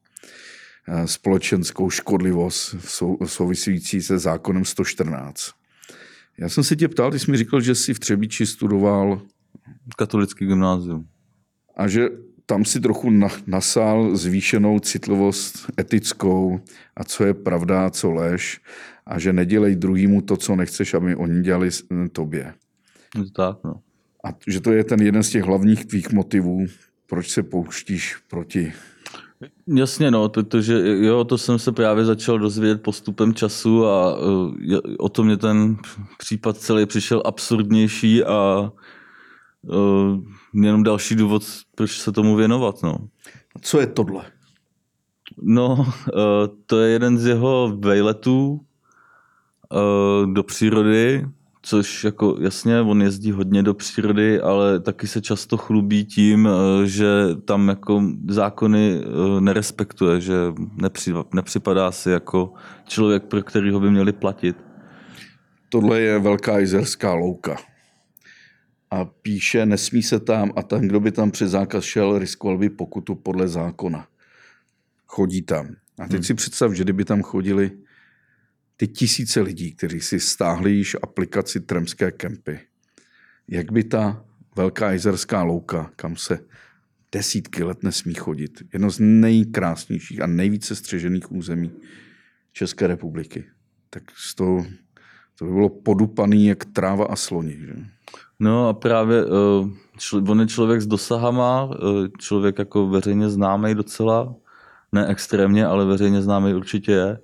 eh, 0.89 1.07
společenskou 1.07 1.91
škodlivost 1.91 2.77
související 3.27 4.03
se 4.03 4.19
zákonem 4.19 4.65
114. 4.65 5.51
Já 6.39 6.49
jsem 6.49 6.65
se 6.65 6.77
tě 6.77 6.89
ptal, 6.89 7.11
ty 7.11 7.19
jsi 7.19 7.31
mi 7.31 7.37
říkal, 7.37 7.61
že 7.61 7.75
jsi 7.75 7.95
v 7.95 7.99
Třebíči 7.99 8.47
studoval 8.47 9.23
katolický 9.97 10.47
gymnázium. 10.47 11.09
A 11.77 11.89
že 11.89 12.09
tam 12.47 12.65
si 12.65 12.81
trochu 12.81 13.11
nasál 13.47 14.17
zvýšenou 14.17 14.79
citlivost 14.79 15.71
etickou 15.81 16.61
a 16.97 17.05
co 17.05 17.25
je 17.25 17.35
pravda 17.35 17.87
a 17.87 17.91
co 17.91 18.11
lež 18.11 18.61
a 19.07 19.19
že 19.19 19.33
nedělej 19.33 19.77
druhýmu 19.77 20.23
to, 20.23 20.37
co 20.37 20.57
nechceš, 20.57 20.95
aby 20.95 21.17
oni 21.17 21.43
dělali 21.43 21.71
tobě. 22.13 22.55
Je 23.19 23.25
to 23.25 23.31
tak, 23.31 23.65
no. 23.65 23.81
A 24.25 24.29
že 24.47 24.61
to 24.61 24.73
je 24.73 24.85
ten 24.85 25.03
jeden 25.03 25.23
z 25.23 25.31
těch 25.31 25.45
hlavních 25.45 25.85
tvých 25.85 26.13
motivů, 26.13 26.67
proč 27.07 27.31
se 27.31 27.43
pouštíš 27.43 28.17
proti 28.31 28.73
Jasně, 29.67 30.11
no, 30.11 30.29
protože 30.29 30.81
jo, 31.07 31.25
to 31.25 31.39
jsem 31.39 31.59
se 31.59 31.73
právě 31.73 32.05
začal 32.05 32.39
dozvědět 32.39 32.83
postupem 32.83 33.35
času 33.35 33.87
a 33.87 34.19
uh, 34.19 34.55
o 34.99 35.09
to 35.09 35.25
mě 35.25 35.37
ten 35.37 35.77
případ 36.19 36.57
celý 36.57 36.87
přišel 36.87 37.23
absurdnější 37.25 38.25
a 38.25 38.71
uh, 39.63 40.19
jenom 40.55 40.83
další 40.83 41.15
důvod, 41.15 41.43
proč 41.75 41.99
se 41.99 42.13
tomu 42.13 42.37
věnovat, 42.37 42.83
no. 42.83 42.97
Co 43.61 43.81
je 43.81 43.87
tohle? 43.87 44.25
No, 45.43 45.75
uh, 45.75 45.85
to 46.67 46.81
je 46.81 46.91
jeden 46.91 47.19
z 47.19 47.27
jeho 47.27 47.77
vejletů, 47.79 48.61
Eh, 48.61 48.74
do 50.27 50.43
přírody, 50.43 51.25
což 51.67 52.05
jako 52.05 52.37
jasně, 52.41 52.81
on 52.81 53.03
jezdí 53.03 53.33
hodně 53.33 53.63
do 53.63 53.75
přírody, 53.75 54.41
ale 54.41 54.81
taky 54.81 55.07
se 55.07 55.21
často 55.21 55.57
chlubí 55.57 56.05
tím, 56.05 56.49
eh, 56.49 56.87
že 56.87 57.07
tam 57.45 57.69
jako 57.69 58.03
zákony 58.29 59.01
eh, 59.01 59.41
nerespektuje, 59.41 60.21
že 60.21 60.35
nepřipadá 61.33 61.93
si 61.93 62.11
jako 62.11 62.53
člověk, 62.87 63.23
pro 63.23 63.43
kterýho 63.43 63.81
by 63.81 63.91
měli 63.91 64.13
platit. 64.13 64.57
Tohle 65.69 66.01
je 66.01 66.19
velká 66.19 66.59
jizerská 66.59 67.15
louka. 67.15 67.57
A 68.91 69.05
píše, 69.05 69.67
nesmí 69.67 70.03
se 70.03 70.21
tam 70.21 70.53
a 70.57 70.63
ten, 70.63 70.89
kdo 70.89 71.01
by 71.01 71.13
tam 71.13 71.31
při 71.31 71.49
zákaz 71.49 71.85
šel, 71.85 72.19
riskoval 72.19 72.59
by 72.59 72.71
pokutu 72.71 73.15
podle 73.15 73.49
zákona. 73.49 74.07
Chodí 75.07 75.43
tam. 75.43 75.67
A 75.99 76.03
teď 76.03 76.13
hmm. 76.13 76.23
si 76.23 76.35
představ, 76.35 76.73
že 76.73 76.85
kdyby 76.85 77.05
tam 77.05 77.23
chodili 77.23 77.71
ty 78.77 78.89
tisíce 78.89 79.41
lidí, 79.41 79.73
kteří 79.73 80.01
si 80.01 80.21
stáhli 80.21 80.71
již 80.71 80.97
aplikaci 81.03 81.61
Tremské 81.61 82.11
kempy, 82.11 82.61
jak 83.49 83.73
by 83.73 83.85
ta 83.85 84.25
velká 84.57 84.93
jezerská 84.93 85.43
louka, 85.43 85.91
kam 85.97 86.17
se 86.17 86.39
desítky 87.13 87.65
let 87.65 87.83
nesmí 87.83 88.15
chodit, 88.15 88.63
jedno 88.73 88.91
z 88.91 88.99
nejkrásnějších 89.01 90.23
a 90.23 90.27
nejvíce 90.27 90.77
střežených 90.77 91.33
území 91.33 91.71
České 92.53 92.87
republiky, 92.87 93.45
tak 93.91 94.03
z 94.17 94.35
toho, 94.35 94.67
to 95.39 95.45
by 95.45 95.51
bylo 95.51 95.69
podupaný 95.69 96.47
jak 96.47 96.65
tráva 96.65 97.07
a 97.07 97.17
sloni. 97.17 97.57
Že? 97.61 97.75
No 98.41 98.69
a 98.69 98.73
právě 98.73 99.25
uh, 99.25 99.31
čl- 99.99 100.31
on 100.31 100.41
je 100.41 100.47
člověk 100.47 100.81
s 100.81 100.87
dosahama, 100.87 101.65
uh, 101.65 102.07
člověk 102.19 102.59
jako 102.59 102.89
veřejně 102.89 103.29
známý 103.31 103.75
docela, 103.75 104.35
ne 104.93 105.07
extrémně, 105.07 105.67
ale 105.67 105.85
veřejně 105.85 106.23
známý 106.23 106.55
určitě 106.55 106.93
je 106.93 107.19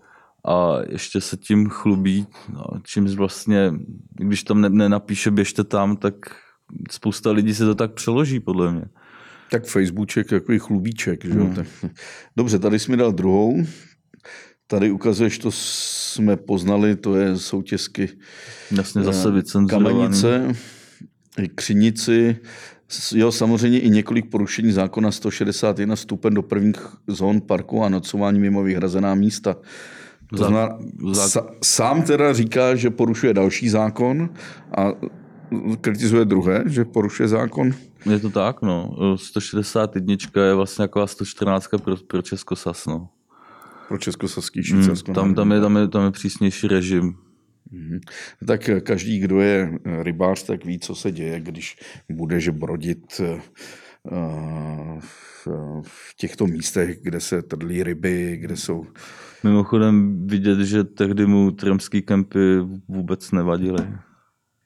a 0.45 0.77
ještě 0.89 1.21
se 1.21 1.37
tím 1.37 1.69
chlubí, 1.69 2.27
no, 2.53 2.65
čímž 2.85 3.15
vlastně, 3.15 3.73
když 4.11 4.43
tam 4.43 4.61
nenapíše 4.61 5.31
běžte 5.31 5.65
tam, 5.65 5.97
tak 5.97 6.15
spousta 6.91 7.31
lidí 7.31 7.55
se 7.55 7.65
to 7.65 7.75
tak 7.75 7.93
přeloží, 7.93 8.41
podle 8.41 8.73
mě. 8.73 8.85
Tak 9.51 9.65
Facebookček, 9.65 10.29
takový 10.29 10.59
chlubíček. 10.59 11.25
Že? 11.25 11.33
Hmm. 11.33 11.55
Tak, 11.55 11.67
dobře, 12.37 12.59
tady 12.59 12.79
jsi 12.79 12.91
mi 12.91 12.97
dal 12.97 13.13
druhou. 13.13 13.65
Tady 14.67 14.91
ukazuješ, 14.91 15.39
to 15.39 15.51
jsme 15.53 16.37
poznali, 16.37 16.97
to 16.97 17.17
je 17.17 17.39
soutězky 17.39 18.09
Jasně 18.77 19.03
zase 19.03 19.29
eh, 19.29 19.33
vycenzurovaný. 19.33 19.99
Kamenice, 19.99 20.55
Křinici, 21.55 22.37
Jo, 23.15 23.33
samozřejmě 23.33 23.81
i 23.81 23.91
několik 23.91 24.31
porušení 24.31 24.73
zákona 24.73 25.11
161 25.11 25.95
vstupen 25.95 26.35
do 26.35 26.43
prvních 26.43 26.87
zón 27.07 27.41
parku 27.41 27.85
a 27.85 27.89
nocování 27.89 28.41
mimo 28.41 28.63
vyhrazená 28.63 29.15
místa. 29.15 29.57
To 30.31 30.37
znamená, 30.37 30.79
za... 31.13 31.47
sám 31.63 32.03
teda 32.03 32.33
říká, 32.33 32.75
že 32.75 32.91
porušuje 32.91 33.35
další 33.35 33.69
zákon 33.69 34.31
a 34.77 34.93
kritizuje 35.81 36.25
druhé, 36.25 36.65
že 36.67 36.85
porušuje 36.85 37.29
zákon. 37.29 37.71
Je 38.11 38.19
to 38.19 38.31
tak, 38.31 38.63
no. 38.63 38.97
161 39.17 40.15
je 40.45 40.55
vlastně 40.55 40.83
jako 40.83 41.07
114 41.07 41.69
pro, 41.85 41.97
pro 41.97 42.23
Českosas, 42.23 42.87
no. 42.87 43.09
Pro 43.89 43.99
Českosaský 43.99 44.63
Švýcarsko. 44.63 45.11
Mm, 45.11 45.15
tam, 45.15 45.35
tam, 45.35 45.53
je, 45.53 45.61
tam, 45.61 45.77
je, 45.77 45.89
tam 45.89 46.05
je 46.05 46.11
přísnější 46.11 46.69
režim. 46.69 47.15
Mm-hmm. 47.73 48.01
Tak 48.47 48.71
každý, 48.83 49.19
kdo 49.19 49.41
je 49.41 49.79
rybář, 50.03 50.43
tak 50.43 50.65
ví, 50.65 50.79
co 50.79 50.95
se 50.95 51.13
děje, 51.13 51.41
když 51.41 51.77
budeš 52.11 52.49
brodit 52.49 53.21
uh, 53.21 53.41
v 55.83 56.17
těchto 56.17 56.47
místech, 56.47 56.99
kde 57.03 57.21
se 57.21 57.43
trdlí 57.43 57.83
ryby, 57.83 58.37
kde 58.37 58.57
jsou... 58.57 58.87
Mimochodem 59.45 60.27
vidět, 60.27 60.59
že 60.59 60.85
tehdy 60.85 61.27
mu 61.27 61.51
tremský 61.51 62.03
kempy 62.03 62.59
vůbec 62.89 63.33
nevadily. 63.33 63.89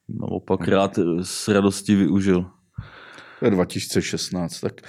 Naopak 0.08 0.68
rád 0.68 0.98
s 1.22 1.48
radostí 1.48 1.94
využil. 1.94 2.46
To 3.38 3.46
je 3.46 3.50
2016, 3.50 4.60
tak 4.60 4.80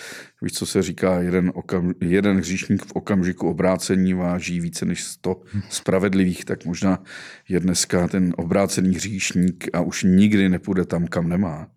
víš, 0.41 0.53
co 0.53 0.65
se 0.65 0.81
říká, 0.81 1.21
jeden, 1.21 1.51
okam, 1.55 1.93
jeden 2.01 2.37
hříšník 2.37 2.85
v 2.85 2.91
okamžiku 2.91 3.49
obrácení 3.49 4.13
váží 4.13 4.59
více 4.59 4.85
než 4.85 5.03
100 5.03 5.41
spravedlivých, 5.69 6.45
tak 6.45 6.65
možná 6.65 7.03
je 7.49 7.59
dneska 7.59 8.07
ten 8.07 8.33
obrácený 8.37 8.95
hříšník 8.95 9.67
a 9.73 9.81
už 9.81 10.03
nikdy 10.03 10.49
nepůjde 10.49 10.85
tam, 10.85 11.07
kam 11.07 11.29
nemá. 11.29 11.67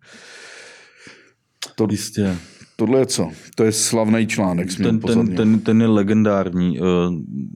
To, 1.75 1.87
Jistě. 1.91 2.37
Tohle 2.79 2.99
je 2.99 3.05
co? 3.05 3.31
To 3.55 3.63
je 3.63 3.71
slavný 3.71 4.27
článek. 4.27 4.67
Ten, 4.77 4.99
ten, 4.99 5.35
ten, 5.35 5.59
ten 5.59 5.81
je 5.81 5.87
legendární. 5.87 6.79
Eh, 6.79 6.81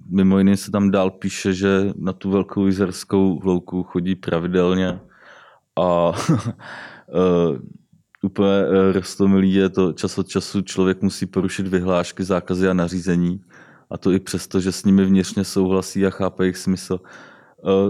mimo 0.09 0.38
jiné 0.38 0.57
se 0.57 0.71
tam 0.71 0.91
dál 0.91 1.11
píše, 1.11 1.53
že 1.53 1.93
na 1.97 2.13
tu 2.13 2.32
velkou 2.32 2.65
jizerskou 2.65 3.39
louku 3.43 3.84
chodí 3.84 4.15
pravidelně 4.15 4.99
a 5.80 6.11
eh, 6.39 7.59
úplně 8.21 8.49
eh, 8.49 8.91
rostomilý 8.91 9.53
je 9.53 9.69
to 9.69 9.93
čas 9.93 10.17
od 10.17 10.28
času 10.28 10.61
člověk 10.61 11.01
musí 11.01 11.26
porušit 11.26 11.67
vyhlášky, 11.67 12.24
zákazy 12.24 12.67
a 12.67 12.74
nařízení 12.74 13.41
a 13.89 13.97
to 13.97 14.11
i 14.11 14.19
přesto, 14.19 14.59
že 14.59 14.71
s 14.71 14.84
nimi 14.84 15.05
vnitřně 15.05 15.43
souhlasí 15.43 16.05
a 16.05 16.09
chápe 16.09 16.43
jejich 16.43 16.57
smysl. 16.57 16.99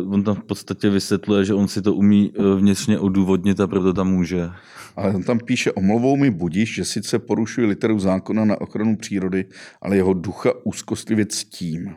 On 0.09 0.23
tam 0.23 0.35
v 0.35 0.43
podstatě 0.43 0.89
vysvětluje, 0.89 1.45
že 1.45 1.53
on 1.53 1.67
si 1.67 1.81
to 1.81 1.93
umí 1.93 2.33
vnitřně 2.57 2.99
odůvodnit 2.99 3.59
a 3.59 3.67
proto 3.67 3.93
tam 3.93 4.11
může. 4.11 4.49
Ale 4.95 5.13
on 5.13 5.23
tam 5.23 5.39
píše, 5.39 5.71
omlouvou 5.71 6.17
mi 6.17 6.31
budíš, 6.31 6.75
že 6.75 6.85
sice 6.85 7.19
porušuje 7.19 7.67
literu 7.67 7.99
zákona 7.99 8.45
na 8.45 8.61
ochranu 8.61 8.97
přírody, 8.97 9.45
ale 9.81 9.95
jeho 9.95 10.13
ducha 10.13 10.51
úzkostlivě 10.63 11.25
ctím. 11.25 11.95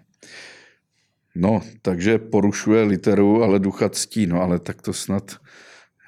No, 1.35 1.61
takže 1.83 2.19
porušuje 2.19 2.83
literu, 2.83 3.43
ale 3.43 3.59
ducha 3.59 3.89
ctí. 3.89 4.27
No, 4.27 4.43
ale 4.43 4.59
tak 4.59 4.83
to 4.83 4.93
snad, 4.93 5.37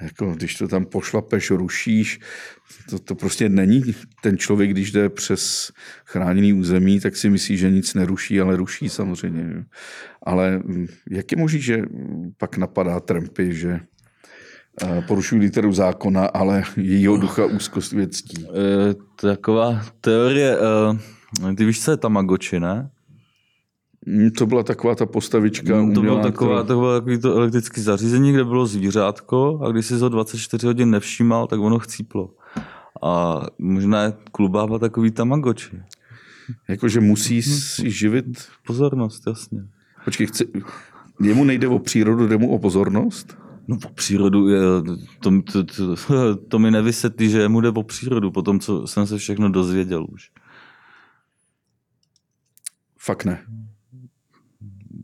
jako, 0.01 0.35
když 0.35 0.55
to 0.55 0.69
tam 0.69 0.85
pošlapeš, 0.85 1.51
rušíš, 1.51 2.21
to, 2.91 2.99
to 2.99 3.15
prostě 3.15 3.49
není 3.49 3.83
ten 4.23 4.39
člověk, 4.39 4.71
když 4.71 4.93
jde 4.93 5.09
přes 5.09 5.73
chráněný 6.05 6.53
území, 6.53 7.01
tak 7.01 7.17
si 7.17 7.31
myslí, 7.31 7.57
že 7.57 7.71
nic 7.71 7.95
neruší, 7.95 8.41
ale 8.41 8.57
ruší 8.57 8.89
samozřejmě. 8.89 9.65
Ale 10.23 10.59
mm, 10.59 10.87
jak 11.11 11.33
je 11.33 11.39
možné, 11.39 11.59
že 11.59 11.83
pak 12.37 12.57
napadá 12.57 13.01
Trumpy, 13.01 13.55
že 13.55 13.81
eh, 14.83 15.03
porušují 15.07 15.41
literu 15.41 15.73
zákona, 15.73 16.27
ale 16.27 16.63
jejího 16.77 17.17
ducha 17.17 17.45
úzkostlivě 17.45 18.09
ctí? 18.09 18.47
E, 18.47 18.95
taková 19.21 19.87
teorie, 20.01 20.57
e, 21.51 21.55
ty 21.55 21.65
víš, 21.65 21.85
co 21.85 21.91
je 21.91 21.97
Tamagotchi, 21.97 22.61
ne? 22.61 22.91
Mm, 24.09 24.31
to 24.31 24.47
byla 24.47 24.63
taková 24.63 24.95
ta 24.95 25.07
postavička 25.07 25.77
Mm, 25.83 25.95
To 25.95 26.01
bylo, 26.01 26.15
umělá, 26.15 26.31
taková, 26.31 26.51
která- 26.51 26.63
to 26.67 26.81
bylo 26.81 26.95
takový 27.01 27.19
to 27.19 27.35
elektrické 27.37 27.81
zařízení, 27.81 28.33
kde 28.33 28.45
bylo 28.45 28.67
zvířátko 28.67 29.61
a 29.65 29.71
když 29.73 29.87
si 29.87 29.95
ho 29.95 30.09
24 30.09 30.67
hodin 30.67 30.91
nevšímal, 30.91 31.47
tak 31.47 31.61
ono 31.61 31.79
chcíplo. 31.79 32.31
A 33.03 33.41
možná 33.59 34.03
je 34.03 34.13
klubáva 34.33 34.79
takový 34.79 35.11
tamagotchi. 35.11 35.83
Jakože 36.69 37.01
musí 37.01 37.43
si 37.43 37.91
živit. 37.91 38.27
Pozornost, 38.67 39.23
jasně. 39.27 39.61
Počkej, 40.05 40.27
chce, 40.27 40.45
jemu 41.23 41.45
nejde 41.45 41.69
o 41.69 41.79
přírodu, 41.79 42.27
jde 42.27 42.37
mu 42.37 42.51
o 42.51 42.59
pozornost? 42.59 43.37
No 43.69 43.77
po 43.77 43.89
přírodu, 43.89 44.49
je, 44.49 44.61
to, 45.21 45.31
to, 45.53 45.65
to, 45.65 46.37
to 46.37 46.59
mi 46.59 46.71
nevysvětlí, 46.71 47.31
že 47.31 47.49
mu 47.49 47.61
jde 47.61 47.73
po 47.73 47.83
přírodu, 47.83 48.31
po 48.31 48.43
tom, 48.43 48.61
co 48.61 48.87
jsem 48.87 49.07
se 49.07 49.19
všechno 49.19 49.49
dozvěděl 49.49 50.07
už. 50.13 50.31
Fakt 52.99 53.25
ne. 53.25 53.43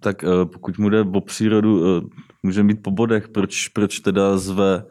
Tak 0.05 0.25
eh, 0.25 0.45
pokud 0.45 0.79
mu 0.79 0.89
jde 0.89 1.05
po 1.05 1.21
přírodu, 1.21 1.85
eh, 1.87 2.03
může 2.43 2.63
mít 2.63 2.83
po 2.83 2.91
bodech, 2.91 3.29
proč, 3.29 3.69
proč 3.69 4.01
teda 4.01 4.39
zve 4.39 4.85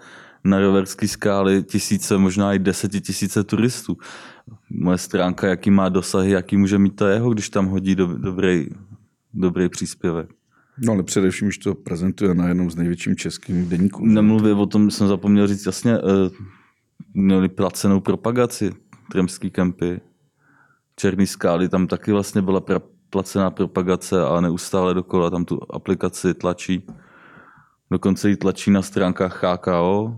na 0.44 0.60
roverský 0.60 1.08
skály 1.08 1.64
tisíce, 1.64 2.18
možná 2.18 2.54
i 2.54 2.60
desetitisíce 2.60 3.44
turistů. 3.44 3.98
Moje 4.70 4.98
stránka, 4.98 5.48
jaký 5.48 5.72
má 5.72 5.90
dosahy, 5.90 6.32
jaký 6.32 6.58
může 6.58 6.78
mít 6.78 6.96
to 6.96 7.08
jeho, 7.08 7.30
když 7.30 7.50
tam 7.50 7.66
hodí 7.66 7.96
do, 7.96 8.08
dobrý, 8.08 8.68
dobrý 9.34 9.70
příspěvek. 9.70 10.30
No 10.78 10.94
ale 10.94 11.04
především, 11.04 11.48
když 11.48 11.58
to 11.58 11.76
prezentuje 11.76 12.34
na 12.34 12.48
jednom 12.48 12.72
z 12.72 12.76
největším 12.76 13.16
českým 13.16 13.70
deníků. 13.70 14.06
Nemluvě 14.06 14.54
o 14.54 14.66
tom, 14.66 14.92
jsem 14.92 15.08
zapomněl 15.08 15.48
říct 15.48 15.66
jasně, 15.66 15.94
eh, 15.94 16.30
měli 17.14 17.50
placenou 17.50 18.00
propagaci, 18.00 18.74
Tremský 19.12 19.52
kempy, 19.52 20.02
Černý 20.96 21.28
skály, 21.28 21.70
tam 21.70 21.88
taky 21.88 22.12
vlastně 22.12 22.42
byla 22.42 22.62
pra, 22.62 22.80
placená 23.14 23.52
propagace 23.52 24.26
a 24.26 24.42
neustále 24.42 24.94
dokola 24.94 25.30
tam 25.30 25.46
tu 25.46 25.60
aplikaci 25.70 26.34
tlačí. 26.34 26.84
Dokonce 27.92 28.30
ji 28.30 28.36
tlačí 28.36 28.72
na 28.72 28.82
stránkách 28.82 29.44
HKO, 29.44 30.16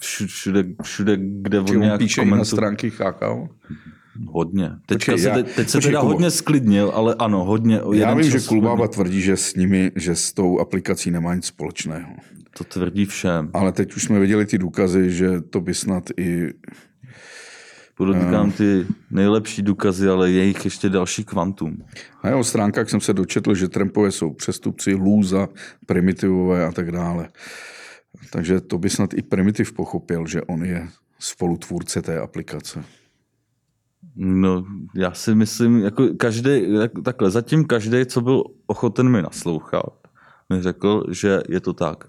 Všu- 0.00 0.26
všude, 0.26 0.64
všude 0.82 1.16
kde 1.20 1.60
on 1.60 1.80
nějak 1.80 1.98
píše 1.98 2.22
i 2.22 2.30
na 2.30 2.44
stránky 2.44 2.90
HKO? 2.90 3.48
Hodně. 4.26 4.70
Teďka 4.86 5.12
Počkej, 5.12 5.18
se, 5.18 5.28
já- 5.28 5.34
teď, 5.34 5.54
teď 5.56 5.68
se 5.68 5.78
počkej, 5.78 5.90
teda 5.92 6.00
Kubo. 6.00 6.12
hodně 6.12 6.30
sklidnil, 6.30 6.90
ale 6.94 7.14
ano, 7.18 7.44
hodně. 7.44 7.80
Já 7.92 8.14
vím, 8.14 8.30
že 8.30 8.40
Kulbába 8.40 8.88
tvrdí, 8.88 9.20
že 9.20 9.36
s 9.36 9.54
nimi, 9.54 9.92
že 9.96 10.16
s 10.16 10.32
tou 10.32 10.58
aplikací 10.58 11.10
nemá 11.10 11.34
nic 11.34 11.46
společného. 11.46 12.12
To 12.58 12.64
tvrdí 12.64 13.04
všem. 13.04 13.50
Ale 13.54 13.72
teď 13.72 13.96
už 13.96 14.02
jsme 14.02 14.20
viděli 14.20 14.46
ty 14.46 14.58
důkazy, 14.58 15.10
že 15.10 15.40
to 15.40 15.60
by 15.60 15.74
snad 15.74 16.04
i... 16.16 16.52
Podotýkám 17.94 18.52
ty 18.52 18.86
nejlepší 19.10 19.62
důkazy, 19.62 20.08
ale 20.08 20.30
je 20.30 20.44
jich 20.44 20.64
ještě 20.64 20.88
další 20.88 21.24
kvantum. 21.24 21.84
Na 22.24 22.30
jeho 22.30 22.44
stránkách 22.44 22.90
jsem 22.90 23.00
se 23.00 23.12
dočetl, 23.12 23.54
že 23.54 23.68
Trumpové 23.68 24.10
jsou 24.10 24.32
přestupci, 24.32 24.94
lůza, 24.94 25.48
primitivové 25.86 26.66
a 26.66 26.72
tak 26.72 26.92
dále. 26.92 27.28
Takže 28.32 28.60
to 28.60 28.78
by 28.78 28.90
snad 28.90 29.14
i 29.14 29.22
primitiv 29.22 29.72
pochopil, 29.72 30.26
že 30.26 30.42
on 30.42 30.64
je 30.64 30.88
spolutvůrce 31.18 32.02
té 32.02 32.20
aplikace. 32.20 32.84
No, 34.16 34.64
já 34.94 35.12
si 35.12 35.34
myslím, 35.34 35.80
jako 35.80 36.08
každý, 36.16 36.50
takhle, 37.04 37.30
zatím 37.30 37.64
každý, 37.64 38.06
co 38.06 38.20
byl 38.20 38.44
ochoten 38.66 39.08
mi 39.08 39.22
naslouchat, 39.22 40.08
mi 40.50 40.62
řekl, 40.62 41.04
že 41.10 41.42
je 41.48 41.60
to 41.60 41.72
tak. 41.72 42.04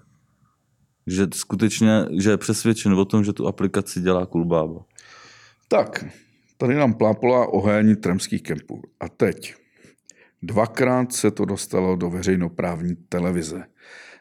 Že 1.06 1.26
skutečně, 1.34 2.06
že 2.18 2.30
je 2.30 2.36
přesvědčen 2.36 2.92
o 2.92 3.04
tom, 3.04 3.24
že 3.24 3.32
tu 3.32 3.46
aplikaci 3.46 4.00
dělá 4.00 4.26
Kulbába. 4.26 4.80
Tak, 5.68 6.04
tady 6.56 6.74
nám 6.74 6.94
plápolá 6.94 7.46
oheň 7.46 7.96
tremských 7.96 8.42
kempů. 8.42 8.82
A 9.00 9.08
teď. 9.08 9.54
Dvakrát 10.42 11.12
se 11.12 11.30
to 11.30 11.44
dostalo 11.44 11.96
do 11.96 12.10
veřejnoprávní 12.10 12.96
televize. 12.96 13.64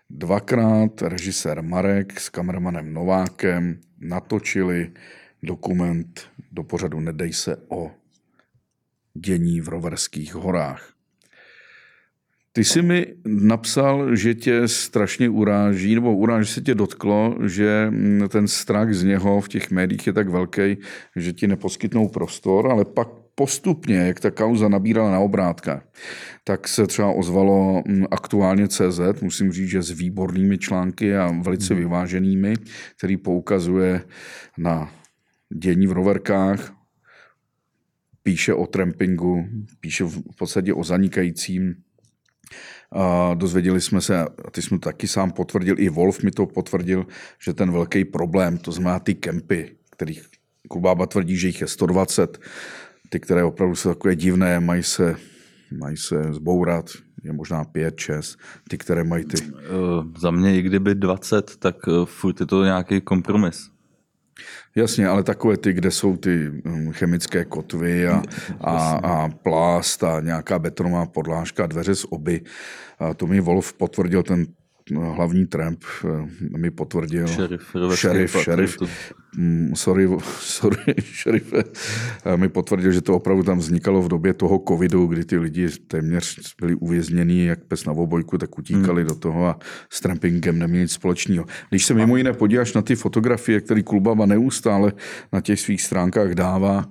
Dvakrát 0.10 1.02
režisér 1.02 1.64
Marek 1.64 2.20
s 2.20 2.30
kameramanem 2.30 2.94
Novákem 2.94 3.80
natočili 4.00 4.92
dokument 5.44 6.22
do 6.52 6.64
pořadu 6.64 7.00
Nedej 7.00 7.34
se 7.34 7.58
o 7.68 7.92
dění 9.14 9.62
v 9.62 9.68
Roverských 9.68 10.36
horách. 10.36 10.95
Ty 12.56 12.64
jsi 12.64 12.82
mi 12.82 13.06
napsal, 13.26 14.16
že 14.16 14.34
tě 14.34 14.68
strašně 14.68 15.30
uráží, 15.30 15.96
nebo 15.96 16.16
uráží 16.16 16.54
se 16.54 16.62
tě 16.62 16.76
dotklo, 16.76 17.36
že 17.46 17.92
ten 18.30 18.48
strach 18.48 18.94
z 18.94 19.04
něho 19.04 19.42
v 19.42 19.48
těch 19.48 19.72
médiích 19.72 20.08
je 20.08 20.14
tak 20.14 20.30
velký, 20.30 20.78
že 21.16 21.34
ti 21.34 21.48
neposkytnou 21.48 22.08
prostor, 22.08 22.72
ale 22.72 22.86
pak 22.86 23.08
postupně, 23.36 23.96
jak 23.96 24.20
ta 24.20 24.32
kauza 24.32 24.70
nabírala 24.70 25.12
na 25.12 25.20
obrátka, 25.20 25.84
tak 26.44 26.68
se 26.68 26.88
třeba 26.88 27.12
ozvalo 27.12 27.84
mm, 27.88 28.06
aktuálně 28.12 28.68
CZ, 28.68 29.22
musím 29.22 29.52
říct, 29.52 29.70
že 29.70 29.84
s 29.84 29.92
výbornými 29.92 30.58
články 30.58 31.18
a 31.18 31.32
velice 31.42 31.74
vyváženými, 31.74 32.54
který 32.98 33.18
poukazuje 33.18 34.02
na 34.58 34.92
dění 35.54 35.88
v 35.88 35.92
roverkách, 35.92 36.74
píše 38.24 38.54
o 38.54 38.68
trampingu, 38.68 39.46
píše 39.80 40.04
v 40.04 40.36
podstatě 40.38 40.74
o 40.74 40.84
zanikajícím 40.84 41.76
a 42.92 43.34
dozvěděli 43.34 43.82
jsme 43.82 44.02
se, 44.02 44.22
a 44.22 44.52
ty 44.52 44.62
jsme 44.62 44.80
taky 44.80 45.08
sám 45.08 45.32
potvrdil, 45.32 45.76
i 45.80 45.90
Wolf 45.90 46.24
mi 46.24 46.32
to 46.32 46.46
potvrdil, 46.46 47.06
že 47.40 47.54
ten 47.54 47.72
velký 47.72 48.06
problém, 48.06 48.58
to 48.58 48.72
znamená 48.72 49.00
ty 49.00 49.16
kempy, 49.16 49.76
kterých 49.90 50.26
Kubába 50.68 51.06
tvrdí, 51.06 51.38
že 51.38 51.48
jich 51.48 51.62
je 51.62 51.68
120, 51.68 52.40
ty, 53.10 53.20
které 53.20 53.44
opravdu 53.44 53.76
jsou 53.76 53.90
takové 53.90 54.16
divné, 54.16 54.60
mají 54.60 54.84
se, 54.84 55.16
mají 55.78 55.98
se 55.98 56.34
zbourat, 56.34 56.90
je 57.24 57.34
možná 57.34 57.64
5, 57.64 58.00
6, 58.00 58.38
ty, 58.70 58.78
které 58.78 59.04
mají 59.04 59.26
ty. 59.26 59.42
Uh, 59.42 59.54
za 60.18 60.32
mě, 60.32 60.58
i 60.58 60.62
kdyby 60.62 60.96
20, 60.96 61.58
tak 61.60 61.88
uh, 61.88 62.06
furt 62.06 62.40
je 62.40 62.46
to 62.46 62.64
nějaký 62.64 63.02
kompromis. 63.02 63.75
Jasně, 64.78 65.08
ale 65.08 65.24
takové 65.24 65.58
ty, 65.58 65.74
kde 65.74 65.92
jsou 65.92 66.18
ty 66.18 66.52
hm, 66.66 66.92
chemické 66.92 67.46
kotvy 67.46 68.08
a, 68.08 68.24
a, 68.62 69.00
a 69.04 69.30
plást 69.30 70.04
a 70.04 70.20
nějaká 70.20 70.60
betonová 70.60 71.06
podlážka 71.06 71.68
dveře 71.68 71.96
z 71.96 72.06
oby. 72.10 72.42
A 73.00 73.14
to 73.14 73.28
mi 73.28 73.40
Wolf 73.40 73.74
potvrdil, 73.74 74.24
ten 74.24 74.46
hlavní 74.94 75.46
tramp 75.46 75.84
eh, 76.06 76.58
mi 76.58 76.72
potvrdil. 76.72 77.28
Šerif, 77.28 77.76
roverský 77.76 78.02
šerif, 78.02 78.38
šerif. 78.42 78.78
Mm, 79.38 79.72
sorry, 79.76 80.10
sorry, 80.40 80.94
šerife, 81.02 81.64
Eh, 82.26 82.38
mi 82.38 82.50
potvrdil, 82.50 82.92
že 82.92 83.02
to 83.02 83.16
opravdu 83.16 83.44
tam 83.44 83.58
vznikalo 83.58 84.02
v 84.02 84.08
době 84.08 84.34
toho 84.34 84.64
covidu, 84.68 85.08
kdy 85.08 85.26
ty 85.26 85.38
lidi 85.38 85.70
téměř 85.88 86.56
byli 86.62 86.76
uvězněni 86.76 87.46
jak 87.46 87.64
pes 87.64 87.86
na 87.86 87.94
obojku, 87.94 88.38
tak 88.38 88.58
utíkali 88.60 89.02
Hmm. 89.02 89.10
do 89.10 89.16
toho 89.16 89.48
a 89.48 89.60
s 89.90 90.02
trampingem 90.02 90.60
neměli 90.60 90.82
nic 90.84 90.92
společného. 90.92 91.46
Když 91.70 91.86
se 91.86 91.94
mimo 91.94 92.18
jiné 92.18 92.34
podíváš 92.34 92.74
na 92.74 92.82
ty 92.82 92.96
fotografie, 92.96 93.62
které 93.62 93.84
Kulbaba 93.84 94.26
neustále 94.26 94.94
na 95.34 95.42
těch 95.42 95.60
svých 95.60 95.82
stránkách 95.82 96.32
dává, 96.32 96.86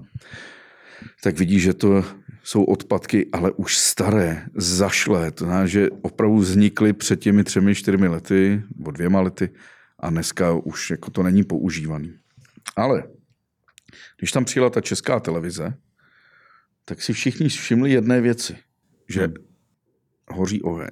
tak 1.22 1.38
vidíš, 1.38 1.62
že 1.62 1.74
to 1.74 2.04
jsou 2.42 2.64
odpadky, 2.64 3.26
ale 3.32 3.52
už 3.52 3.78
staré, 3.78 4.46
zašlé. 4.54 5.30
To 5.30 5.44
znamená, 5.44 5.66
že 5.66 5.90
opravdu 5.90 6.36
vznikly 6.36 6.92
před 6.92 7.20
těmi 7.20 7.44
třemi, 7.44 7.74
čtyřmi 7.74 8.08
lety, 8.08 8.62
nebo 8.76 8.90
dvěma 8.90 9.20
lety 9.20 9.50
a 9.98 10.10
dneska 10.10 10.52
už 10.52 10.90
jako 10.90 11.10
to 11.10 11.22
není 11.22 11.44
používaný. 11.44 12.14
Ale 12.76 13.02
když 14.18 14.32
tam 14.32 14.44
přijela 14.44 14.70
ta 14.70 14.80
česká 14.80 15.20
televize, 15.20 15.74
tak 16.84 17.02
si 17.02 17.12
všichni 17.12 17.48
všimli 17.48 17.90
jedné 17.90 18.20
věci, 18.20 18.56
že 19.08 19.32
hoří 20.28 20.62
oheň. 20.62 20.90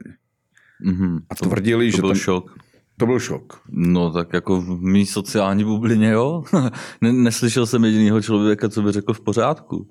Mhm. 0.80 1.18
A 1.30 1.34
tvrdili, 1.34 1.90
to 1.90 1.96
že 1.96 2.00
byl 2.03 2.11
ten, 2.11 2.18
šok. 2.18 2.59
To 3.03 3.07
byl 3.07 3.18
šok. 3.18 3.61
No 3.70 4.11
tak 4.11 4.32
jako 4.32 4.61
v 4.61 4.82
mý 4.82 5.07
sociální 5.07 5.64
bublině, 5.64 6.11
jo. 6.11 6.44
Ne- 7.00 7.12
Neslyšel 7.12 7.66
jsem 7.66 7.84
jediného 7.84 8.22
člověka, 8.22 8.68
co 8.68 8.82
by 8.82 8.92
řekl 8.92 9.12
v 9.12 9.20
pořádku. 9.20 9.90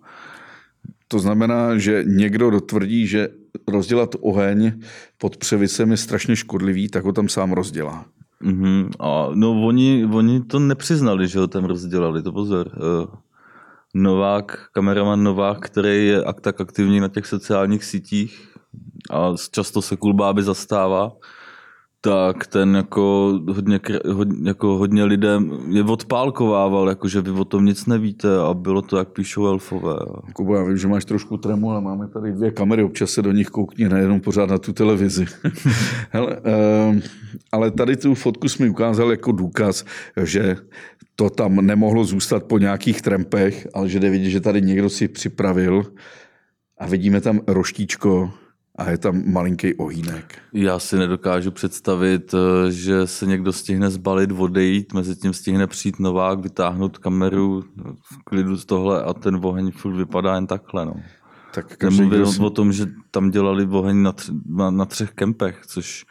To 1.07 1.19
znamená, 1.19 1.77
že 1.77 2.03
někdo 2.07 2.49
dotvrdí, 2.49 3.07
že 3.07 3.29
rozdělat 3.67 4.15
oheň 4.21 4.71
pod 5.17 5.37
převisem 5.37 5.91
je 5.91 5.97
strašně 5.97 6.35
škodlivý, 6.35 6.89
tak 6.89 7.03
ho 7.03 7.13
tam 7.13 7.29
sám 7.29 7.51
rozdělá. 7.51 8.05
Mhm. 8.43 8.89
A 8.99 9.27
no 9.33 9.61
oni, 9.61 10.07
oni 10.13 10.41
to 10.41 10.59
nepřiznali, 10.59 11.27
že 11.27 11.39
ho 11.39 11.47
tam 11.47 11.63
rozdělali, 11.65 12.23
to 12.23 12.31
pozor. 12.31 12.71
Eh, 12.73 13.17
Novák, 13.93 14.67
kameraman 14.71 15.23
Novák, 15.23 15.59
který 15.59 16.07
je 16.07 16.23
ak 16.23 16.41
tak 16.41 16.61
aktivní 16.61 16.99
na 16.99 17.07
těch 17.07 17.25
sociálních 17.25 17.83
sítích 17.83 18.47
a 19.11 19.35
často 19.51 19.81
se 19.81 19.97
kulbáby 19.97 20.43
zastává, 20.43 21.11
tak 22.01 22.47
ten 22.47 22.75
jako 22.75 23.33
hodně, 23.47 23.79
hodně, 24.11 24.49
jako 24.49 24.67
hodně 24.77 25.03
lidem 25.03 25.59
je 25.69 25.83
odpálkovával, 25.83 26.89
jako 26.89 27.07
že 27.07 27.21
vy 27.21 27.31
o 27.31 27.45
tom 27.45 27.65
nic 27.65 27.85
nevíte 27.85 28.27
a 28.49 28.53
bylo 28.53 28.81
to, 28.81 28.97
jak 28.97 29.09
píšou 29.09 29.47
elfové. 29.47 29.95
Kubo, 30.33 30.55
já 30.55 30.63
vím, 30.63 30.77
že 30.77 30.87
máš 30.87 31.05
trošku 31.05 31.37
tremu, 31.37 31.71
ale 31.71 31.81
máme 31.81 32.07
tady 32.07 32.31
dvě 32.31 32.51
kamery, 32.51 32.83
občas 32.83 33.11
se 33.11 33.21
do 33.21 33.31
nich 33.31 33.47
koukni, 33.47 33.89
nejenom 33.89 34.21
pořád 34.21 34.49
na 34.49 34.57
tu 34.57 34.73
televizi. 34.73 35.25
Hele, 36.09 36.37
uh, 36.37 36.99
ale 37.51 37.71
tady 37.71 37.97
tu 37.97 38.15
fotku 38.15 38.49
jsi 38.49 38.63
mi 38.63 38.69
ukázal 38.69 39.11
jako 39.11 39.31
důkaz, 39.31 39.85
že 40.23 40.55
to 41.15 41.29
tam 41.29 41.55
nemohlo 41.55 42.03
zůstat 42.03 42.43
po 42.43 42.57
nějakých 42.57 43.01
trempech, 43.01 43.67
ale 43.73 43.89
že 43.89 43.99
jde 43.99 44.09
vidět, 44.09 44.29
že 44.29 44.39
tady 44.39 44.61
někdo 44.61 44.89
si 44.89 45.07
připravil 45.07 45.83
a 46.77 46.85
vidíme 46.85 47.21
tam 47.21 47.39
roštíčko 47.47 48.31
a 48.81 48.89
je 48.89 48.97
tam 48.97 49.23
malinký 49.25 49.73
ohýnek. 49.75 50.37
Já 50.53 50.79
si 50.79 50.97
nedokážu 50.97 51.51
představit, 51.51 52.33
eh, 52.33 52.71
že 52.71 53.07
se 53.07 53.25
někdo 53.25 53.53
stihne 53.53 53.89
zbalit, 53.89 54.31
odejít, 54.31 54.93
mezi 54.93 55.15
tím 55.15 55.33
stihne 55.33 55.67
přijít 55.67 55.99
Novák, 55.99 56.39
vytáhnout 56.39 56.97
kameru 56.97 57.63
v 58.01 58.23
klidu 58.23 58.57
z 58.57 58.65
tohle 58.65 59.03
a 59.03 59.13
ten 59.13 59.39
oheň 59.43 59.71
furt 59.71 59.95
vypadá 59.95 60.35
jen 60.35 60.47
takhle. 60.47 60.85
No. 60.85 60.93
Tak 61.53 61.83
Nemluvím 61.83 62.25
si... 62.25 62.41
o 62.41 62.49
tom, 62.49 62.73
že 62.73 62.85
tam 63.11 63.31
dělali 63.31 63.67
oheň 63.71 64.01
na, 64.01 64.11
tři, 64.11 64.31
na, 64.45 64.71
na 64.71 64.85
třech 64.85 65.11
kempech, 65.11 65.61
což 65.67 66.05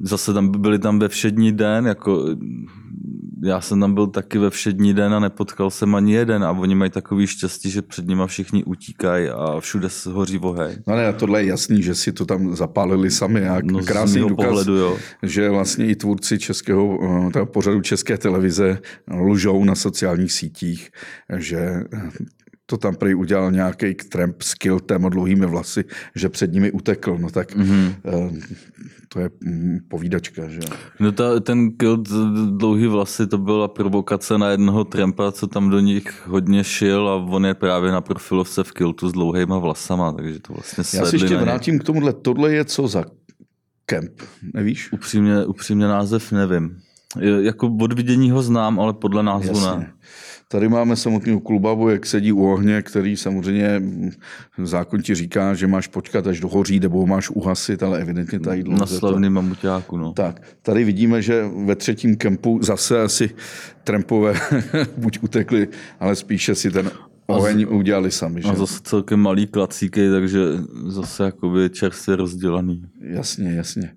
zase 0.00 0.34
tam 0.34 0.60
byli 0.60 0.78
tam 0.78 0.98
ve 0.98 1.08
všední 1.08 1.52
den, 1.52 1.86
jako 1.86 2.26
já 3.44 3.60
jsem 3.60 3.80
tam 3.80 3.94
byl 3.94 4.06
taky 4.06 4.38
ve 4.38 4.50
všední 4.50 4.94
den 4.94 5.14
a 5.14 5.20
nepotkal 5.20 5.70
jsem 5.70 5.94
ani 5.94 6.14
jeden 6.14 6.44
a 6.44 6.50
oni 6.50 6.74
mají 6.74 6.90
takový 6.90 7.26
štěstí, 7.26 7.70
že 7.70 7.82
před 7.82 8.06
nima 8.06 8.26
všichni 8.26 8.64
utíkají 8.64 9.28
a 9.28 9.60
všude 9.60 9.88
se 9.88 10.10
hoří 10.10 10.38
oheň. 10.38 10.76
No 10.86 10.96
ne, 10.96 11.12
tohle 11.12 11.42
je 11.42 11.48
jasný, 11.48 11.82
že 11.82 11.94
si 11.94 12.12
to 12.12 12.26
tam 12.26 12.56
zapálili 12.56 13.10
sami. 13.10 13.40
Jak 13.40 13.64
no, 13.64 13.80
krásný 13.84 14.20
důkaz, 14.20 14.46
pohledu, 14.46 14.76
jo. 14.76 14.96
že 15.22 15.50
vlastně 15.50 15.86
i 15.86 15.96
tvůrci 15.96 16.38
českého, 16.38 16.98
eh, 17.36 17.46
pořadu 17.46 17.80
České 17.80 18.18
televize 18.18 18.78
lžou 19.14 19.64
na 19.64 19.74
sociálních 19.74 20.32
sítích, 20.32 20.90
že 21.36 21.84
to 22.72 22.78
tam 22.78 22.94
prý 22.94 23.14
udělal 23.14 23.52
nějaký 23.52 23.94
tramp 23.94 24.42
s 24.42 24.54
kiltem 24.54 25.06
a 25.06 25.08
dlouhými 25.08 25.46
vlasy, 25.46 25.84
že 26.14 26.28
před 26.28 26.52
nimi 26.52 26.72
utekl. 26.72 27.18
No 27.18 27.30
tak 27.30 27.56
mm-hmm. 27.56 27.94
to 29.08 29.20
je 29.20 29.30
mm, 29.44 29.78
povídačka. 29.88 30.48
Že? 30.48 30.60
No 31.00 31.12
ta, 31.12 31.40
ten 31.40 31.72
kilt 31.76 32.08
dlouhý 32.56 32.86
vlasy, 32.86 33.26
to 33.26 33.38
byla 33.38 33.68
provokace 33.68 34.38
na 34.38 34.50
jednoho 34.50 34.84
trampa, 34.84 35.32
co 35.32 35.46
tam 35.46 35.70
do 35.70 35.80
nich 35.80 36.26
hodně 36.26 36.64
šil 36.64 37.08
a 37.08 37.14
on 37.16 37.46
je 37.46 37.54
právě 37.54 37.92
na 37.92 38.00
profilovce 38.00 38.64
v 38.64 38.72
kiltu 38.72 39.08
s 39.08 39.12
dlouhýma 39.12 39.58
vlasama, 39.58 40.12
takže 40.12 40.40
to 40.40 40.52
vlastně 40.52 40.98
Já 40.98 41.06
si 41.06 41.16
ještě 41.16 41.36
vrátím 41.36 41.78
k 41.78 41.84
tomuhle. 41.84 42.12
Tohle 42.12 42.52
je 42.52 42.64
co 42.64 42.88
za 42.88 43.04
kemp, 43.86 44.22
nevíš? 44.54 44.92
Upřímně, 44.92 45.44
upřímně 45.46 45.86
název 45.86 46.32
nevím. 46.32 46.78
Jako 47.40 47.76
od 47.80 47.92
vidění 47.92 48.30
ho 48.30 48.42
znám, 48.42 48.80
ale 48.80 48.92
podle 48.92 49.22
názvu 49.22 49.56
Jasně. 49.56 49.78
ne. 49.78 49.92
Tady 50.52 50.68
máme 50.68 50.96
samotného 50.96 51.40
klubabu, 51.40 51.88
jak 51.88 52.06
sedí 52.06 52.32
u 52.32 52.52
ohně, 52.52 52.82
který 52.82 53.16
samozřejmě 53.16 53.82
zákon 54.64 55.02
ti 55.02 55.14
říká, 55.14 55.54
že 55.54 55.66
máš 55.66 55.86
počkat, 55.86 56.26
až 56.26 56.40
dohoří, 56.40 56.80
nebo 56.80 57.06
máš 57.06 57.30
uhasit, 57.30 57.82
ale 57.82 58.00
evidentně 58.00 58.40
tady 58.40 58.62
dlouho. 58.62 58.80
Na 58.80 58.86
slavný 58.86 59.26
to... 59.26 59.30
mamuťáku, 59.30 59.96
no. 59.96 60.12
Tak, 60.12 60.42
tady 60.62 60.84
vidíme, 60.84 61.22
že 61.22 61.44
ve 61.64 61.76
třetím 61.76 62.16
kempu 62.16 62.58
zase 62.62 63.02
asi 63.02 63.30
trampové 63.84 64.34
buď 64.96 65.18
utekli, 65.22 65.68
ale 66.00 66.16
spíše 66.16 66.54
si 66.54 66.70
ten 66.70 66.90
oheň 67.26 67.66
udělali 67.70 68.10
sami. 68.10 68.42
Že? 68.42 68.48
A 68.48 68.54
zase 68.54 68.80
celkem 68.82 69.20
malý 69.20 69.46
klacíky, 69.46 70.10
takže 70.10 70.40
zase 70.86 71.24
jakoby 71.24 71.70
čerstvě 71.70 72.16
rozdělaný. 72.16 72.82
Jasně, 73.00 73.54
jasně. 73.54 73.94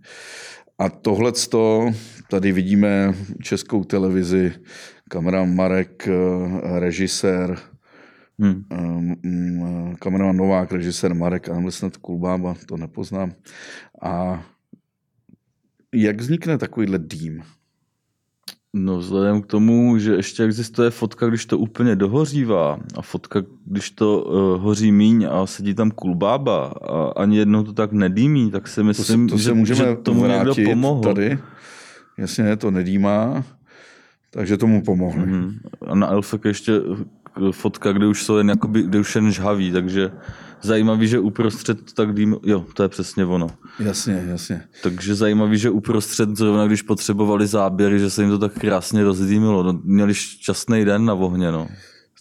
A 0.79 0.89
tohle 0.89 1.31
tady 2.29 2.51
vidíme 2.51 3.13
českou 3.41 3.83
televizi, 3.83 4.53
kameraman 5.09 5.55
Marek, 5.55 6.07
eh, 6.07 6.79
režisér, 6.79 7.57
hmm. 8.39 8.65
Eh, 8.71 9.95
kameraman 9.99 10.37
Novák, 10.37 10.71
režisér 10.71 11.13
Marek, 11.13 11.49
a 11.49 11.71
snad 11.71 11.97
Kulbába, 11.97 12.55
to 12.65 12.77
nepoznám. 12.77 13.31
A 14.01 14.43
jak 15.93 16.21
vznikne 16.21 16.57
takovýhle 16.57 16.99
tým? 16.99 17.43
No 18.77 18.97
vzhledem 18.97 19.41
k 19.41 19.45
tomu, 19.45 19.97
že 19.97 20.13
ještě 20.15 20.43
existuje 20.43 20.89
fotka, 20.89 21.27
když 21.27 21.45
to 21.45 21.57
úplně 21.57 21.95
dohořívá 21.95 22.79
a 22.97 23.01
fotka, 23.01 23.43
když 23.65 23.91
to 23.91 24.21
uh, 24.21 24.61
hoří 24.61 24.91
míň 24.91 25.27
a 25.31 25.45
sedí 25.45 25.73
tam 25.73 25.91
kulbába 25.91 26.67
a 26.67 27.21
ani 27.21 27.37
jednou 27.37 27.63
to 27.63 27.73
tak 27.73 27.91
nedýmí, 27.91 28.51
tak 28.51 28.67
si 28.67 28.83
myslím, 28.83 29.27
to 29.27 29.37
se, 29.37 29.37
to 29.37 29.37
se 29.37 29.43
že, 29.43 29.53
můžeme 29.53 29.89
že 29.89 29.95
tomu 29.95 30.27
někdo 30.27 30.55
pomohl. 30.65 31.01
Tady. 31.01 31.39
Jasně, 32.17 32.55
to 32.55 32.71
nedýmá. 32.71 33.43
Takže 34.35 34.57
tomu 34.57 34.83
pomohli. 34.83 35.23
Mm-hmm. 35.23 35.53
A 35.87 35.95
na 35.95 36.07
Elfek 36.07 36.45
ještě 36.45 36.81
fotka, 37.51 37.91
kde 37.91 38.07
už 38.07 38.23
jsou 38.23 38.37
jen, 38.37 38.49
jakoby, 38.49 38.83
kde 38.83 38.99
už 38.99 39.15
jen 39.15 39.31
žhaví, 39.31 39.71
takže 39.71 40.11
zajímavý, 40.61 41.07
že 41.07 41.19
uprostřed 41.19 41.93
tak 41.93 42.13
dým, 42.13 42.35
jo, 42.43 42.65
to 42.73 42.83
je 42.83 42.89
přesně 42.89 43.25
ono. 43.25 43.47
Jasně, 43.79 44.23
jasně. 44.27 44.61
Takže 44.83 45.15
zajímavý, 45.15 45.57
že 45.57 45.69
uprostřed 45.69 46.37
zrovna, 46.37 46.67
když 46.67 46.81
potřebovali 46.81 47.47
záběry, 47.47 47.99
že 47.99 48.09
se 48.09 48.21
jim 48.21 48.31
to 48.31 48.39
tak 48.39 48.53
krásně 48.53 49.03
rozdýmilo. 49.03 49.63
No, 49.63 49.79
měli 49.83 50.13
šťastný 50.13 50.85
den 50.85 51.05
na 51.05 51.13
vohně, 51.13 51.51
no. 51.51 51.67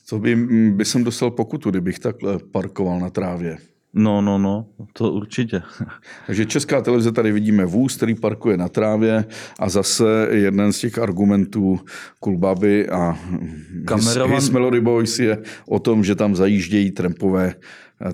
To 0.08 0.18
by, 0.18 0.36
by 0.70 0.84
jsem 0.84 1.04
dostal 1.04 1.30
pokutu, 1.30 1.70
kdybych 1.70 1.98
takhle 1.98 2.38
parkoval 2.52 3.00
na 3.00 3.10
trávě. 3.10 3.58
No, 3.94 4.20
no, 4.20 4.38
no, 4.38 4.66
to 4.92 5.12
určitě. 5.12 5.62
Takže 6.26 6.46
česká 6.46 6.80
televize 6.80 7.12
tady 7.12 7.32
vidíme 7.32 7.64
vůz, 7.64 7.96
který 7.96 8.14
parkuje 8.14 8.56
na 8.56 8.68
trávě 8.68 9.24
a 9.58 9.68
zase 9.68 10.28
jeden 10.30 10.72
z 10.72 10.78
těch 10.78 10.98
argumentů 10.98 11.80
Kulbaby 12.20 12.88
a 12.88 13.18
Kameraman... 13.84 14.34
His 14.34 14.50
Melody 14.50 14.80
Boys 14.80 15.18
je 15.18 15.42
o 15.68 15.78
tom, 15.78 16.04
že 16.04 16.14
tam 16.14 16.36
zajíždějí 16.36 16.90
trampové 16.90 17.54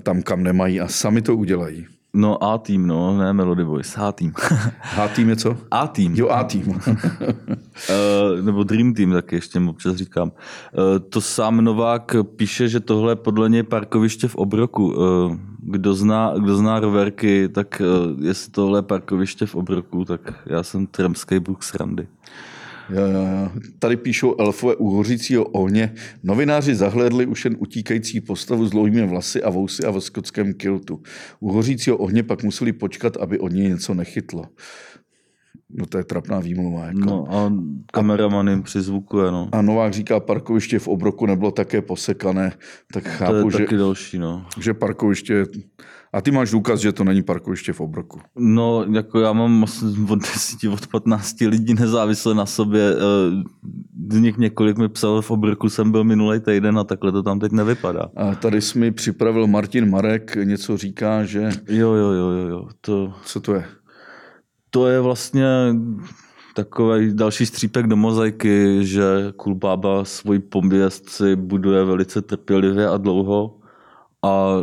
tam, 0.03 0.21
kam 0.21 0.43
nemají 0.43 0.81
a 0.81 0.87
sami 0.87 1.21
to 1.21 1.35
udělají. 1.35 1.87
No 2.13 2.43
A 2.43 2.57
tým, 2.57 2.87
no, 2.87 3.17
ne 3.17 3.33
Melody 3.33 3.63
Boys, 3.63 3.93
H 3.97 4.11
tým. 4.11 4.33
H 4.81 5.07
tým 5.15 5.29
je 5.29 5.35
co? 5.35 5.57
A 5.71 5.87
tým. 5.87 6.15
Jo, 6.15 6.29
A 6.29 6.43
tým. 6.43 6.67
uh, 6.69 6.75
nebo 8.41 8.63
Dream 8.63 8.93
Team, 8.93 9.11
tak 9.11 9.31
ještě 9.31 9.59
občas 9.59 9.95
říkám. 9.95 10.27
Uh, 10.31 10.99
to 11.09 11.21
sám 11.21 11.61
Novák 11.61 12.15
píše, 12.35 12.67
že 12.69 12.79
tohle 12.79 13.11
je 13.11 13.15
podle 13.15 13.49
něj 13.49 13.63
parkoviště 13.63 14.27
v 14.27 14.35
Obroku. 14.35 14.87
Uh, 14.87 15.35
kdo 15.59 15.93
zná, 15.93 16.33
kdo 16.37 16.55
zná 16.55 16.79
roverky, 16.79 17.49
tak 17.49 17.81
jestli 18.21 18.51
tohle 18.51 18.79
je 18.79 18.83
parkoviště 18.83 19.45
v 19.45 19.55
Obroku, 19.55 20.05
tak 20.05 20.33
já 20.45 20.63
jsem 20.63 20.87
tramský 20.87 21.39
bůh 21.39 21.63
srandy. 21.63 22.07
Jo. 22.91 23.51
Tady 23.79 23.97
píšou 23.97 24.35
elfové 24.39 24.75
u 24.75 24.89
hořícího 24.89 25.43
ohně. 25.43 25.93
Novináři 26.23 26.75
zahlédli 26.75 27.25
už 27.25 27.45
jen 27.45 27.55
utíkající 27.59 28.21
postavu 28.21 28.65
s 28.65 28.69
dlouhými 28.69 29.07
vlasy 29.07 29.43
a 29.43 29.49
vousy 29.49 29.83
a 29.83 29.91
v 29.91 29.99
skotském 29.99 30.53
kiltu. 30.53 31.01
U 31.39 31.51
hořícího 31.51 31.97
ohně 31.97 32.23
pak 32.23 32.43
museli 32.43 32.73
počkat, 32.73 33.17
aby 33.17 33.39
od 33.39 33.51
něj 33.51 33.67
něco 33.67 33.93
nechytlo. 33.93 34.45
No 35.73 35.85
to 35.85 35.97
je 35.97 36.03
trapná 36.03 36.39
výmluva. 36.39 36.85
Jako. 36.85 36.99
No 36.99 37.25
a 37.29 37.53
kameraman 37.93 38.47
jim 38.47 38.63
přizvukuje, 38.63 39.31
no. 39.31 39.49
A 39.51 39.61
Novák 39.61 39.93
říká, 39.93 40.19
parkoviště 40.19 40.79
v 40.79 40.87
Obroku 40.87 41.25
nebylo 41.25 41.51
také 41.51 41.81
posekané, 41.81 42.51
tak 42.93 43.07
chápu, 43.07 43.31
to 43.31 43.47
je 43.47 43.51
že, 43.51 43.57
taky 43.57 43.77
další, 43.77 44.19
no. 44.19 44.45
že 44.59 44.73
parkoviště 44.73 45.45
a 46.13 46.21
ty 46.21 46.31
máš 46.31 46.51
důkaz, 46.51 46.79
že 46.79 46.91
to 46.91 47.03
není 47.03 47.23
parkoviště 47.23 47.73
v 47.73 47.81
Obroku. 47.81 48.19
No, 48.35 48.85
jako 48.91 49.19
já 49.19 49.33
mám 49.33 49.65
od 50.09 50.19
10, 50.19 50.69
od 50.73 50.87
15 50.87 51.41
lidí 51.41 51.73
nezávisle 51.73 52.35
na 52.35 52.45
sobě. 52.45 52.93
Eh, 52.95 53.43
z 54.11 54.19
nich 54.19 54.37
několik 54.37 54.77
mi 54.77 54.89
psal, 54.89 55.21
v 55.21 55.31
Obroku 55.31 55.69
jsem 55.69 55.91
byl 55.91 56.03
minulý 56.03 56.39
týden 56.39 56.79
a 56.79 56.83
takhle 56.83 57.11
to 57.11 57.23
tam 57.23 57.39
teď 57.39 57.51
nevypadá. 57.51 58.09
A 58.15 58.35
tady 58.35 58.61
jsi 58.61 58.79
mi 58.79 58.91
připravil 58.91 59.47
Martin 59.47 59.89
Marek, 59.89 60.35
něco 60.43 60.77
říká, 60.77 61.25
že... 61.25 61.49
Jo, 61.69 61.93
jo, 61.93 62.11
jo, 62.11 62.29
jo. 62.29 62.47
jo. 62.47 62.67
To... 62.81 63.13
Co 63.25 63.39
to 63.39 63.53
je? 63.53 63.65
To 64.69 64.87
je 64.87 64.99
vlastně 64.99 65.45
takový 66.55 67.13
další 67.13 67.45
střípek 67.45 67.87
do 67.87 67.95
mozaiky, 67.95 68.79
že 68.81 69.03
Kulbába 69.35 70.05
svůj 70.05 70.39
poměst 70.39 71.09
si 71.09 71.35
buduje 71.35 71.83
velice 71.83 72.21
trpělivě 72.21 72.87
a 72.87 72.97
dlouho 72.97 73.60
a 74.25 74.57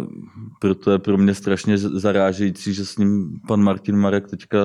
proto 0.60 0.90
je 0.90 0.98
pro 0.98 1.18
mě 1.18 1.34
strašně 1.34 1.78
zarážející, 1.78 2.74
že 2.74 2.84
s 2.84 2.96
ním 2.96 3.40
pan 3.48 3.62
Martin 3.62 3.96
Marek 3.96 4.30
teďka 4.30 4.58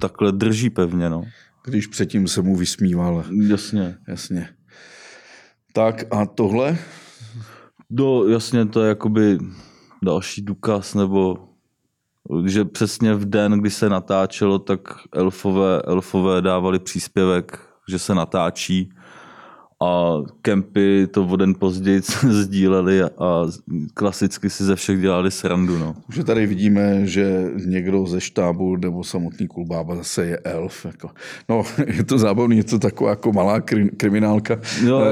takhle 0.00 0.32
drží 0.32 0.70
pevně. 0.70 1.10
No. 1.10 1.22
Když 1.64 1.86
předtím 1.86 2.28
se 2.28 2.42
mu 2.42 2.56
vysmíval. 2.56 3.24
Jasně. 3.48 3.98
Jasně. 4.08 4.48
Tak 5.72 6.04
a 6.10 6.26
tohle? 6.26 6.78
Do, 7.90 8.28
jasně, 8.28 8.66
to 8.66 8.82
je 8.82 8.88
jakoby 8.88 9.38
další 10.04 10.42
důkaz, 10.42 10.94
nebo 10.94 11.48
že 12.46 12.64
přesně 12.64 13.14
v 13.14 13.24
den, 13.24 13.52
kdy 13.52 13.70
se 13.70 13.88
natáčelo, 13.88 14.58
tak 14.58 14.80
elfové, 15.12 15.82
elfové 15.82 16.42
dávali 16.42 16.78
příspěvek, 16.78 17.68
že 17.88 17.98
se 17.98 18.14
natáčí 18.14 18.92
a 19.82 20.16
kempy 20.42 21.06
to 21.10 21.24
o 21.24 21.36
den 21.36 21.54
později 21.54 22.00
sdíleli 22.28 23.02
a 23.02 23.46
klasicky 23.94 24.50
si 24.50 24.64
ze 24.64 24.76
všech 24.76 25.00
dělali 25.00 25.30
srandu. 25.30 25.78
No. 25.78 25.94
Že 26.14 26.24
tady 26.24 26.46
vidíme, 26.46 27.06
že 27.06 27.50
někdo 27.66 28.06
ze 28.06 28.20
štábu 28.20 28.76
nebo 28.76 29.04
samotný 29.04 29.46
kulbába 29.48 29.96
zase 29.96 30.26
je 30.26 30.38
elf. 30.38 30.86
Jako. 30.86 31.10
No, 31.48 31.62
je 31.86 32.04
to 32.04 32.18
zábavný, 32.18 32.56
je 32.56 32.64
to 32.64 32.78
taková 32.78 33.10
jako 33.10 33.32
malá 33.32 33.60
krim, 33.60 33.90
kriminálka 33.96 34.58
jo, 34.84 35.02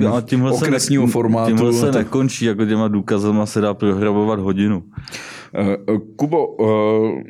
uh, 0.00 0.16
a 0.16 0.20
tímhle 0.20 0.52
okresního 0.52 1.06
se, 1.06 1.12
formátu. 1.12 1.50
Tímhle 1.50 1.72
se 1.72 1.92
nekončí, 1.92 2.44
jako 2.44 2.64
těma 2.64 2.88
důkazama 2.88 3.46
se 3.46 3.60
dá 3.60 3.74
prohrabovat 3.74 4.38
hodinu. 4.40 4.82
Uh, 5.88 5.98
Kubo, 6.16 6.46
uh, 6.46 7.20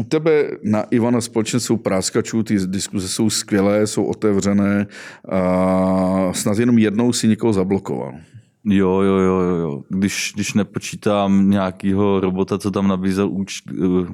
u 0.00 0.04
tebe 0.04 0.50
na 0.62 0.82
Ivana 0.82 1.20
společně 1.20 1.60
jsou 1.60 1.76
práskačů, 1.76 2.42
ty 2.42 2.56
diskuze 2.66 3.08
jsou 3.08 3.30
skvělé, 3.30 3.86
jsou 3.86 4.04
otevřené. 4.04 4.86
A 5.28 6.32
snad 6.32 6.58
jenom 6.58 6.78
jednou 6.78 7.12
si 7.12 7.28
někoho 7.28 7.52
zablokoval. 7.52 8.12
Jo, 8.64 9.00
jo, 9.00 9.16
jo, 9.16 9.38
jo. 9.38 9.82
Když, 9.88 10.32
když 10.34 10.54
nepočítám 10.54 11.50
nějakého 11.50 12.20
robota, 12.20 12.58
co 12.58 12.70
tam 12.70 12.88
nabízel 12.88 13.28
úč, 13.30 13.62
uh, 13.78 14.06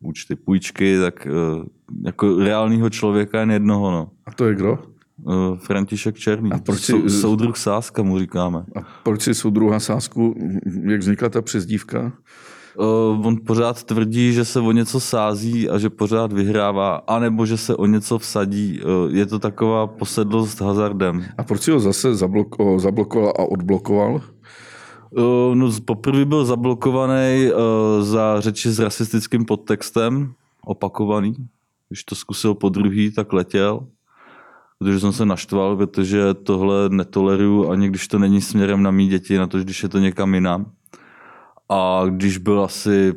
účty, 0.00 0.36
půjčky, 0.36 0.98
tak 1.00 1.26
uh, 1.30 1.64
jako 2.04 2.38
reálního 2.38 2.90
člověka 2.90 3.40
jen 3.40 3.50
jednoho. 3.50 3.90
No. 3.90 4.10
A 4.26 4.32
to 4.32 4.44
je 4.44 4.54
kdo? 4.54 4.78
Uh, 5.24 5.58
František 5.58 6.16
Černý. 6.18 6.52
A 6.52 6.58
proč 6.58 6.80
si- 6.80 6.92
Sou, 6.92 7.08
soudruh 7.08 7.56
Sáska 7.56 8.02
mu 8.02 8.18
říkáme. 8.18 8.58
A 8.76 8.80
proč 9.02 9.22
si 9.22 9.34
soudruha 9.34 9.80
Sásku, 9.80 10.34
jak 10.90 11.00
vznikla 11.00 11.28
ta 11.28 11.42
přezdívka? 11.42 12.12
Uh, 12.78 13.26
on 13.26 13.36
pořád 13.46 13.84
tvrdí, 13.84 14.32
že 14.32 14.44
se 14.44 14.60
o 14.60 14.72
něco 14.72 15.00
sází 15.00 15.68
a 15.68 15.78
že 15.78 15.90
pořád 15.90 16.32
vyhrává, 16.32 16.94
anebo 17.06 17.46
že 17.46 17.56
se 17.56 17.76
o 17.76 17.86
něco 17.86 18.18
vsadí. 18.18 18.80
Uh, 18.80 19.14
je 19.14 19.26
to 19.26 19.38
taková 19.38 19.86
posedlost 19.86 20.60
hazardem. 20.60 21.24
A 21.38 21.42
proč 21.42 21.62
si 21.62 21.70
ho 21.70 21.80
zase 21.80 22.14
zabloko, 22.14 22.78
zablokoval 22.78 23.32
a 23.38 23.42
odblokoval? 23.42 24.20
Uh, 25.10 25.54
no, 25.54 25.70
poprvé 25.84 26.24
byl 26.24 26.44
zablokovaný 26.44 27.50
uh, 27.52 28.04
za 28.04 28.40
řeči 28.40 28.70
s 28.70 28.78
rasistickým 28.78 29.44
podtextem, 29.44 30.32
opakovaný. 30.64 31.34
Když 31.88 32.04
to 32.04 32.14
zkusil 32.14 32.54
po 32.54 32.68
druhý, 32.68 33.12
tak 33.12 33.32
letěl. 33.32 33.86
Protože 34.78 35.00
jsem 35.00 35.12
se 35.12 35.26
naštval, 35.26 35.76
protože 35.76 36.34
tohle 36.34 36.88
netoleruju, 36.88 37.70
ani 37.70 37.88
když 37.88 38.08
to 38.08 38.18
není 38.18 38.40
směrem 38.40 38.82
na 38.82 38.90
mý 38.90 39.08
děti, 39.08 39.38
na 39.38 39.46
to, 39.46 39.58
když 39.58 39.82
je 39.82 39.88
to 39.88 39.98
někam 39.98 40.34
jinam. 40.34 40.66
A 41.72 42.04
když 42.10 42.38
byl 42.38 42.64
asi 42.64 43.14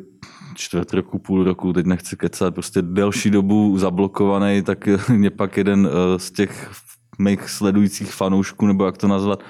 čtvrt 0.54 0.92
roku, 0.92 1.18
půl 1.18 1.44
roku, 1.44 1.72
teď 1.72 1.86
nechci 1.86 2.16
kecat, 2.16 2.54
prostě 2.54 2.82
delší 2.82 3.30
dobu 3.30 3.78
zablokovaný, 3.78 4.62
tak 4.62 4.88
mě 5.08 5.30
pak 5.30 5.56
jeden 5.56 5.88
eh, 5.92 6.18
z 6.18 6.30
těch 6.30 6.70
mých 7.18 7.50
sledujících 7.50 8.12
fanoušků, 8.12 8.66
nebo 8.66 8.86
jak 8.86 8.96
to 8.96 9.08
nazvat, 9.08 9.42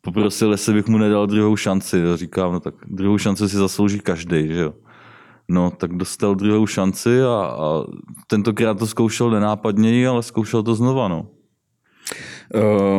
poprosil, 0.00 0.50
jestli 0.52 0.74
bych 0.74 0.86
mu 0.86 0.98
nedal 0.98 1.26
druhou 1.26 1.56
šanci. 1.56 1.98
Jo. 1.98 2.16
Říkám, 2.16 2.52
no 2.52 2.60
tak 2.60 2.74
druhou 2.86 3.18
šanci 3.18 3.48
si 3.48 3.56
zaslouží 3.56 4.00
každý, 4.00 4.48
že 4.48 4.60
jo. 4.60 4.74
No, 5.48 5.70
tak 5.70 5.92
dostal 5.92 6.34
druhou 6.34 6.66
šanci 6.66 7.22
a, 7.22 7.26
a 7.26 7.84
tentokrát 8.26 8.78
to 8.78 8.86
zkoušel 8.86 9.30
nenápadněji, 9.30 10.06
ale 10.06 10.22
zkoušel 10.22 10.62
to 10.62 10.74
znova, 10.74 11.08
no. 11.08 11.28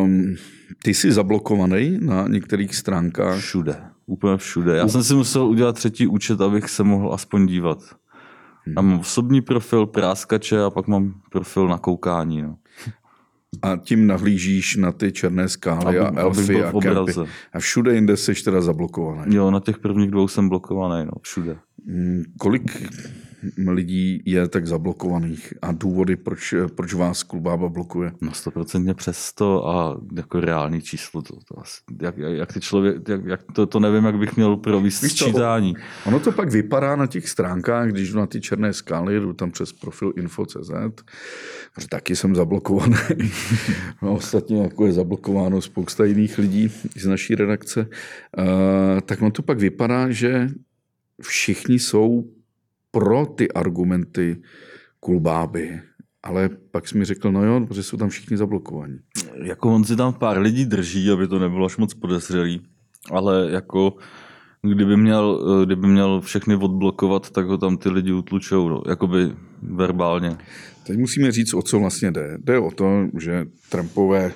Um, 0.03 0.35
ty 0.83 0.93
jsi 0.93 1.11
zablokovaný 1.11 1.97
na 2.01 2.27
některých 2.27 2.75
stránkách. 2.75 3.39
Všude. 3.39 3.90
Úplně 4.11 4.37
všude. 4.37 4.77
Já 4.77 4.87
jsem 4.87 5.03
si 5.03 5.13
musel 5.13 5.45
udělat 5.45 5.75
třetí 5.75 6.07
účet, 6.07 6.41
abych 6.41 6.69
se 6.69 6.83
mohl 6.83 7.13
aspoň 7.13 7.47
dívat. 7.47 7.77
Já 8.67 8.81
mám 8.81 8.99
osobní 8.99 9.41
profil, 9.41 9.85
práskače 9.85 10.63
a 10.63 10.69
pak 10.69 10.87
mám 10.87 11.13
profil 11.31 11.67
na 11.67 11.77
koukání. 11.77 12.41
No. 12.41 12.55
A 13.61 13.77
tím 13.77 14.07
nahlížíš 14.07 14.75
na 14.75 14.91
ty 14.91 15.11
černé 15.11 15.49
skály 15.49 15.85
Aby- 15.85 15.99
a 15.99 16.21
elfy 16.21 16.63
a 16.63 16.71
kempy. 16.81 17.13
A 17.53 17.59
všude 17.59 17.95
jinde 17.95 18.17
jsi 18.17 18.33
teda 18.43 18.61
zablokovaný. 18.61 19.35
Jo, 19.35 19.51
na 19.51 19.59
těch 19.59 19.79
prvních 19.79 20.11
dvou 20.11 20.27
jsem 20.27 20.49
blokovaný, 20.49 21.05
no, 21.05 21.11
všude. 21.21 21.57
Mm, 21.85 22.23
Kolik 22.39 22.91
lidí 23.67 24.21
je 24.25 24.47
tak 24.47 24.67
zablokovaných 24.67 25.53
a 25.61 25.71
důvody, 25.71 26.15
proč, 26.15 26.53
proč 26.75 26.93
vás 26.93 27.23
Klubába 27.23 27.69
blokuje? 27.69 28.11
No 28.21 28.31
100% 28.31 28.93
přes 28.93 29.17
100 29.17 29.67
a 29.67 29.97
jako 30.15 30.39
reálný 30.39 30.81
číslo. 30.81 31.21
To, 31.21 31.33
to 31.47 31.59
asi, 31.59 31.81
jak, 32.01 32.17
jak, 32.17 32.53
ty 32.53 32.59
člověk, 32.59 33.09
jak, 33.09 33.25
jak 33.25 33.41
to, 33.53 33.65
to, 33.65 33.79
nevím, 33.79 34.05
jak 34.05 34.17
bych 34.17 34.35
měl 34.35 34.57
provést 34.57 35.01
Víš 35.01 35.13
co, 35.13 35.25
sčítání. 35.25 35.75
Ono 36.05 36.19
to 36.19 36.31
pak 36.31 36.49
vypadá 36.49 36.95
na 36.95 37.07
těch 37.07 37.29
stránkách, 37.29 37.89
když 37.89 38.11
jdu 38.11 38.17
na 38.17 38.27
ty 38.27 38.41
černé 38.41 38.73
skály, 38.73 39.19
jdu 39.19 39.33
tam 39.33 39.51
přes 39.51 39.73
profil 39.73 40.13
info.cz, 40.17 40.71
že 41.79 41.87
taky 41.87 42.15
jsem 42.15 42.35
zablokovaný. 42.35 42.95
No, 44.01 44.13
ostatně 44.13 44.61
jako 44.61 44.85
je 44.85 44.93
zablokováno 44.93 45.61
spousta 45.61 46.05
jiných 46.05 46.37
lidí 46.37 46.71
z 46.95 47.05
naší 47.05 47.35
redakce. 47.35 47.87
Uh, 48.37 48.99
tak 49.01 49.21
on 49.21 49.31
to 49.31 49.41
pak 49.41 49.59
vypadá, 49.59 50.11
že 50.11 50.49
všichni 51.21 51.79
jsou 51.79 52.23
pro 52.91 53.25
ty 53.25 53.51
argumenty 53.51 54.41
Kulbáby. 54.99 55.81
Ale 56.23 56.49
pak 56.71 56.87
jsi 56.87 56.97
mi 56.97 57.05
řekl, 57.05 57.31
no 57.31 57.45
jo, 57.45 57.65
protože 57.67 57.83
jsou 57.83 57.97
tam 57.97 58.09
všichni 58.09 58.37
zablokovaní. 58.37 58.99
Jako 59.43 59.73
on 59.73 59.83
si 59.83 59.95
tam 59.95 60.13
pár 60.13 60.39
lidí 60.39 60.65
drží, 60.65 61.11
aby 61.11 61.27
to 61.27 61.39
nebylo 61.39 61.65
až 61.65 61.77
moc 61.77 61.93
podezřelý. 61.93 62.61
Ale 63.11 63.51
jako 63.51 63.95
kdyby 64.61 64.97
měl, 64.97 65.57
eh, 65.61 65.65
kdyby 65.65 65.87
měl 65.87 66.21
všechny 66.21 66.55
odblokovat, 66.55 67.29
tak 67.29 67.45
ho 67.45 67.57
tam 67.57 67.77
ty 67.77 67.89
lidi 67.89 68.11
utlučou, 68.11 68.69
no. 68.69 68.81
jakoby 68.89 69.31
verbálně. 69.61 70.37
Teď 70.87 70.97
musíme 70.97 71.31
říct, 71.31 71.53
o 71.53 71.61
co 71.61 71.79
vlastně 71.79 72.11
jde. 72.11 72.37
Jde 72.43 72.59
o 72.59 72.71
to, 72.71 73.07
že 73.19 73.45
Trumpové 73.69 74.33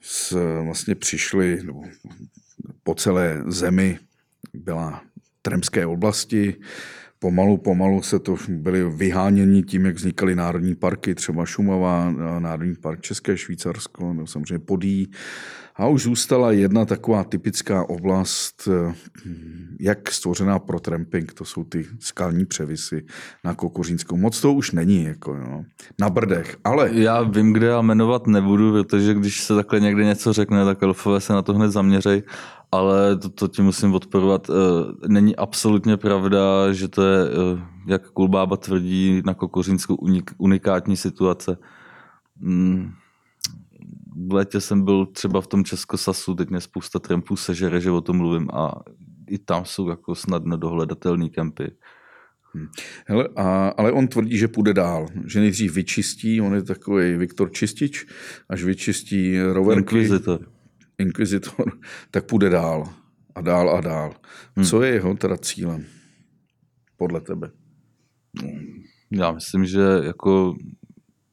s, 0.00 0.36
vlastně 0.64 0.94
přišli 0.94 1.62
nebo 1.64 1.82
po 2.82 2.94
celé 2.94 3.42
zemi, 3.46 3.98
byla 4.54 5.02
Trumpské 5.42 5.86
oblasti, 5.86 6.56
Pomalu, 7.22 7.56
pomalu 7.56 8.02
se 8.02 8.18
to 8.18 8.36
byli 8.48 8.90
vyháněni 8.90 9.62
tím, 9.62 9.86
jak 9.86 9.94
vznikaly 9.94 10.36
národní 10.36 10.74
parky, 10.74 11.14
třeba 11.14 11.46
Šumava, 11.46 12.10
Národní 12.38 12.74
park 12.74 13.00
České 13.00 13.36
Švýcarsko, 13.36 14.12
nebo 14.12 14.26
samozřejmě 14.26 14.58
Podí. 14.58 15.10
A 15.76 15.86
už 15.86 16.02
zůstala 16.02 16.52
jedna 16.52 16.84
taková 16.84 17.24
typická 17.24 17.88
oblast, 17.88 18.68
eh, 18.68 18.94
jak 19.80 20.10
stvořená 20.10 20.58
pro 20.58 20.80
tramping, 20.80 21.32
to 21.32 21.44
jsou 21.44 21.64
ty 21.64 21.86
skalní 21.98 22.46
převisy 22.46 23.06
na 23.44 23.54
Kokořínskou. 23.54 24.16
Moc 24.16 24.40
to 24.40 24.52
už 24.52 24.72
není, 24.72 25.04
jako 25.04 25.34
jo, 25.34 25.64
na 26.00 26.10
Brdech, 26.10 26.56
ale 26.64 26.90
Já 26.92 27.22
vím, 27.22 27.52
kde 27.52 27.66
já 27.66 27.82
jmenovat 27.82 28.26
nebudu, 28.26 28.72
protože 28.72 29.14
když 29.14 29.40
se 29.40 29.54
takhle 29.54 29.80
někde 29.80 30.04
něco 30.04 30.32
řekne, 30.32 30.64
tak 30.64 30.82
elfové 30.82 31.20
se 31.20 31.32
na 31.32 31.42
to 31.42 31.54
hned 31.54 31.70
zaměřej, 31.70 32.22
ale 32.72 33.16
to, 33.16 33.28
to 33.28 33.48
ti 33.48 33.62
musím 33.62 33.94
odporovat. 33.94 34.50
Eh, 34.50 35.08
Není 35.08 35.36
absolutně 35.36 35.96
pravda, 35.96 36.72
že 36.72 36.88
to 36.88 37.02
je, 37.02 37.24
eh, 37.26 37.62
jak 37.86 38.10
Kulbába 38.10 38.56
tvrdí, 38.56 39.22
na 39.26 39.34
Kokořínskou 39.34 39.94
unik, 39.94 40.30
unikátní 40.38 40.96
situace. 40.96 41.56
Mm, 42.38 42.92
V 44.28 44.32
létě 44.32 44.60
jsem 44.60 44.84
byl 44.84 45.06
třeba 45.06 45.40
v 45.40 45.46
tom 45.46 45.64
Českosasu, 45.64 46.34
teď 46.34 46.50
mě 46.50 46.60
spousta 46.60 46.98
trampů 46.98 47.36
sežere, 47.36 47.80
že 47.80 47.90
o 47.90 48.00
tom 48.00 48.16
mluvím 48.16 48.48
a 48.52 48.82
i 49.28 49.38
tam 49.38 49.64
jsou 49.64 49.88
jako 49.88 50.14
snadno 50.14 50.56
dohledatelné 50.56 51.28
kempy. 51.28 51.70
Hele, 53.06 53.28
a, 53.36 53.68
ale 53.68 53.92
on 53.92 54.08
tvrdí, 54.08 54.38
že 54.38 54.48
půjde 54.48 54.74
dál, 54.74 55.06
že 55.26 55.40
nejdřív 55.40 55.74
vyčistí, 55.74 56.40
on 56.40 56.54
je 56.54 56.62
takový 56.62 57.16
Viktor 57.16 57.50
Čistič, 57.52 58.06
až 58.48 58.64
vyčistí 58.64 59.40
roverky, 59.40 59.80
Inquisitor. 59.80 60.40
Inquisitor, 61.00 61.72
tak 62.10 62.26
půjde 62.26 62.48
dál 62.48 62.94
a 63.34 63.40
dál 63.40 63.70
a 63.70 63.80
dál. 63.80 64.14
Co 64.68 64.82
je 64.82 64.92
jeho 64.92 65.14
teda 65.14 65.36
cílem? 65.36 65.84
Podle 66.96 67.20
tebe. 67.20 67.50
Já 69.10 69.32
myslím, 69.32 69.66
že 69.66 69.80
jako 70.02 70.54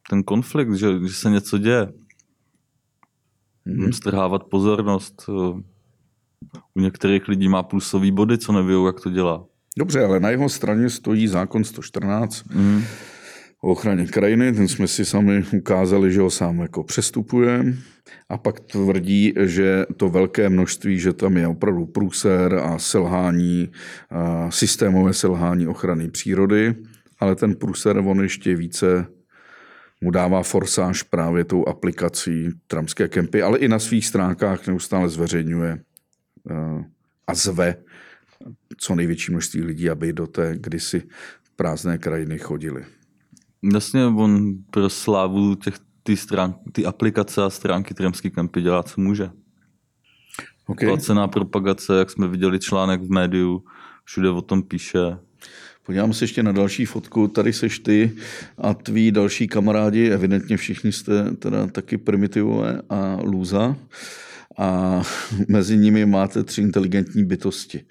ten 0.09 0.23
konflikt, 0.23 0.73
že, 0.73 0.87
že 1.07 1.13
se 1.13 1.29
něco 1.29 1.57
děje, 1.57 1.87
mm-hmm. 3.67 3.91
strhávat 3.91 4.43
pozornost. 4.43 5.29
U 6.75 6.81
některých 6.81 7.27
lidí 7.27 7.49
má 7.49 7.63
plusový 7.63 8.11
body, 8.11 8.37
co 8.37 8.51
neví, 8.51 8.85
jak 8.85 9.01
to 9.01 9.09
dělá. 9.09 9.45
Dobře, 9.77 10.05
ale 10.05 10.19
na 10.19 10.29
jeho 10.29 10.49
straně 10.49 10.89
stojí 10.89 11.27
zákon 11.27 11.63
114 11.63 12.43
Mm. 12.49 12.83
O 13.63 13.71
ochraně 13.71 14.05
krajiny, 14.05 14.53
ten 14.53 14.67
jsme 14.67 14.87
si 14.87 15.05
sami 15.05 15.43
ukázali, 15.57 16.11
že 16.11 16.21
ho 16.21 16.29
sám 16.29 16.59
jako 16.59 16.83
přestupuje 16.83 17.73
a 18.29 18.37
pak 18.37 18.59
tvrdí, 18.59 19.33
že 19.45 19.85
to 19.97 20.09
velké 20.09 20.49
množství, 20.49 20.99
že 20.99 21.13
tam 21.13 21.37
je 21.37 21.47
opravdu 21.47 21.85
průser 21.85 22.53
a 22.53 22.79
selhání, 22.79 23.71
a 24.09 24.51
systémové 24.51 25.13
selhání 25.13 25.67
ochrany 25.67 26.09
přírody, 26.09 26.75
ale 27.19 27.35
ten 27.35 27.55
průser 27.55 27.97
on 27.97 28.21
ještě 28.21 28.55
více 28.55 29.05
mu 30.01 30.11
dává 30.11 30.43
forsáž 30.43 31.03
právě 31.03 31.43
tou 31.43 31.67
aplikací 31.67 32.49
Trumpské 32.67 33.07
kempy, 33.07 33.41
ale 33.41 33.57
i 33.59 33.67
na 33.67 33.79
svých 33.79 34.05
stránkách 34.05 34.67
neustále 34.67 35.09
zveřejňuje 35.09 35.79
a 37.27 37.33
zve 37.33 37.75
co 38.77 38.95
největší 38.95 39.31
množství 39.31 39.61
lidí, 39.61 39.89
aby 39.89 40.13
do 40.13 40.27
té 40.27 40.53
kdysi 40.57 41.03
prázdné 41.55 41.97
krajiny 41.97 42.39
chodili. 42.39 42.85
Jasně, 43.73 44.05
on 44.05 44.53
pro 44.69 44.89
slávu 44.89 45.55
těch 45.55 45.75
ty, 46.03 46.17
strán, 46.17 46.55
ty 46.71 46.85
aplikace 46.85 47.43
a 47.43 47.49
stránky 47.49 47.93
Tremský 47.93 48.31
kempy 48.31 48.61
dělá, 48.61 48.83
co 48.83 49.01
může. 49.01 49.29
Okay. 50.67 50.89
Placená 50.89 51.27
propagace, 51.27 51.99
jak 51.99 52.09
jsme 52.09 52.27
viděli 52.27 52.59
článek 52.59 53.01
v 53.01 53.09
médiu, 53.09 53.63
všude 54.03 54.29
o 54.29 54.41
tom 54.41 54.63
píše. 54.63 54.99
Podívám 55.85 56.13
se 56.13 56.23
ještě 56.23 56.43
na 56.43 56.51
další 56.51 56.85
fotku. 56.85 57.27
Tady 57.27 57.53
seš 57.53 57.79
ty 57.79 58.11
a 58.57 58.73
tví 58.73 59.11
další 59.11 59.47
kamarádi, 59.47 60.09
evidentně 60.09 60.57
všichni 60.57 60.91
jste 60.91 61.31
teda 61.31 61.67
taky 61.67 61.97
primitivové 61.97 62.81
a 62.89 63.17
lůza. 63.23 63.75
A 64.57 65.01
mezi 65.47 65.77
nimi 65.77 66.05
máte 66.05 66.43
tři 66.43 66.61
inteligentní 66.61 67.25
bytosti. 67.25 67.85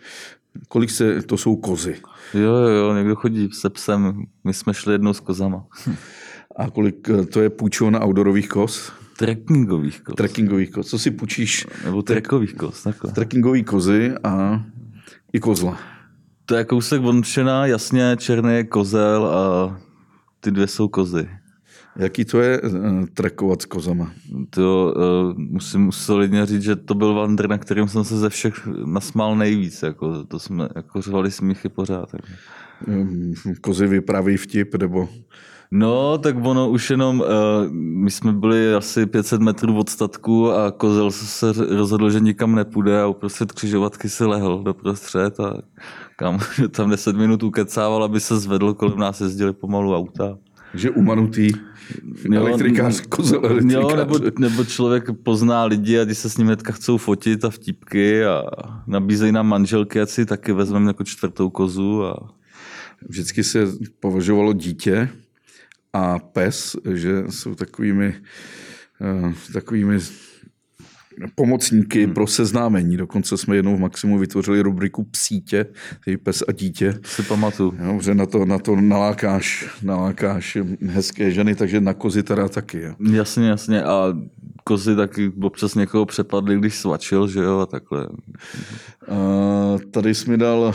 Kolik 0.69 0.91
se, 0.91 1.23
to 1.23 1.37
jsou 1.37 1.57
kozy. 1.57 1.97
Jo, 2.35 2.55
jo, 2.55 2.69
jo, 2.69 2.95
někdo 2.95 3.17
chodí 3.17 3.49
se 3.53 3.71
psem, 3.71 4.25
my 4.45 4.55
jsme 4.55 4.75
šli 4.75 4.95
jednou 4.95 5.13
s 5.13 5.21
kozama. 5.21 5.67
A 6.57 6.71
kolik 6.71 7.09
to 7.33 7.41
je 7.41 7.51
půjčováno 7.51 8.05
outdoorových 8.07 8.49
koz? 8.49 8.93
Trekkingových 9.19 10.01
koz. 10.01 10.15
Trekkingových 10.15 10.71
koz. 10.71 10.87
Co 10.87 10.99
si 10.99 11.11
půjčíš? 11.11 11.67
Nebo 11.85 12.03
trekových 12.03 12.55
koz, 12.55 12.83
takhle. 12.83 13.13
Trekkingový 13.13 13.65
kozy 13.65 14.13
a 14.25 14.63
i 15.33 15.41
kozla. 15.41 15.79
To 16.47 16.55
je 16.55 16.65
kousek 16.65 17.01
vončená, 17.03 17.67
jasně, 17.67 18.17
černý 18.19 18.55
je 18.55 18.65
kozel 18.65 19.27
a 19.27 19.79
ty 20.41 20.51
dvě 20.51 20.67
jsou 20.67 20.89
kozy. 20.89 21.29
Jaký 21.99 22.25
to 22.25 22.41
je 22.41 22.61
uh, 22.61 23.07
trekovat 23.15 23.63
s 23.63 23.65
kozama? 23.65 24.13
To 24.51 24.95
uh, 24.97 25.39
musím 25.39 25.93
solidně 25.93 26.47
říct, 26.47 26.63
že 26.63 26.77
to 26.77 26.95
byl 26.95 27.15
Wander, 27.15 27.49
na 27.49 27.59
kterým 27.59 27.89
jsem 27.89 28.05
se 28.05 28.19
ze 28.19 28.29
všech 28.29 28.69
nasmál 28.85 29.37
nejvíc. 29.37 29.83
Jako, 29.83 30.25
to 30.25 30.39
jsme 30.39 30.69
jako 30.77 31.03
řvali 31.03 31.31
smíchy 31.31 31.69
pořád. 31.69 32.09
Jako. 32.13 32.27
Um, 32.87 33.35
kozy 33.61 33.87
vypráví 33.87 34.37
vtip, 34.37 34.75
nebo... 34.75 35.09
No, 35.71 36.19
tak 36.19 36.37
ono 36.43 36.71
už 36.71 36.91
jenom, 36.91 37.21
uh, 37.21 37.27
my 37.73 38.11
jsme 38.11 38.33
byli 38.33 38.75
asi 38.75 39.07
500 39.07 39.41
metrů 39.41 39.79
od 39.79 39.89
statku 39.89 40.53
a 40.53 40.71
kozel 40.71 41.11
se 41.11 41.53
rozhodl, 41.53 42.11
že 42.11 42.21
nikam 42.21 42.55
nepůjde 42.55 43.03
a 43.03 43.07
uprostřed 43.07 43.53
křižovatky 43.53 44.09
se 44.09 44.27
lehl 44.27 44.63
doprostřed 44.63 45.41
a 45.41 45.63
kam 46.17 46.39
tam 46.71 46.91
10 46.91 47.17
minut 47.17 47.43
ukecával, 47.43 48.05
aby 48.05 48.21
se 48.21 48.39
zvedl, 48.39 48.75
kolem 48.75 48.99
nás 48.99 49.21
jezdili 49.21 49.53
pomalu 49.53 49.97
auta. 49.97 50.39
Že 50.75 50.91
umanutý 50.91 51.53
elektrikář, 52.35 53.01
kozel 53.01 53.41
elektrikář. 53.45 53.83
Jo, 53.83 53.97
nebo, 53.97 54.19
nebo 54.39 54.65
člověk 54.65 55.05
pozná 55.23 55.65
lidi 55.65 55.99
a 55.99 56.05
když 56.05 56.19
se 56.19 56.31
s 56.31 56.37
nimi 56.37 56.49
hnedka 56.49 56.73
chcou 56.73 56.97
fotit 56.97 57.45
a 57.45 57.51
vtipky 57.51 58.25
a 58.25 58.43
nabízejí 58.87 59.33
nám 59.33 59.47
manželky, 59.47 60.01
ať 60.01 60.09
si 60.09 60.27
taky 60.27 60.53
vezmeme 60.53 60.87
jako 60.87 61.05
čtvrtou 61.05 61.51
kozu. 61.51 62.05
A... 62.05 62.35
Vždycky 63.09 63.45
se 63.45 63.67
považovalo 64.01 64.53
dítě 64.53 65.09
a 65.93 66.19
pes, 66.19 66.77
že 66.95 67.25
jsou 67.31 67.55
takovými, 67.55 68.15
uh, 69.25 69.33
takovými 69.53 69.99
pomocníky 71.35 72.05
hmm. 72.05 72.15
pro 72.15 72.27
seznámení. 72.27 72.97
Dokonce 72.97 73.37
jsme 73.37 73.57
jednou 73.57 73.77
v 73.77 73.81
Maximu 73.81 74.19
vytvořili 74.19 74.61
rubriku 74.61 75.05
Psítě, 75.05 75.67
tedy 76.05 76.17
pes 76.17 76.43
a 76.49 76.53
dítě. 76.53 76.95
Si 77.05 77.23
pamatuju. 77.23 77.75
Dobře, 77.87 78.15
na 78.15 78.27
to, 78.27 78.45
na 78.45 78.59
to 78.59 78.77
nalákáš, 78.77 79.69
nalákáš 79.83 80.59
hezké 80.87 81.31
ženy, 81.31 81.55
takže 81.55 81.81
na 81.81 81.95
kozy 81.95 82.23
teda 82.23 82.49
taky. 82.49 82.81
Jo. 82.81 82.95
Jasně, 83.13 83.49
jasně. 83.49 83.85
A 83.85 84.15
kozy 84.65 84.97
taky 84.97 85.33
občas 85.43 85.75
někoho 85.75 86.07
přepadly, 86.07 86.59
když 86.59 86.75
svačil, 86.77 87.29
že 87.29 87.41
jo, 87.41 87.59
a 87.59 87.67
takhle. 87.67 88.09
Uh, 88.09 89.81
tady 89.91 90.15
jsi 90.15 90.31
mi 90.31 90.37
dal 90.37 90.75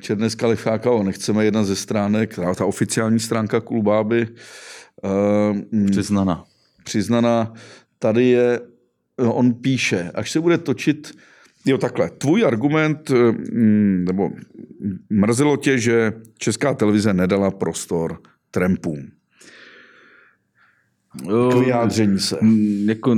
Černé 0.00 0.30
skalifáka, 0.30 0.90
nechceme 1.02 1.44
jedna 1.44 1.64
ze 1.64 1.76
stránek, 1.76 2.34
ta, 2.34 2.54
ta 2.54 2.66
oficiální 2.66 3.20
stránka 3.20 3.60
Kulbáby. 3.60 4.26
Uh, 5.04 5.86
přiznaná. 5.90 6.44
Přiznaná. 6.84 7.52
Tady 7.98 8.24
je 8.24 8.60
on 9.18 9.54
píše, 9.54 10.10
až 10.14 10.30
se 10.30 10.40
bude 10.40 10.58
točit, 10.58 11.18
jo 11.64 11.78
takhle, 11.78 12.10
tvůj 12.10 12.44
argument, 12.44 13.10
mm, 13.10 14.04
nebo 14.04 14.30
mrzelo 15.10 15.56
tě, 15.56 15.78
že 15.78 16.12
česká 16.38 16.74
televize 16.74 17.14
nedala 17.14 17.50
prostor 17.50 18.20
trampům 18.50 19.17
k 21.26 21.54
vyjádření 21.54 22.18
se. 22.18 22.38
Jako, 22.86 23.16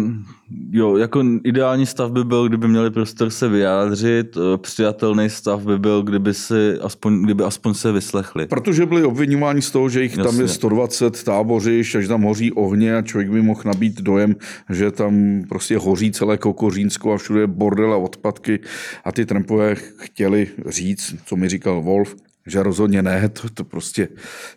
jo, 0.70 0.96
jako 0.96 1.24
ideální 1.44 1.86
stav 1.86 2.12
by 2.12 2.24
byl, 2.24 2.48
kdyby 2.48 2.68
měli 2.68 2.90
prostor 2.90 3.30
se 3.30 3.48
vyjádřit, 3.48 4.36
e, 4.36 4.58
přijatelný 4.58 5.30
stav 5.30 5.62
by 5.62 5.78
byl, 5.78 6.02
kdyby, 6.02 6.34
si 6.34 6.78
aspoň, 6.80 7.22
kdyby 7.22 7.44
aspoň 7.44 7.74
se 7.74 7.92
vyslechli. 7.92 8.46
Protože 8.46 8.86
byli 8.86 9.04
obvinováni 9.04 9.62
z 9.62 9.70
toho, 9.70 9.88
že 9.88 10.02
jich 10.02 10.16
Jasně. 10.16 10.24
tam 10.24 10.40
je 10.40 10.48
120 10.48 11.22
tábořišť, 11.22 11.96
že 12.00 12.08
tam 12.08 12.22
hoří 12.22 12.52
ohně 12.52 12.96
a 12.96 13.02
člověk 13.02 13.30
by 13.30 13.42
mohl 13.42 13.62
nabít 13.64 14.00
dojem, 14.00 14.36
že 14.70 14.90
tam 14.90 15.42
prostě 15.48 15.78
hoří 15.78 16.12
celé 16.12 16.38
Kokořínsko 16.38 17.12
a 17.12 17.18
všude 17.18 17.46
bordel 17.46 17.92
a 17.92 17.96
odpadky 17.96 18.60
a 19.04 19.12
ty 19.12 19.26
Trumpové 19.26 19.74
chtěli 19.74 20.48
říct, 20.66 21.14
co 21.26 21.36
mi 21.36 21.48
říkal 21.48 21.82
Wolf, 21.82 22.16
že 22.46 22.62
rozhodně 22.62 23.02
ne, 23.02 23.28
to, 23.28 23.48
to 23.54 23.64
prostě 23.64 24.08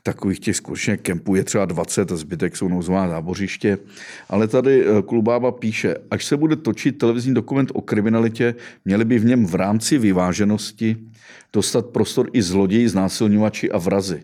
takových 0.03 0.39
těch 0.39 0.55
skutečně 0.55 0.97
kempů 0.97 1.36
je 1.36 1.43
třeba 1.43 1.65
20 1.65 2.11
a 2.11 2.15
zbytek 2.15 2.55
jsou 2.55 2.67
nouzová 2.67 3.07
zábořiště. 3.09 3.77
Ale 4.29 4.47
tady 4.47 4.86
eh, 4.86 5.01
Klubába 5.01 5.51
píše, 5.51 5.95
až 6.11 6.25
se 6.25 6.38
bude 6.38 6.55
točit 6.55 6.97
televizní 6.97 7.34
dokument 7.34 7.71
o 7.73 7.81
kriminalitě, 7.81 8.55
měli 8.86 9.05
by 9.05 9.19
v 9.19 9.25
něm 9.25 9.45
v 9.45 9.55
rámci 9.55 9.97
vyváženosti 9.97 10.97
dostat 11.53 11.86
prostor 11.86 12.29
i 12.34 12.41
zloději, 12.41 12.89
znásilňovači 12.89 13.71
a 13.71 13.77
vrazy. 13.77 14.23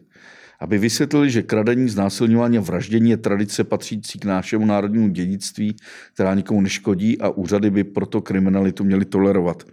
Aby 0.59 0.77
vysvětlili, 0.77 1.29
že 1.29 1.41
kradení, 1.41 1.89
znásilňování 1.89 2.57
a 2.57 2.61
vraždění 2.61 3.09
je 3.09 3.17
tradice 3.17 3.63
patřící 3.63 4.19
k 4.19 4.25
našemu 4.25 4.65
národnímu 4.65 5.07
dědictví, 5.07 5.75
která 6.13 6.35
nikomu 6.35 6.61
neškodí 6.61 7.21
a 7.21 7.29
úřady 7.29 7.69
by 7.69 7.83
proto 7.83 8.21
kriminalitu 8.21 8.83
měly 8.83 9.05
tolerovat. 9.05 9.63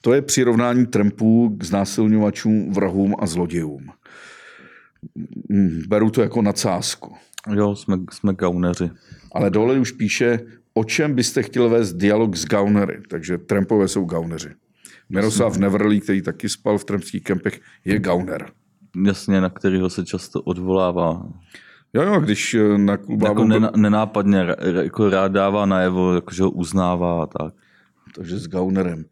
To 0.00 0.12
je 0.12 0.22
přirovnání 0.22 0.86
Trumpů 0.86 1.56
k 1.58 1.64
znásilňovačům, 1.64 2.72
vrahům 2.72 3.16
a 3.18 3.26
zlodějům. 3.26 3.86
Beru 5.88 6.10
to 6.10 6.22
jako 6.22 6.42
nadsázku. 6.42 7.14
Jo, 7.54 7.76
jsme, 7.76 7.96
jsme 8.12 8.34
gauneři. 8.34 8.90
Ale 9.32 9.50
dole 9.50 9.78
už 9.78 9.92
píše, 9.92 10.40
o 10.74 10.84
čem 10.84 11.14
byste 11.14 11.42
chtěl 11.42 11.68
vést 11.68 11.92
dialog 11.92 12.36
s 12.36 12.46
gaunery. 12.46 13.02
Takže 13.08 13.38
Trumpové 13.38 13.88
jsou 13.88 14.04
gauneři. 14.04 14.50
Miroslav 15.08 15.56
Neverlí, 15.56 16.00
který 16.00 16.22
taky 16.22 16.48
spal 16.48 16.78
v 16.78 16.84
trumpských 16.84 17.22
kempech, 17.22 17.60
je 17.84 17.98
gauner. 17.98 18.50
Jasně, 19.06 19.40
na 19.40 19.50
kterého 19.50 19.90
se 19.90 20.04
často 20.04 20.42
odvolává. 20.42 21.28
Jo, 21.94 22.02
jo, 22.02 22.20
když 22.20 22.54
eh, 22.54 22.78
na 22.78 22.96
klubu... 22.96 23.26
Jako 23.26 23.44
nenápadně 23.76 24.46
jako 24.82 25.10
rád 25.10 25.32
dává 25.32 25.66
najevo, 25.66 26.14
jako, 26.14 26.34
že 26.34 26.42
ho 26.42 26.50
uznává 26.50 27.22
a 27.22 27.26
tak 27.26 27.54
takže 28.14 28.38
s 28.38 28.48
Gaunerem. 28.48 29.04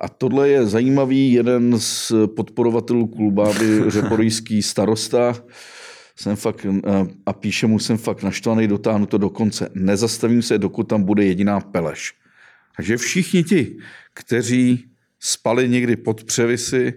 A 0.00 0.08
tohle 0.08 0.48
je 0.48 0.66
zajímavý, 0.66 1.32
jeden 1.32 1.74
z 1.78 2.12
podporovatelů 2.26 3.06
Kulbáby, 3.06 3.82
řeporijský 3.90 4.62
starosta, 4.62 5.34
jsem 6.16 6.36
fakt, 6.36 6.66
a 7.26 7.32
píše 7.32 7.66
mu, 7.66 7.78
jsem 7.78 7.98
fakt 7.98 8.22
naštvaný, 8.22 8.68
dotáhnu 8.68 9.06
to 9.06 9.18
do 9.18 9.30
konce. 9.30 9.68
Nezastavím 9.74 10.42
se, 10.42 10.58
dokud 10.58 10.82
tam 10.82 11.02
bude 11.02 11.24
jediná 11.24 11.60
peleš. 11.60 12.14
Takže 12.76 12.96
všichni 12.96 13.44
ti, 13.44 13.76
kteří 14.14 14.84
spali 15.20 15.68
někdy 15.68 15.96
pod 15.96 16.24
převisy, 16.24 16.92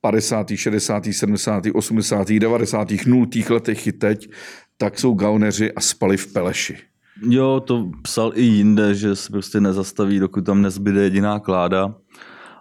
50., 0.00 0.46
60., 0.56 1.04
70., 1.12 1.64
80., 1.74 2.28
90., 2.28 2.88
0. 3.06 3.26
letech 3.50 3.86
i 3.86 3.92
teď, 3.92 4.30
tak 4.76 4.98
jsou 4.98 5.14
gauneři 5.14 5.72
a 5.72 5.80
spali 5.80 6.16
v 6.16 6.32
Peleši. 6.32 6.78
Jo, 7.22 7.62
to 7.66 7.90
psal 8.02 8.32
i 8.34 8.42
jinde, 8.42 8.94
že 8.94 9.16
se 9.16 9.30
prostě 9.30 9.60
nezastaví, 9.60 10.18
dokud 10.18 10.46
tam 10.46 10.62
nezbyde 10.62 11.02
jediná 11.02 11.38
kláda. 11.38 11.94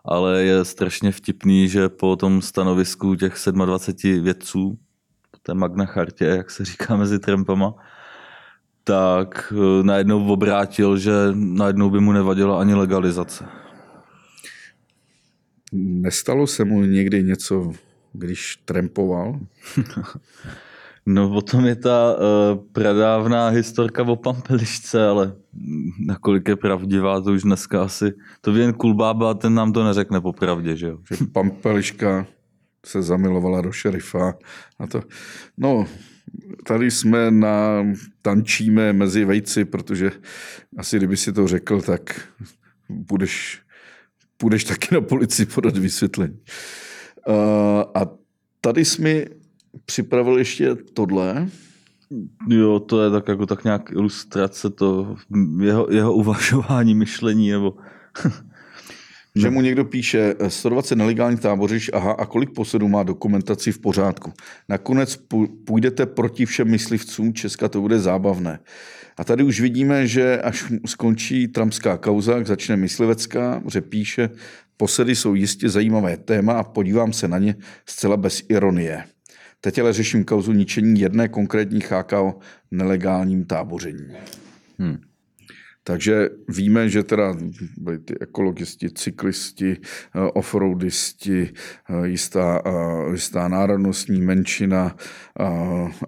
Ale 0.06 0.44
je 0.44 0.66
strašně 0.66 1.12
vtipný, 1.12 1.70
že 1.70 1.90
po 1.90 2.16
tom 2.16 2.42
stanovisku 2.42 3.16
těch 3.16 3.36
27 3.52 4.24
vědců, 4.24 4.80
po 5.32 5.38
té 5.44 5.54
Magna 5.54 5.86
Chartě, 5.86 6.26
jak 6.26 6.52
se 6.52 6.66
říká 6.66 6.96
mezi 6.96 7.20
trampama, 7.20 7.76
tak 8.84 9.54
eh, 9.56 9.84
najednou 9.84 10.28
obrátil, 10.28 10.98
že 10.98 11.12
najednou 11.34 11.90
by 11.90 12.00
mu 12.00 12.12
nevadila 12.12 12.60
ani 12.60 12.74
legalizace. 12.74 13.46
Nestalo 15.74 16.48
se 16.48 16.66
mu 16.66 16.84
někdy 16.84 17.24
něco, 17.24 17.72
když 18.14 18.56
trampoval? 18.66 19.40
No 21.06 21.30
potom 21.30 21.66
je 21.66 21.76
ta 21.76 22.16
uh, 22.16 22.20
pradávná 22.72 23.50
historka 23.50 24.04
o 24.04 24.16
Pampelišce, 24.16 25.08
ale 25.08 25.36
nakolik 26.00 26.48
je 26.48 26.56
pravdivá, 26.56 27.22
to 27.22 27.32
už 27.32 27.44
dneska 27.44 27.84
asi, 27.84 28.14
to 28.42 28.56
jen 28.56 28.74
Kulbába, 28.74 29.34
ten 29.34 29.54
nám 29.54 29.74
to 29.74 29.84
neřekne 29.84 30.22
popravdě, 30.22 30.76
že 30.76 30.88
jo. 30.88 30.98
Že 31.12 31.26
Pampeliška 31.32 32.26
se 32.86 33.02
zamilovala 33.02 33.62
do 33.62 33.72
šerifa 33.72 34.34
a 34.80 34.88
to, 34.88 35.02
no, 35.58 35.86
tady 36.64 36.92
jsme 36.92 37.32
na, 37.32 37.84
tančíme 38.22 38.94
mezi 38.94 39.26
vejci, 39.26 39.66
protože 39.66 40.12
asi 40.78 40.98
kdyby 40.98 41.18
si 41.18 41.34
to 41.34 41.48
řekl, 41.48 41.82
tak 41.82 42.30
budeš, 42.90 43.62
budeš 44.42 44.64
taky 44.64 44.96
na 44.96 45.02
policii 45.02 45.46
podat 45.46 45.78
vysvětlení. 45.78 46.40
Uh, 47.28 47.36
a 47.96 48.02
tady 48.62 48.86
jsme 48.86 49.43
připravil 49.86 50.38
ještě 50.38 50.76
tohle. 50.76 51.50
Jo, 52.50 52.80
to 52.80 53.04
je 53.04 53.10
tak 53.10 53.28
jako 53.28 53.46
tak 53.46 53.64
nějak 53.64 53.92
ilustrace 53.92 54.70
to 54.70 55.16
jeho, 55.62 55.88
jeho 55.92 56.14
uvažování, 56.14 56.96
myšlení, 56.96 57.52
nebo... 57.52 57.76
že 59.36 59.50
mu 59.50 59.62
někdo 59.62 59.86
píše 59.86 60.36
120 60.48 60.96
nelegálních 60.96 61.40
tábořišť, 61.40 61.90
aha, 61.94 62.12
a 62.12 62.26
kolik 62.26 62.54
posedů 62.54 62.88
má 62.88 63.04
dokumentaci 63.04 63.72
v 63.72 63.80
pořádku. 63.80 64.34
Nakonec 64.70 65.20
půjdete 65.66 66.06
proti 66.06 66.46
všem 66.46 66.68
myslivcům, 66.72 67.34
Česka 67.34 67.70
to 67.70 67.82
bude 67.82 68.00
zábavné. 68.00 68.60
A 69.18 69.24
tady 69.24 69.44
už 69.44 69.62
vidíme, 69.62 70.08
že 70.08 70.42
až 70.42 70.74
skončí 70.86 71.48
trumpská 71.48 71.98
kauza, 71.98 72.36
jak 72.36 72.48
začne 72.48 72.78
myslivecká, 72.78 73.64
že 73.72 73.82
píše, 73.82 74.30
posedy 74.78 75.16
jsou 75.16 75.34
jistě 75.34 75.70
zajímavé 75.70 76.18
téma 76.18 76.54
a 76.54 76.64
podívám 76.64 77.14
se 77.14 77.28
na 77.28 77.38
ně 77.38 77.56
zcela 77.86 78.18
bez 78.18 78.44
ironie. 78.50 79.04
Teď 79.66 79.80
ale 79.80 79.94
řeším 79.94 80.26
kauzu 80.26 80.52
ničení 80.52 81.00
jedné 81.00 81.28
konkrétní 81.28 81.82
cháka 81.82 82.22
o 82.22 82.40
nelegálním 82.72 83.46
táboření. 83.46 84.08
Hmm. 84.80 84.98
Takže 85.84 86.30
víme, 86.50 86.90
že 86.90 87.04
teda 87.04 87.36
byli 87.78 88.00
ty 88.00 88.20
ekologisti, 88.20 88.90
cyklisti, 88.90 89.78
eh, 90.16 90.20
offroadisti, 90.20 91.50
eh, 91.90 92.08
jistá, 92.08 92.62
eh, 92.66 93.12
jistá 93.12 93.48
národnostní 93.48 94.22
menšina 94.22 94.96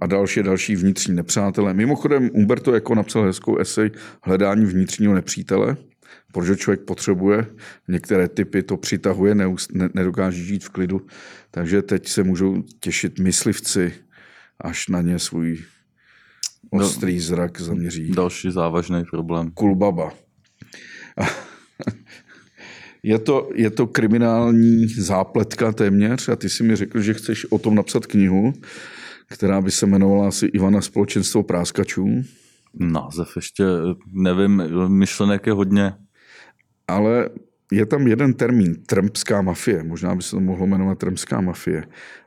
a 0.02 0.06
další 0.08 0.44
další 0.44 0.76
vnitřní 0.76 1.16
nepřátelé. 1.16 1.74
Mimochodem 1.74 2.30
Umberto 2.34 2.74
jako 2.74 2.96
napsal 2.96 3.24
hezkou 3.24 3.58
esej 3.58 3.92
Hledání 4.24 4.66
vnitřního 4.66 5.14
nepřítele, 5.14 5.78
protože 6.36 6.56
člověk 6.56 6.82
potřebuje, 6.82 7.48
některé 7.88 8.28
typy 8.28 8.64
to 8.64 8.78
přitahuje, 8.78 9.36
nedokáže 9.94 10.44
žít 10.44 10.64
v 10.64 10.70
klidu, 10.70 11.02
takže 11.52 11.82
teď 11.82 12.08
se 12.08 12.24
můžou 12.24 12.64
těšit 12.80 13.20
myslivci, 13.20 13.94
až 14.62 14.88
na 14.88 15.02
ně 15.02 15.20
svůj 15.20 15.64
ostrý 16.72 17.20
zrak 17.20 17.62
zaměří. 17.62 18.12
Další 18.12 18.52
závažný 18.52 19.04
problém. 19.12 19.52
Kulbaba. 19.52 20.12
Je 23.04 23.20
to, 23.20 23.50
je 23.56 23.70
to 23.70 23.88
kriminální 23.88 24.88
zápletka 24.88 25.72
téměř 25.72 26.30
a 26.30 26.36
ty 26.36 26.50
si 26.50 26.64
mi 26.64 26.76
řekl, 26.76 27.02
že 27.02 27.14
chceš 27.14 27.46
o 27.52 27.60
tom 27.60 27.76
napsat 27.76 28.06
knihu, 28.06 28.54
která 29.30 29.62
by 29.62 29.72
se 29.72 29.86
jmenovala 29.86 30.28
asi 30.28 30.46
Ivana 30.46 30.82
společenstvo 30.82 31.44
práskačů. 31.44 32.08
Název 32.74 33.28
ještě 33.36 33.66
nevím, 34.14 34.64
myšlenek 34.88 35.48
je 35.48 35.54
hodně. 35.54 35.94
Ale 36.88 37.30
je 37.72 37.86
tam 37.86 38.08
jeden 38.08 38.34
termín, 38.34 38.76
Trumpská 38.76 39.42
mafie. 39.42 39.84
Možná 39.84 40.16
by 40.16 40.24
se 40.24 40.32
to 40.32 40.40
mohlo 40.40 40.68
jmenovat 40.68 40.98
Trumpská 40.98 41.42
mafie. 41.42 41.84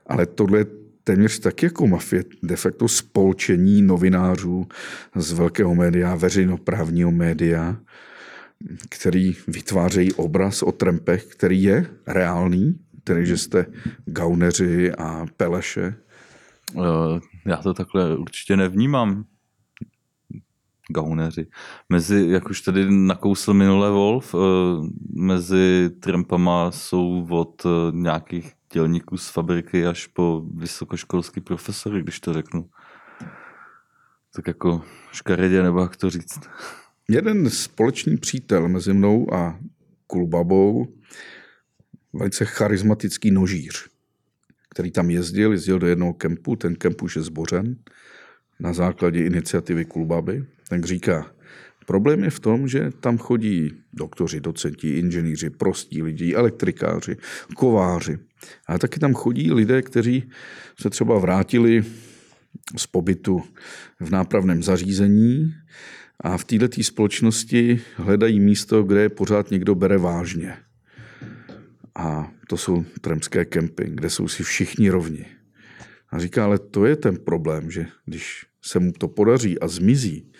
Ale 0.06 0.26
tohle 0.26 0.58
je 0.58 0.66
téměř 1.04 1.38
tak 1.38 1.62
jako 1.62 1.86
mafie, 1.86 2.24
de 2.42 2.56
facto 2.56 2.88
spolčení 2.88 3.82
novinářů 3.82 4.66
z 5.16 5.32
velkého 5.32 5.74
média, 5.74 6.14
veřejnoprávního 6.14 7.12
média, 7.12 7.76
který 8.90 9.36
vytvářejí 9.48 10.12
obraz 10.12 10.62
o 10.62 10.72
Trumpech, 10.72 11.24
který 11.24 11.62
je 11.62 11.86
reálný, 12.06 12.78
tedy 13.04 13.26
že 13.26 13.36
jste 13.36 13.66
gauneři 14.06 14.92
a 14.92 15.26
peleše. 15.36 15.94
Eh, 16.76 17.20
já 17.46 17.56
to 17.56 17.74
takhle 17.74 18.16
určitě 18.16 18.56
nevnímám 18.56 19.24
gauneři. 20.88 21.46
Mezi, 21.88 22.26
jak 22.28 22.50
už 22.50 22.60
tady 22.60 22.90
nakousl 22.90 23.54
minule 23.54 23.90
Wolf, 23.90 24.34
eh, 24.34 24.38
mezi 25.12 25.90
Trumpama 26.00 26.70
jsou 26.70 27.26
od 27.30 27.66
eh, 27.66 27.68
nějakých 27.92 28.52
dělníků 28.72 29.16
z 29.16 29.28
fabriky 29.28 29.86
až 29.86 30.06
po 30.06 30.42
vysokoškolský 30.54 31.40
profesory, 31.40 32.02
když 32.02 32.20
to 32.20 32.32
řeknu. 32.32 32.70
Tak 34.34 34.46
jako 34.46 34.82
škaredě, 35.12 35.62
nebo 35.62 35.80
jak 35.80 35.96
to 35.96 36.10
říct. 36.10 36.40
Jeden 37.08 37.50
společný 37.50 38.16
přítel 38.16 38.68
mezi 38.68 38.92
mnou 38.92 39.34
a 39.34 39.58
Kulbabou, 40.06 40.86
velice 42.12 42.44
charismatický 42.44 43.30
nožíř, 43.30 43.88
který 44.70 44.90
tam 44.90 45.10
jezdil, 45.10 45.52
jezdil 45.52 45.78
do 45.78 45.86
jednoho 45.86 46.12
kempu, 46.12 46.56
ten 46.56 46.74
kemp 46.74 47.02
už 47.02 47.16
je 47.16 47.22
zbořen, 47.22 47.76
na 48.60 48.72
základě 48.72 49.24
iniciativy 49.24 49.84
Kulbaby, 49.84 50.44
tak 50.68 50.84
říká, 50.84 51.32
Problém 51.88 52.24
je 52.24 52.30
v 52.30 52.40
tom, 52.40 52.68
že 52.68 52.90
tam 53.00 53.18
chodí 53.18 53.72
doktoři, 53.92 54.40
docenti, 54.40 54.98
inženýři, 54.98 55.50
prostí 55.50 56.02
lidi, 56.02 56.34
elektrikáři, 56.34 57.16
kováři. 57.56 58.18
A 58.66 58.78
taky 58.78 59.00
tam 59.00 59.14
chodí 59.14 59.52
lidé, 59.52 59.82
kteří 59.82 60.30
se 60.80 60.90
třeba 60.90 61.18
vrátili 61.18 61.84
z 62.76 62.86
pobytu 62.86 63.42
v 64.00 64.10
nápravném 64.10 64.62
zařízení 64.62 65.54
a 66.20 66.38
v 66.38 66.44
této 66.44 66.82
společnosti 66.82 67.80
hledají 67.96 68.40
místo, 68.40 68.82
kde 68.82 69.08
pořád 69.08 69.50
někdo 69.50 69.74
bere 69.74 69.98
vážně. 69.98 70.56
A 71.94 72.30
to 72.48 72.56
jsou 72.56 72.84
tremské 73.00 73.44
kempy, 73.44 73.84
kde 73.88 74.10
jsou 74.10 74.28
si 74.28 74.42
všichni 74.42 74.90
rovni. 74.90 75.26
A 76.10 76.18
říká, 76.18 76.44
ale 76.44 76.58
to 76.58 76.84
je 76.86 76.96
ten 76.96 77.16
problém, 77.16 77.70
že 77.70 77.86
když 78.04 78.47
se 78.68 78.78
mu 78.78 78.92
to 78.92 79.08
podaří 79.08 79.58
a 79.58 79.68
zmizí, 79.68 80.32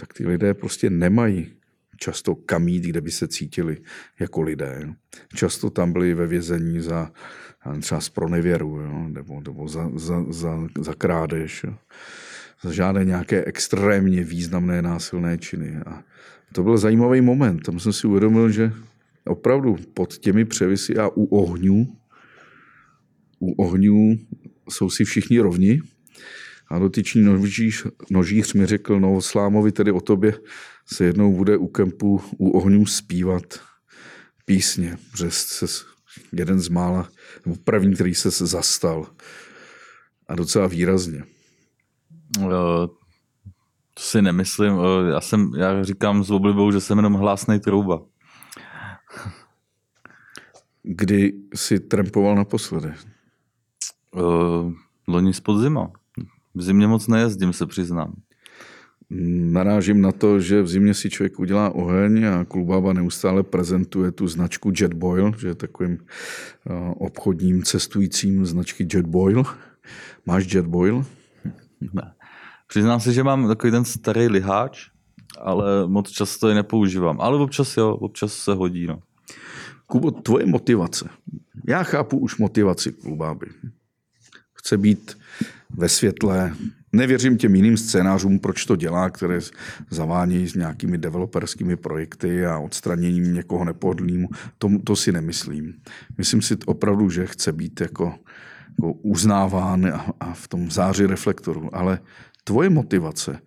tak 0.00 0.14
ty 0.14 0.26
lidé 0.26 0.54
prostě 0.54 0.90
nemají 0.90 1.56
často 1.96 2.34
kam 2.34 2.68
jít, 2.68 2.84
kde 2.84 3.00
by 3.00 3.10
se 3.10 3.28
cítili 3.28 3.76
jako 4.20 4.42
lidé. 4.42 4.88
Často 5.34 5.70
tam 5.70 5.92
byli 5.92 6.14
ve 6.14 6.26
vězení 6.26 6.80
za 6.80 7.12
třeba 7.80 8.00
z 8.00 8.08
pronevěru, 8.08 8.80
jo, 8.80 9.08
nebo, 9.08 9.40
nebo 9.46 9.68
za, 9.68 9.90
za, 9.94 10.24
za, 10.28 10.66
za 10.80 10.94
krádež, 10.94 11.64
jo. 11.64 11.74
za 12.62 12.72
žádné 12.72 13.04
nějaké 13.04 13.44
extrémně 13.44 14.24
významné 14.24 14.82
násilné 14.82 15.38
činy. 15.38 15.76
A 15.86 16.02
to 16.52 16.62
byl 16.62 16.78
zajímavý 16.78 17.20
moment. 17.20 17.58
Tam 17.58 17.80
jsem 17.80 17.92
si 17.92 18.06
uvědomil, 18.06 18.50
že 18.50 18.72
opravdu 19.24 19.76
pod 19.94 20.18
těmi 20.18 20.44
převisy 20.44 20.96
a 20.96 21.08
u 21.08 21.24
ohňů, 21.24 21.96
u 23.38 23.52
ohňů 23.52 24.18
jsou 24.70 24.90
si 24.90 25.04
všichni 25.04 25.40
rovni, 25.40 25.82
a 26.68 26.78
dotyčný 26.78 27.22
nožíř, 27.22 27.86
nožíř 28.10 28.54
mi 28.54 28.66
řekl, 28.66 29.00
no 29.00 29.20
Slámovi 29.20 29.72
tedy 29.72 29.92
o 29.92 30.00
tobě 30.00 30.34
se 30.86 31.04
jednou 31.04 31.36
bude 31.36 31.56
u 31.56 31.66
kempu 31.66 32.22
u 32.38 32.50
ohňů 32.50 32.86
zpívat 32.86 33.42
písně, 34.44 34.98
že 35.18 35.30
se 35.30 35.66
jeden 36.32 36.60
z 36.60 36.68
mála, 36.68 37.08
nebo 37.46 37.56
první, 37.64 37.94
který 37.94 38.14
se 38.14 38.30
zastal. 38.30 39.06
A 40.28 40.34
docela 40.34 40.66
výrazně. 40.66 41.24
To 43.94 44.02
si 44.02 44.22
nemyslím. 44.22 44.72
Já, 45.10 45.20
jsem, 45.20 45.52
já 45.56 45.84
říkám 45.84 46.24
s 46.24 46.30
oblibou, 46.30 46.72
že 46.72 46.80
jsem 46.80 46.98
jenom 46.98 47.14
hlásnej 47.14 47.60
trouba. 47.60 48.02
Kdy 50.82 51.32
jsi 51.54 51.80
trampoval 51.80 52.34
naposledy? 52.34 52.92
Uh, 54.14 54.72
loni 55.08 55.34
z 55.34 55.40
podzima. 55.40 55.90
V 56.56 56.62
zimě 56.62 56.86
moc 56.86 57.08
nejezdím, 57.08 57.52
se 57.52 57.66
přiznám. 57.66 58.14
Narážím 59.50 60.00
na 60.00 60.12
to, 60.12 60.40
že 60.40 60.62
v 60.62 60.68
zimě 60.68 60.94
si 60.94 61.10
člověk 61.10 61.38
udělá 61.38 61.70
oheň 61.70 62.24
a 62.24 62.44
Klubába 62.44 62.92
neustále 62.92 63.42
prezentuje 63.42 64.12
tu 64.12 64.28
značku 64.28 64.72
Jetboil, 64.80 65.32
že 65.38 65.48
je 65.48 65.54
takovým 65.54 65.98
eh, 66.00 66.72
obchodním 66.96 67.62
cestujícím 67.62 68.46
značky 68.46 68.88
Jetboil. 68.94 69.44
Máš 70.26 70.54
Jetboil? 70.54 71.04
Ne. 71.92 72.12
Přiznám 72.66 73.00
se, 73.00 73.12
že 73.12 73.22
mám 73.22 73.48
takový 73.48 73.70
ten 73.70 73.84
starý 73.84 74.28
liháč, 74.28 74.88
ale 75.40 75.86
moc 75.86 76.10
často 76.10 76.48
je 76.48 76.54
nepoužívám. 76.54 77.20
Ale 77.20 77.38
občas 77.38 77.76
jo, 77.76 77.94
občas 77.94 78.32
se 78.32 78.54
hodí. 78.54 78.86
No. 78.86 78.98
Kubo, 79.86 80.10
tvoje 80.10 80.46
motivace. 80.46 81.08
Já 81.68 81.82
chápu 81.82 82.18
už 82.18 82.38
motivaci 82.38 82.92
Klubáby. 82.92 83.46
Chce 84.66 84.78
být 84.78 85.18
ve 85.70 85.88
světle. 85.88 86.54
Nevěřím 86.92 87.38
těm 87.38 87.54
jiným 87.54 87.76
scénářům, 87.76 88.38
proč 88.38 88.64
to 88.64 88.76
dělá, 88.76 89.10
které 89.10 89.38
zavání 89.90 90.48
s 90.48 90.54
nějakými 90.54 90.98
developerskými 90.98 91.76
projekty 91.76 92.46
a 92.46 92.58
odstraněním 92.58 93.34
někoho 93.34 93.64
nepohodlnému. 93.64 94.28
To, 94.58 94.70
to 94.84 94.96
si 94.96 95.12
nemyslím. 95.12 95.74
Myslím 96.18 96.42
si 96.42 96.56
opravdu, 96.66 97.10
že 97.10 97.26
chce 97.26 97.52
být 97.52 97.80
jako, 97.80 98.14
jako 98.68 98.92
uznáván 98.92 99.86
a, 99.86 100.06
a 100.20 100.34
v 100.34 100.48
tom 100.48 100.70
záři 100.70 101.06
reflektoru. 101.06 101.74
Ale 101.76 101.98
tvoje 102.44 102.70
motivace, 102.70 103.40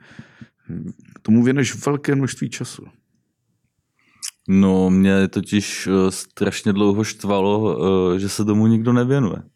tomu 1.22 1.44
věneš 1.44 1.86
velké 1.86 2.16
množství 2.16 2.50
času. 2.50 2.86
No, 4.48 4.90
mě 4.90 5.28
totiž 5.28 5.88
eh, 5.88 6.12
strašně 6.12 6.74
dlouho 6.74 7.04
štvalo, 7.04 7.78
eh, 8.16 8.20
že 8.20 8.30
se 8.30 8.46
tomu 8.46 8.68
nikdo 8.68 8.94
nevěnuje 8.94 9.49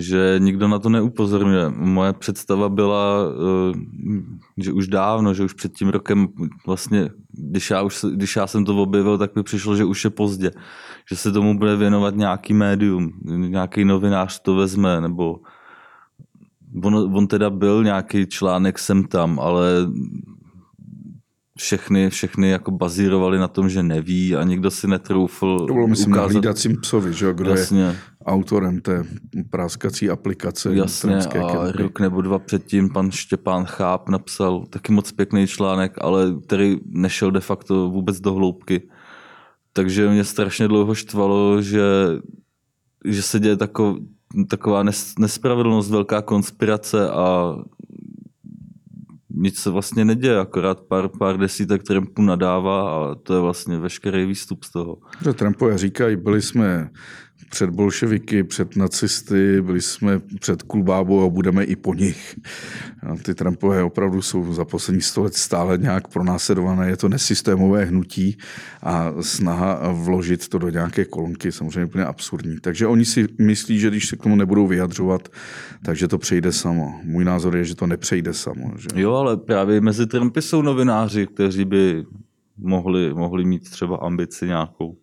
že 0.00 0.34
nikdo 0.38 0.68
na 0.68 0.78
to 0.78 0.88
neupozorňuje. 0.88 1.68
Moje 1.68 2.12
představa 2.12 2.68
byla, 2.68 3.16
eh, 3.70 3.78
že 4.58 4.72
už 4.72 4.88
dávno, 4.88 5.34
že 5.34 5.44
už 5.44 5.52
před 5.52 5.72
tím 5.72 5.88
rokem 5.88 6.28
vlastně, 6.66 7.08
když 7.32 7.70
já, 7.70 7.82
už, 7.82 8.04
když 8.14 8.36
já 8.36 8.46
jsem 8.46 8.64
to 8.64 8.76
objevil, 8.76 9.18
tak 9.18 9.36
mi 9.36 9.42
přišlo, 9.42 9.76
že 9.76 9.84
už 9.84 10.04
je 10.04 10.10
pozdě. 10.10 10.50
Že 11.10 11.16
se 11.16 11.32
tomu 11.32 11.58
bude 11.58 11.76
věnovat 11.76 12.16
nějaký 12.16 12.54
médium, 12.54 13.12
nějaký 13.24 13.84
novinář 13.84 14.40
to 14.42 14.54
vezme, 14.54 15.00
nebo 15.00 15.36
On, 16.82 16.94
on 16.94 17.26
teda 17.26 17.50
byl 17.50 17.84
nějaký 17.84 18.26
článek 18.26 18.78
sem 18.78 19.04
tam, 19.04 19.40
ale 19.40 19.86
všechny, 21.58 22.10
všechny 22.10 22.48
jako 22.48 22.70
bazírovali 22.70 23.38
na 23.38 23.48
tom, 23.48 23.68
že 23.68 23.82
neví 23.82 24.36
a 24.36 24.42
nikdo 24.44 24.70
si 24.70 24.86
netroufl 24.88 25.58
To 25.58 25.74
bylo, 25.74 25.88
myslím, 25.88 26.10
na 26.10 26.16
ukázat. 26.16 26.32
hlídacím 26.32 26.80
psovi, 26.80 27.12
že 27.12 27.26
jo, 27.26 27.32
kdo 27.32 27.50
je 27.50 27.58
Jasně, 27.58 27.96
autorem 28.26 28.80
té 28.80 29.04
práskací 29.50 30.10
aplikace. 30.10 30.74
jasně 30.74 31.16
a 31.16 31.72
rok 31.72 32.00
nebo 32.00 32.20
dva 32.20 32.38
předtím 32.38 32.90
pan 32.90 33.10
Štěpán 33.10 33.64
Cháp 33.64 34.08
napsal 34.08 34.64
taky 34.70 34.92
moc 34.92 35.12
pěkný 35.12 35.46
článek, 35.46 35.92
ale 36.00 36.34
který 36.46 36.76
nešel 36.86 37.30
de 37.30 37.40
facto 37.40 37.90
vůbec 37.90 38.20
do 38.20 38.34
hloubky. 38.34 38.88
Takže 39.72 40.08
mě 40.08 40.24
strašně 40.24 40.68
dlouho 40.68 40.94
štvalo, 40.94 41.62
že, 41.62 41.82
že 43.04 43.22
se 43.22 43.40
děje 43.40 43.56
tako, 43.56 43.98
taková 44.48 44.82
nes, 44.82 45.14
nespravedlnost, 45.18 45.90
velká 45.90 46.22
konspirace 46.22 47.10
a 47.10 47.56
nic 49.30 49.58
se 49.58 49.70
vlastně 49.70 50.04
neděje, 50.04 50.38
akorát 50.38 50.80
pár, 50.80 51.08
pár 51.18 51.38
desítek 51.38 51.82
trampů 51.82 52.22
nadává 52.22 52.90
a 52.90 53.14
to 53.14 53.34
je 53.34 53.40
vlastně 53.40 53.78
veškerý 53.78 54.26
výstup 54.26 54.64
z 54.64 54.70
toho. 54.70 54.98
Že 55.24 55.32
Trumpové 55.32 55.78
říkají, 55.78 56.16
byli 56.16 56.42
jsme 56.42 56.90
před 57.56 57.70
bolševiky, 57.70 58.44
před 58.44 58.76
nacisty, 58.76 59.62
byli 59.62 59.80
jsme 59.80 60.20
před 60.40 60.62
Kulbábou 60.62 61.24
a 61.24 61.28
budeme 61.28 61.64
i 61.64 61.76
po 61.76 61.94
nich. 61.94 62.36
A 63.02 63.16
ty 63.22 63.34
Trumpové 63.34 63.82
opravdu 63.82 64.22
jsou 64.22 64.52
za 64.52 64.64
poslední 64.64 65.02
sto 65.02 65.22
let 65.22 65.34
stále 65.34 65.78
nějak 65.78 66.08
pronásledované. 66.08 66.88
Je 66.90 66.96
to 66.96 67.08
nesystémové 67.08 67.84
hnutí 67.84 68.38
a 68.82 69.12
snaha 69.20 69.92
vložit 69.92 70.48
to 70.48 70.58
do 70.58 70.68
nějaké 70.68 71.04
kolonky 71.04 71.52
samozřejmě 71.52 71.84
úplně 71.84 72.04
absurdní. 72.04 72.56
Takže 72.60 72.86
oni 72.86 73.04
si 73.04 73.26
myslí, 73.38 73.78
že 73.78 73.90
když 73.90 74.08
se 74.08 74.16
k 74.16 74.22
tomu 74.22 74.36
nebudou 74.36 74.66
vyjadřovat, 74.66 75.28
takže 75.82 76.08
to 76.08 76.18
přejde 76.18 76.52
samo. 76.52 77.00
Můj 77.04 77.24
názor 77.24 77.56
je, 77.56 77.64
že 77.64 77.74
to 77.74 77.86
nepřejde 77.86 78.34
samo. 78.34 78.72
Že? 78.76 78.88
Jo, 79.00 79.14
ale 79.14 79.36
právě 79.36 79.80
mezi 79.80 80.06
Trumpy 80.06 80.42
jsou 80.42 80.62
novináři, 80.62 81.26
kteří 81.26 81.64
by 81.64 82.04
mohli, 82.58 83.14
mohli 83.14 83.44
mít 83.44 83.70
třeba 83.70 83.96
ambici 83.96 84.46
nějakou, 84.46 84.96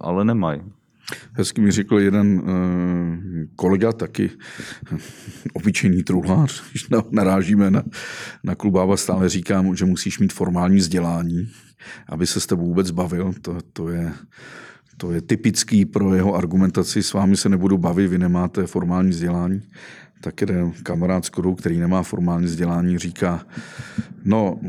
ale 0.00 0.24
nemají. 0.24 0.60
Hezky 1.32 1.60
mi 1.60 1.70
řekl 1.70 1.98
jeden 1.98 2.42
eh, 2.44 3.46
kolega, 3.56 3.92
taky 3.92 4.30
obyčejný 5.52 6.02
truhlář, 6.02 6.70
když 6.70 6.88
na- 6.88 7.04
narážíme 7.10 7.70
na, 7.70 7.82
na 8.44 8.54
klubába, 8.54 8.96
stále 8.96 9.28
říkám, 9.28 9.76
že 9.76 9.84
musíš 9.84 10.18
mít 10.18 10.32
formální 10.32 10.76
vzdělání, 10.76 11.48
aby 12.08 12.26
se 12.26 12.40
s 12.40 12.46
tebou 12.46 12.66
vůbec 12.66 12.90
bavil. 12.90 13.32
To, 13.42 13.58
to, 13.72 13.88
je, 13.88 14.12
to 14.96 15.12
je 15.12 15.20
typický 15.20 15.84
pro 15.84 16.14
jeho 16.14 16.34
argumentaci. 16.34 17.02
S 17.02 17.12
vámi 17.12 17.36
se 17.36 17.48
nebudu 17.48 17.78
bavit, 17.78 18.06
vy 18.06 18.18
nemáte 18.18 18.66
formální 18.66 19.10
vzdělání. 19.10 19.62
Tak 20.20 20.40
jeden 20.40 20.72
kamarád 20.82 21.24
s 21.24 21.28
Kodou, 21.28 21.54
který 21.54 21.78
nemá 21.78 22.02
formální 22.02 22.46
vzdělání, 22.46 22.98
říká, 22.98 23.46
no, 24.24 24.60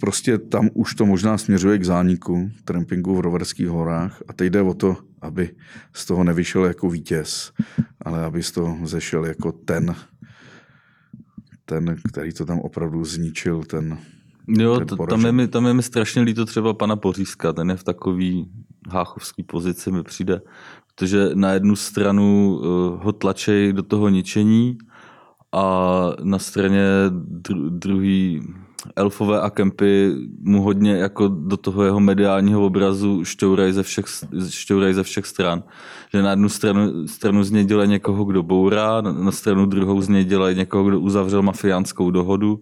prostě 0.00 0.38
tam 0.38 0.68
už 0.74 0.94
to 0.94 1.06
možná 1.06 1.38
směřuje 1.38 1.78
k 1.78 1.84
zániku 1.84 2.50
trampingu 2.64 3.16
v 3.16 3.20
Roverských 3.20 3.68
horách 3.68 4.22
a 4.28 4.32
teď 4.32 4.50
jde 4.50 4.62
o 4.62 4.74
to, 4.74 4.96
aby 5.26 5.50
z 5.92 6.06
toho 6.06 6.24
nevyšel 6.24 6.64
jako 6.64 6.90
vítěz, 6.90 7.52
ale 8.04 8.24
aby 8.24 8.42
z 8.42 8.50
toho 8.50 8.86
zešel 8.86 9.24
jako 9.24 9.52
ten, 9.52 9.94
ten, 11.64 11.96
který 12.08 12.32
to 12.32 12.46
tam 12.46 12.58
opravdu 12.60 13.04
zničil, 13.04 13.64
ten, 13.64 13.98
Jo, 14.48 14.80
ten 14.80 14.98
tam, 15.08 15.26
je 15.26 15.32
mi, 15.32 15.48
tam 15.48 15.66
je 15.66 15.74
mi 15.74 15.82
strašně 15.82 16.22
líto 16.22 16.44
třeba 16.44 16.74
pana 16.74 16.96
Pořízka, 16.96 17.52
ten 17.52 17.70
je 17.70 17.76
v 17.76 17.84
takový 17.84 18.50
háchovský 18.90 19.42
pozici 19.42 19.90
mi 19.90 20.02
přijde, 20.02 20.40
protože 20.86 21.30
na 21.34 21.52
jednu 21.52 21.76
stranu 21.76 22.58
uh, 22.58 22.64
ho 23.02 23.12
tlačej 23.12 23.72
do 23.72 23.82
toho 23.82 24.08
ničení 24.08 24.78
a 25.52 26.06
na 26.22 26.38
straně 26.38 26.84
dru, 27.10 27.68
druhý 27.68 28.42
elfové 28.96 29.40
a 29.40 29.50
kempy 29.50 30.12
mu 30.40 30.62
hodně 30.62 30.92
jako 30.92 31.28
do 31.28 31.56
toho 31.56 31.82
jeho 31.84 32.00
mediálního 32.00 32.66
obrazu 32.66 33.24
šťourají 33.24 33.72
ze 33.72 33.82
všech, 33.82 34.04
šťourají 34.48 34.94
ze 34.94 35.02
všech 35.02 35.26
stran. 35.26 35.62
Že 36.12 36.22
na 36.22 36.30
jednu 36.30 36.48
stranu, 36.48 37.08
stranu 37.08 37.44
z 37.44 37.50
něj 37.50 37.64
dělají 37.64 37.88
někoho, 37.88 38.24
kdo 38.24 38.42
bourá, 38.42 39.00
na, 39.00 39.32
stranu 39.32 39.66
druhou 39.66 40.00
z 40.00 40.08
něj 40.08 40.24
dělají 40.24 40.56
někoho, 40.56 40.84
kdo 40.84 41.00
uzavřel 41.00 41.42
mafiánskou 41.42 42.10
dohodu 42.10 42.60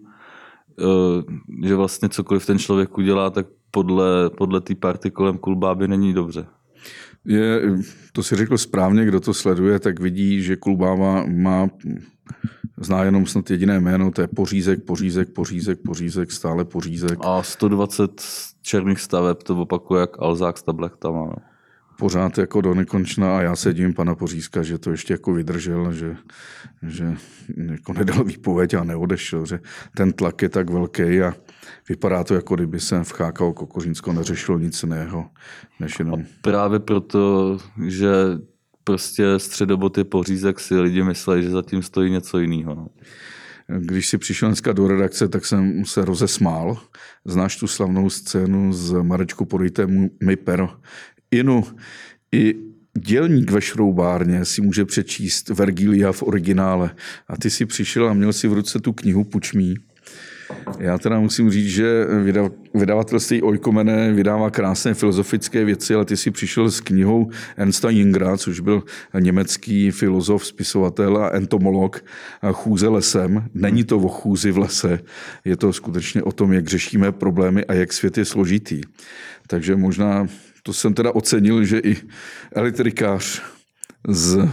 eh, 0.80 1.66
že 1.66 1.74
vlastně 1.74 2.08
cokoliv 2.08 2.46
ten 2.46 2.58
člověk 2.58 2.98
udělá, 2.98 3.30
tak 3.30 3.46
podle, 3.70 4.30
podle 4.30 4.60
té 4.60 4.74
party 4.74 5.10
kolem 5.10 5.38
Kulbáby 5.38 5.88
není 5.88 6.12
dobře. 6.12 6.46
Je, 7.24 7.60
to 8.12 8.22
si 8.22 8.36
řekl 8.36 8.58
správně, 8.58 9.04
kdo 9.04 9.20
to 9.20 9.34
sleduje, 9.34 9.78
tak 9.78 10.00
vidí, 10.00 10.42
že 10.42 10.56
Klubáva 10.56 11.24
má, 11.26 11.68
zná 12.76 13.04
jenom 13.04 13.26
snad 13.26 13.50
jediné 13.50 13.80
jméno, 13.80 14.10
to 14.10 14.20
je 14.20 14.28
pořízek, 14.28 14.84
pořízek, 14.84 15.28
pořízek, 15.28 15.78
pořízek, 15.86 16.32
stále 16.32 16.64
pořízek. 16.64 17.18
A 17.22 17.42
120 17.42 18.22
černých 18.62 19.00
staveb 19.00 19.42
to 19.42 19.56
opakuje 19.56 20.00
jak 20.00 20.22
Alzák 20.22 20.58
s 20.58 20.62
tabletama. 20.62 21.24
No. 21.24 21.36
pořád 21.98 22.38
jako 22.38 22.60
do 22.60 22.74
nekonečna 22.74 23.38
a 23.38 23.42
já 23.42 23.56
se 23.56 23.74
divím 23.74 23.94
pana 23.94 24.14
Pořízka, 24.14 24.62
že 24.62 24.78
to 24.78 24.90
ještě 24.90 25.14
jako 25.14 25.32
vydržel, 25.32 25.92
že, 25.92 26.16
že 26.82 27.16
jako 27.70 27.92
nedal 27.92 28.24
výpověď 28.24 28.74
a 28.74 28.84
neodešel, 28.84 29.46
že 29.46 29.60
ten 29.96 30.12
tlak 30.12 30.42
je 30.42 30.48
tak 30.48 30.70
velký 30.70 31.20
a 31.20 31.34
vypadá 31.88 32.24
to, 32.24 32.34
jako 32.34 32.54
kdyby 32.54 32.80
se 32.80 33.04
v 33.04 33.12
Chákao 33.12 33.52
Kokořínsko 33.52 34.12
neřešilo 34.12 34.58
nic 34.58 34.82
jiného, 34.82 35.30
než 35.80 35.98
jenom 35.98 36.24
Právě 36.42 36.78
proto, 36.78 37.58
že 37.86 38.10
prostě 38.84 39.38
středobot 39.38 39.98
je 39.98 40.04
pořízek, 40.04 40.60
si 40.60 40.80
lidi 40.80 41.02
myslí, 41.02 41.42
že 41.42 41.50
zatím 41.50 41.82
stojí 41.82 42.10
něco 42.10 42.38
jiného. 42.38 42.74
No. 42.74 42.88
Když 43.78 44.08
si 44.08 44.18
přišel 44.18 44.48
dneska 44.48 44.72
do 44.72 44.88
redakce, 44.88 45.28
tak 45.28 45.46
jsem 45.46 45.84
se 45.84 46.04
rozesmál. 46.04 46.78
Znáš 47.24 47.56
tu 47.56 47.66
slavnou 47.66 48.10
scénu 48.10 48.72
z 48.72 49.02
Marečku 49.02 49.44
podejte 49.44 49.86
mu- 49.86 50.10
mi 50.22 50.36
pero. 50.36 50.70
Inu, 51.30 51.64
i 52.32 52.54
dělník 52.98 53.50
ve 53.50 53.60
šroubárně 53.60 54.44
si 54.44 54.62
může 54.62 54.84
přečíst 54.84 55.48
Vergilia 55.48 56.12
v 56.12 56.22
originále. 56.22 56.94
A 57.28 57.36
ty 57.36 57.50
si 57.50 57.66
přišel 57.66 58.08
a 58.08 58.12
měl 58.12 58.32
si 58.32 58.48
v 58.48 58.52
ruce 58.52 58.80
tu 58.80 58.92
knihu 58.92 59.24
Pučmí. 59.24 59.74
Já 60.78 60.98
teda 60.98 61.20
musím 61.20 61.50
říct, 61.50 61.68
že 61.68 62.04
vydav- 62.04 62.52
vydavatelství 62.74 63.42
Oikomene 63.42 64.12
vydává 64.12 64.50
krásné 64.50 64.94
filozofické 64.94 65.64
věci, 65.64 65.94
ale 65.94 66.04
ty 66.04 66.16
si 66.16 66.30
přišel 66.30 66.70
s 66.70 66.80
knihou 66.80 67.30
Ernsta 67.56 67.90
Jingra, 67.90 68.36
což 68.36 68.60
byl 68.60 68.82
německý 69.20 69.90
filozof, 69.90 70.46
spisovatel 70.46 71.16
a 71.16 71.30
entomolog 71.30 72.04
chůze 72.52 72.88
lesem. 72.88 73.48
Není 73.54 73.84
to 73.84 73.98
o 73.98 74.08
chůzi 74.08 74.50
v 74.50 74.58
lese, 74.58 75.00
je 75.44 75.56
to 75.56 75.72
skutečně 75.72 76.22
o 76.22 76.32
tom, 76.32 76.52
jak 76.52 76.68
řešíme 76.68 77.12
problémy 77.12 77.64
a 77.64 77.72
jak 77.72 77.92
svět 77.92 78.18
je 78.18 78.24
složitý. 78.24 78.80
Takže 79.46 79.76
možná 79.76 80.26
to 80.62 80.72
jsem 80.72 80.94
teda 80.94 81.14
ocenil, 81.14 81.64
že 81.64 81.78
i 81.78 81.96
elektrikář 82.52 83.42
z, 84.08 84.48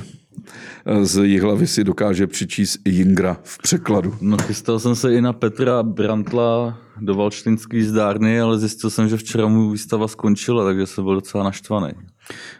z 1.02 1.24
Jihlavy 1.24 1.68
si 1.68 1.84
dokáže 1.84 2.28
přičíst 2.28 2.80
Jingra 2.86 3.38
v 3.44 3.58
překladu. 3.58 4.16
no 4.22 4.38
chystal 4.38 4.80
jsem 4.80 4.96
se 4.96 5.14
i 5.14 5.22
na 5.22 5.34
Petra 5.34 5.84
Brantla 5.84 6.78
do 7.02 7.16
Valštinský 7.16 7.84
zdárny, 7.84 8.42
ale 8.42 8.60
zjistil 8.60 8.90
jsem, 8.90 9.10
že 9.10 9.18
včera 9.18 9.48
mu 9.48 9.70
výstava 9.70 10.08
skončila, 10.08 10.66
takže 10.66 10.88
jsem 10.88 11.04
byl 11.04 11.16
docela 11.16 11.44
naštvaný. 11.44 11.92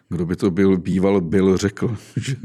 Kdo 0.10 0.26
by 0.26 0.36
to 0.36 0.52
byl 0.52 0.78
býval, 0.78 1.22
byl 1.22 1.58
řekl, 1.58 1.98
že 2.18 2.36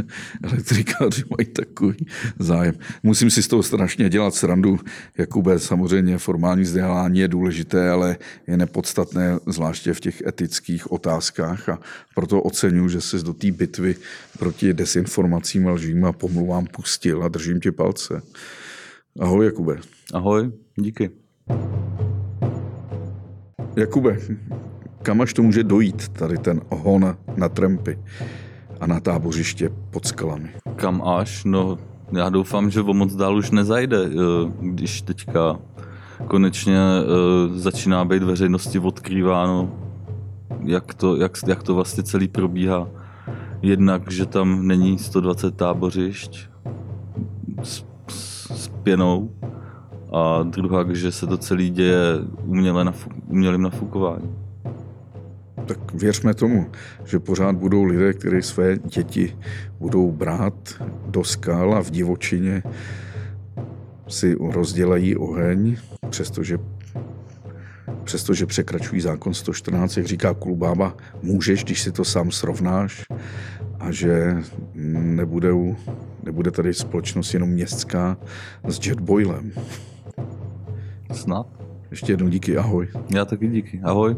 elektrikáři 0.43 1.23
mají 1.31 1.47
takový 1.53 2.07
zájem. 2.39 2.75
Musím 3.03 3.31
si 3.31 3.43
z 3.43 3.49
toho 3.49 3.63
strašně 3.63 4.09
dělat 4.09 4.35
srandu. 4.35 4.79
Jakube, 5.19 5.59
samozřejmě 5.59 6.19
formální 6.19 6.63
vzdělání 6.63 7.21
je 7.21 7.29
důležité, 7.29 7.91
ale 7.91 8.17
je 8.47 8.57
nepodstatné, 8.57 9.39
zvláště 9.47 9.95
v 9.95 10.01
těch 10.01 10.23
etických 10.27 10.93
otázkách 10.93 11.69
a 11.69 11.79
proto 12.15 12.43
oceňuji, 12.43 12.89
že 12.89 13.01
jsi 13.01 13.23
do 13.23 13.33
té 13.33 13.51
bitvy 13.51 13.95
proti 14.39 14.75
desinformacím, 14.75 15.67
lžím 15.67 16.05
a 16.05 16.13
pomluvám 16.13 16.67
pustil 16.67 17.25
a 17.25 17.29
držím 17.29 17.61
ti 17.61 17.71
palce. 17.71 18.23
Ahoj, 19.21 19.47
Jakube. 19.47 19.77
Ahoj, 20.15 20.53
díky. 20.77 21.11
Jakube, 23.77 24.19
kam 25.07 25.21
až 25.21 25.35
to 25.35 25.43
může 25.43 25.65
dojít, 25.65 26.09
tady 26.09 26.39
ten 26.39 26.61
hon 26.71 27.17
na 27.37 27.49
trampy 27.49 27.99
a 28.81 28.87
na 28.87 29.01
tábořiště 29.01 29.71
pod 29.91 30.07
skalami? 30.07 30.49
Kam 30.77 31.03
až? 31.09 31.45
No, 31.45 31.79
já 32.13 32.29
doufám, 32.29 32.71
že 32.71 32.81
o 32.81 32.95
moc 32.95 33.15
dál 33.15 33.37
už 33.37 33.51
nezajde, 33.51 33.97
eh, 34.05 34.11
když 34.61 35.03
teďka 35.03 35.59
konečně 36.27 36.79
eh, 36.79 37.59
začíná 37.59 38.05
být 38.05 38.23
veřejnosti 38.23 38.79
odkrýváno, 38.79 39.71
jak 40.65 40.95
to, 40.95 41.17
jak, 41.17 41.33
jak 41.47 41.63
to 41.63 41.75
vlastně 41.75 42.03
celý 42.03 42.29
probíhá. 42.29 42.89
Jednak, 43.63 44.11
že 44.11 44.27
tam 44.27 44.67
není 44.67 44.99
120 44.99 45.57
tábořišť 45.57 46.49
s, 47.63 47.85
s, 48.09 48.51
s 48.51 48.69
pěnou 48.69 49.31
a 50.13 50.43
druhá, 50.43 50.85
že 50.93 51.13
se 51.13 51.27
to 51.27 51.37
celý 51.39 51.71
děje 51.71 52.19
uměle 52.45 52.85
nafu, 52.85 53.11
umělým 53.29 53.63
nafukováním. 53.63 54.46
Tak 55.67 55.95
věřme 55.95 56.35
tomu, 56.35 56.67
že 57.05 57.19
pořád 57.19 57.57
budou 57.57 57.85
lidé, 57.85 58.13
kteří 58.13 58.43
své 58.43 58.79
děti 58.79 59.37
budou 59.79 60.13
brát 60.13 60.83
do 61.07 61.25
skal 61.25 61.75
a 61.75 61.83
v 61.83 61.91
divočině 61.91 62.63
si 64.09 64.37
rozdělají 64.41 65.17
oheň, 65.17 65.77
přestože 66.11 66.59
přestože 68.05 68.47
překračují 68.47 69.01
zákon 69.01 69.35
114, 69.35 69.97
jak 69.97 70.07
říká 70.07 70.35
Kulbába, 70.35 70.97
můžeš, 71.23 71.65
když 71.65 71.83
si 71.83 71.93
to 71.93 72.05
sám 72.05 72.31
srovnáš 72.31 73.05
a 73.81 73.91
že 73.91 74.37
nebude, 74.75 75.51
nebude 76.23 76.51
tady 76.51 76.75
společnost 76.75 77.35
jenom 77.35 77.49
městská 77.49 78.17
s 78.65 78.87
Jetboilem. 78.87 79.53
Snad. 81.13 81.47
Ještě 81.91 82.13
jednou 82.13 82.29
díky, 82.29 82.57
ahoj. 82.57 82.89
Já 83.15 83.25
taky 83.25 83.49
díky. 83.49 83.81
Ahoj. 83.83 84.17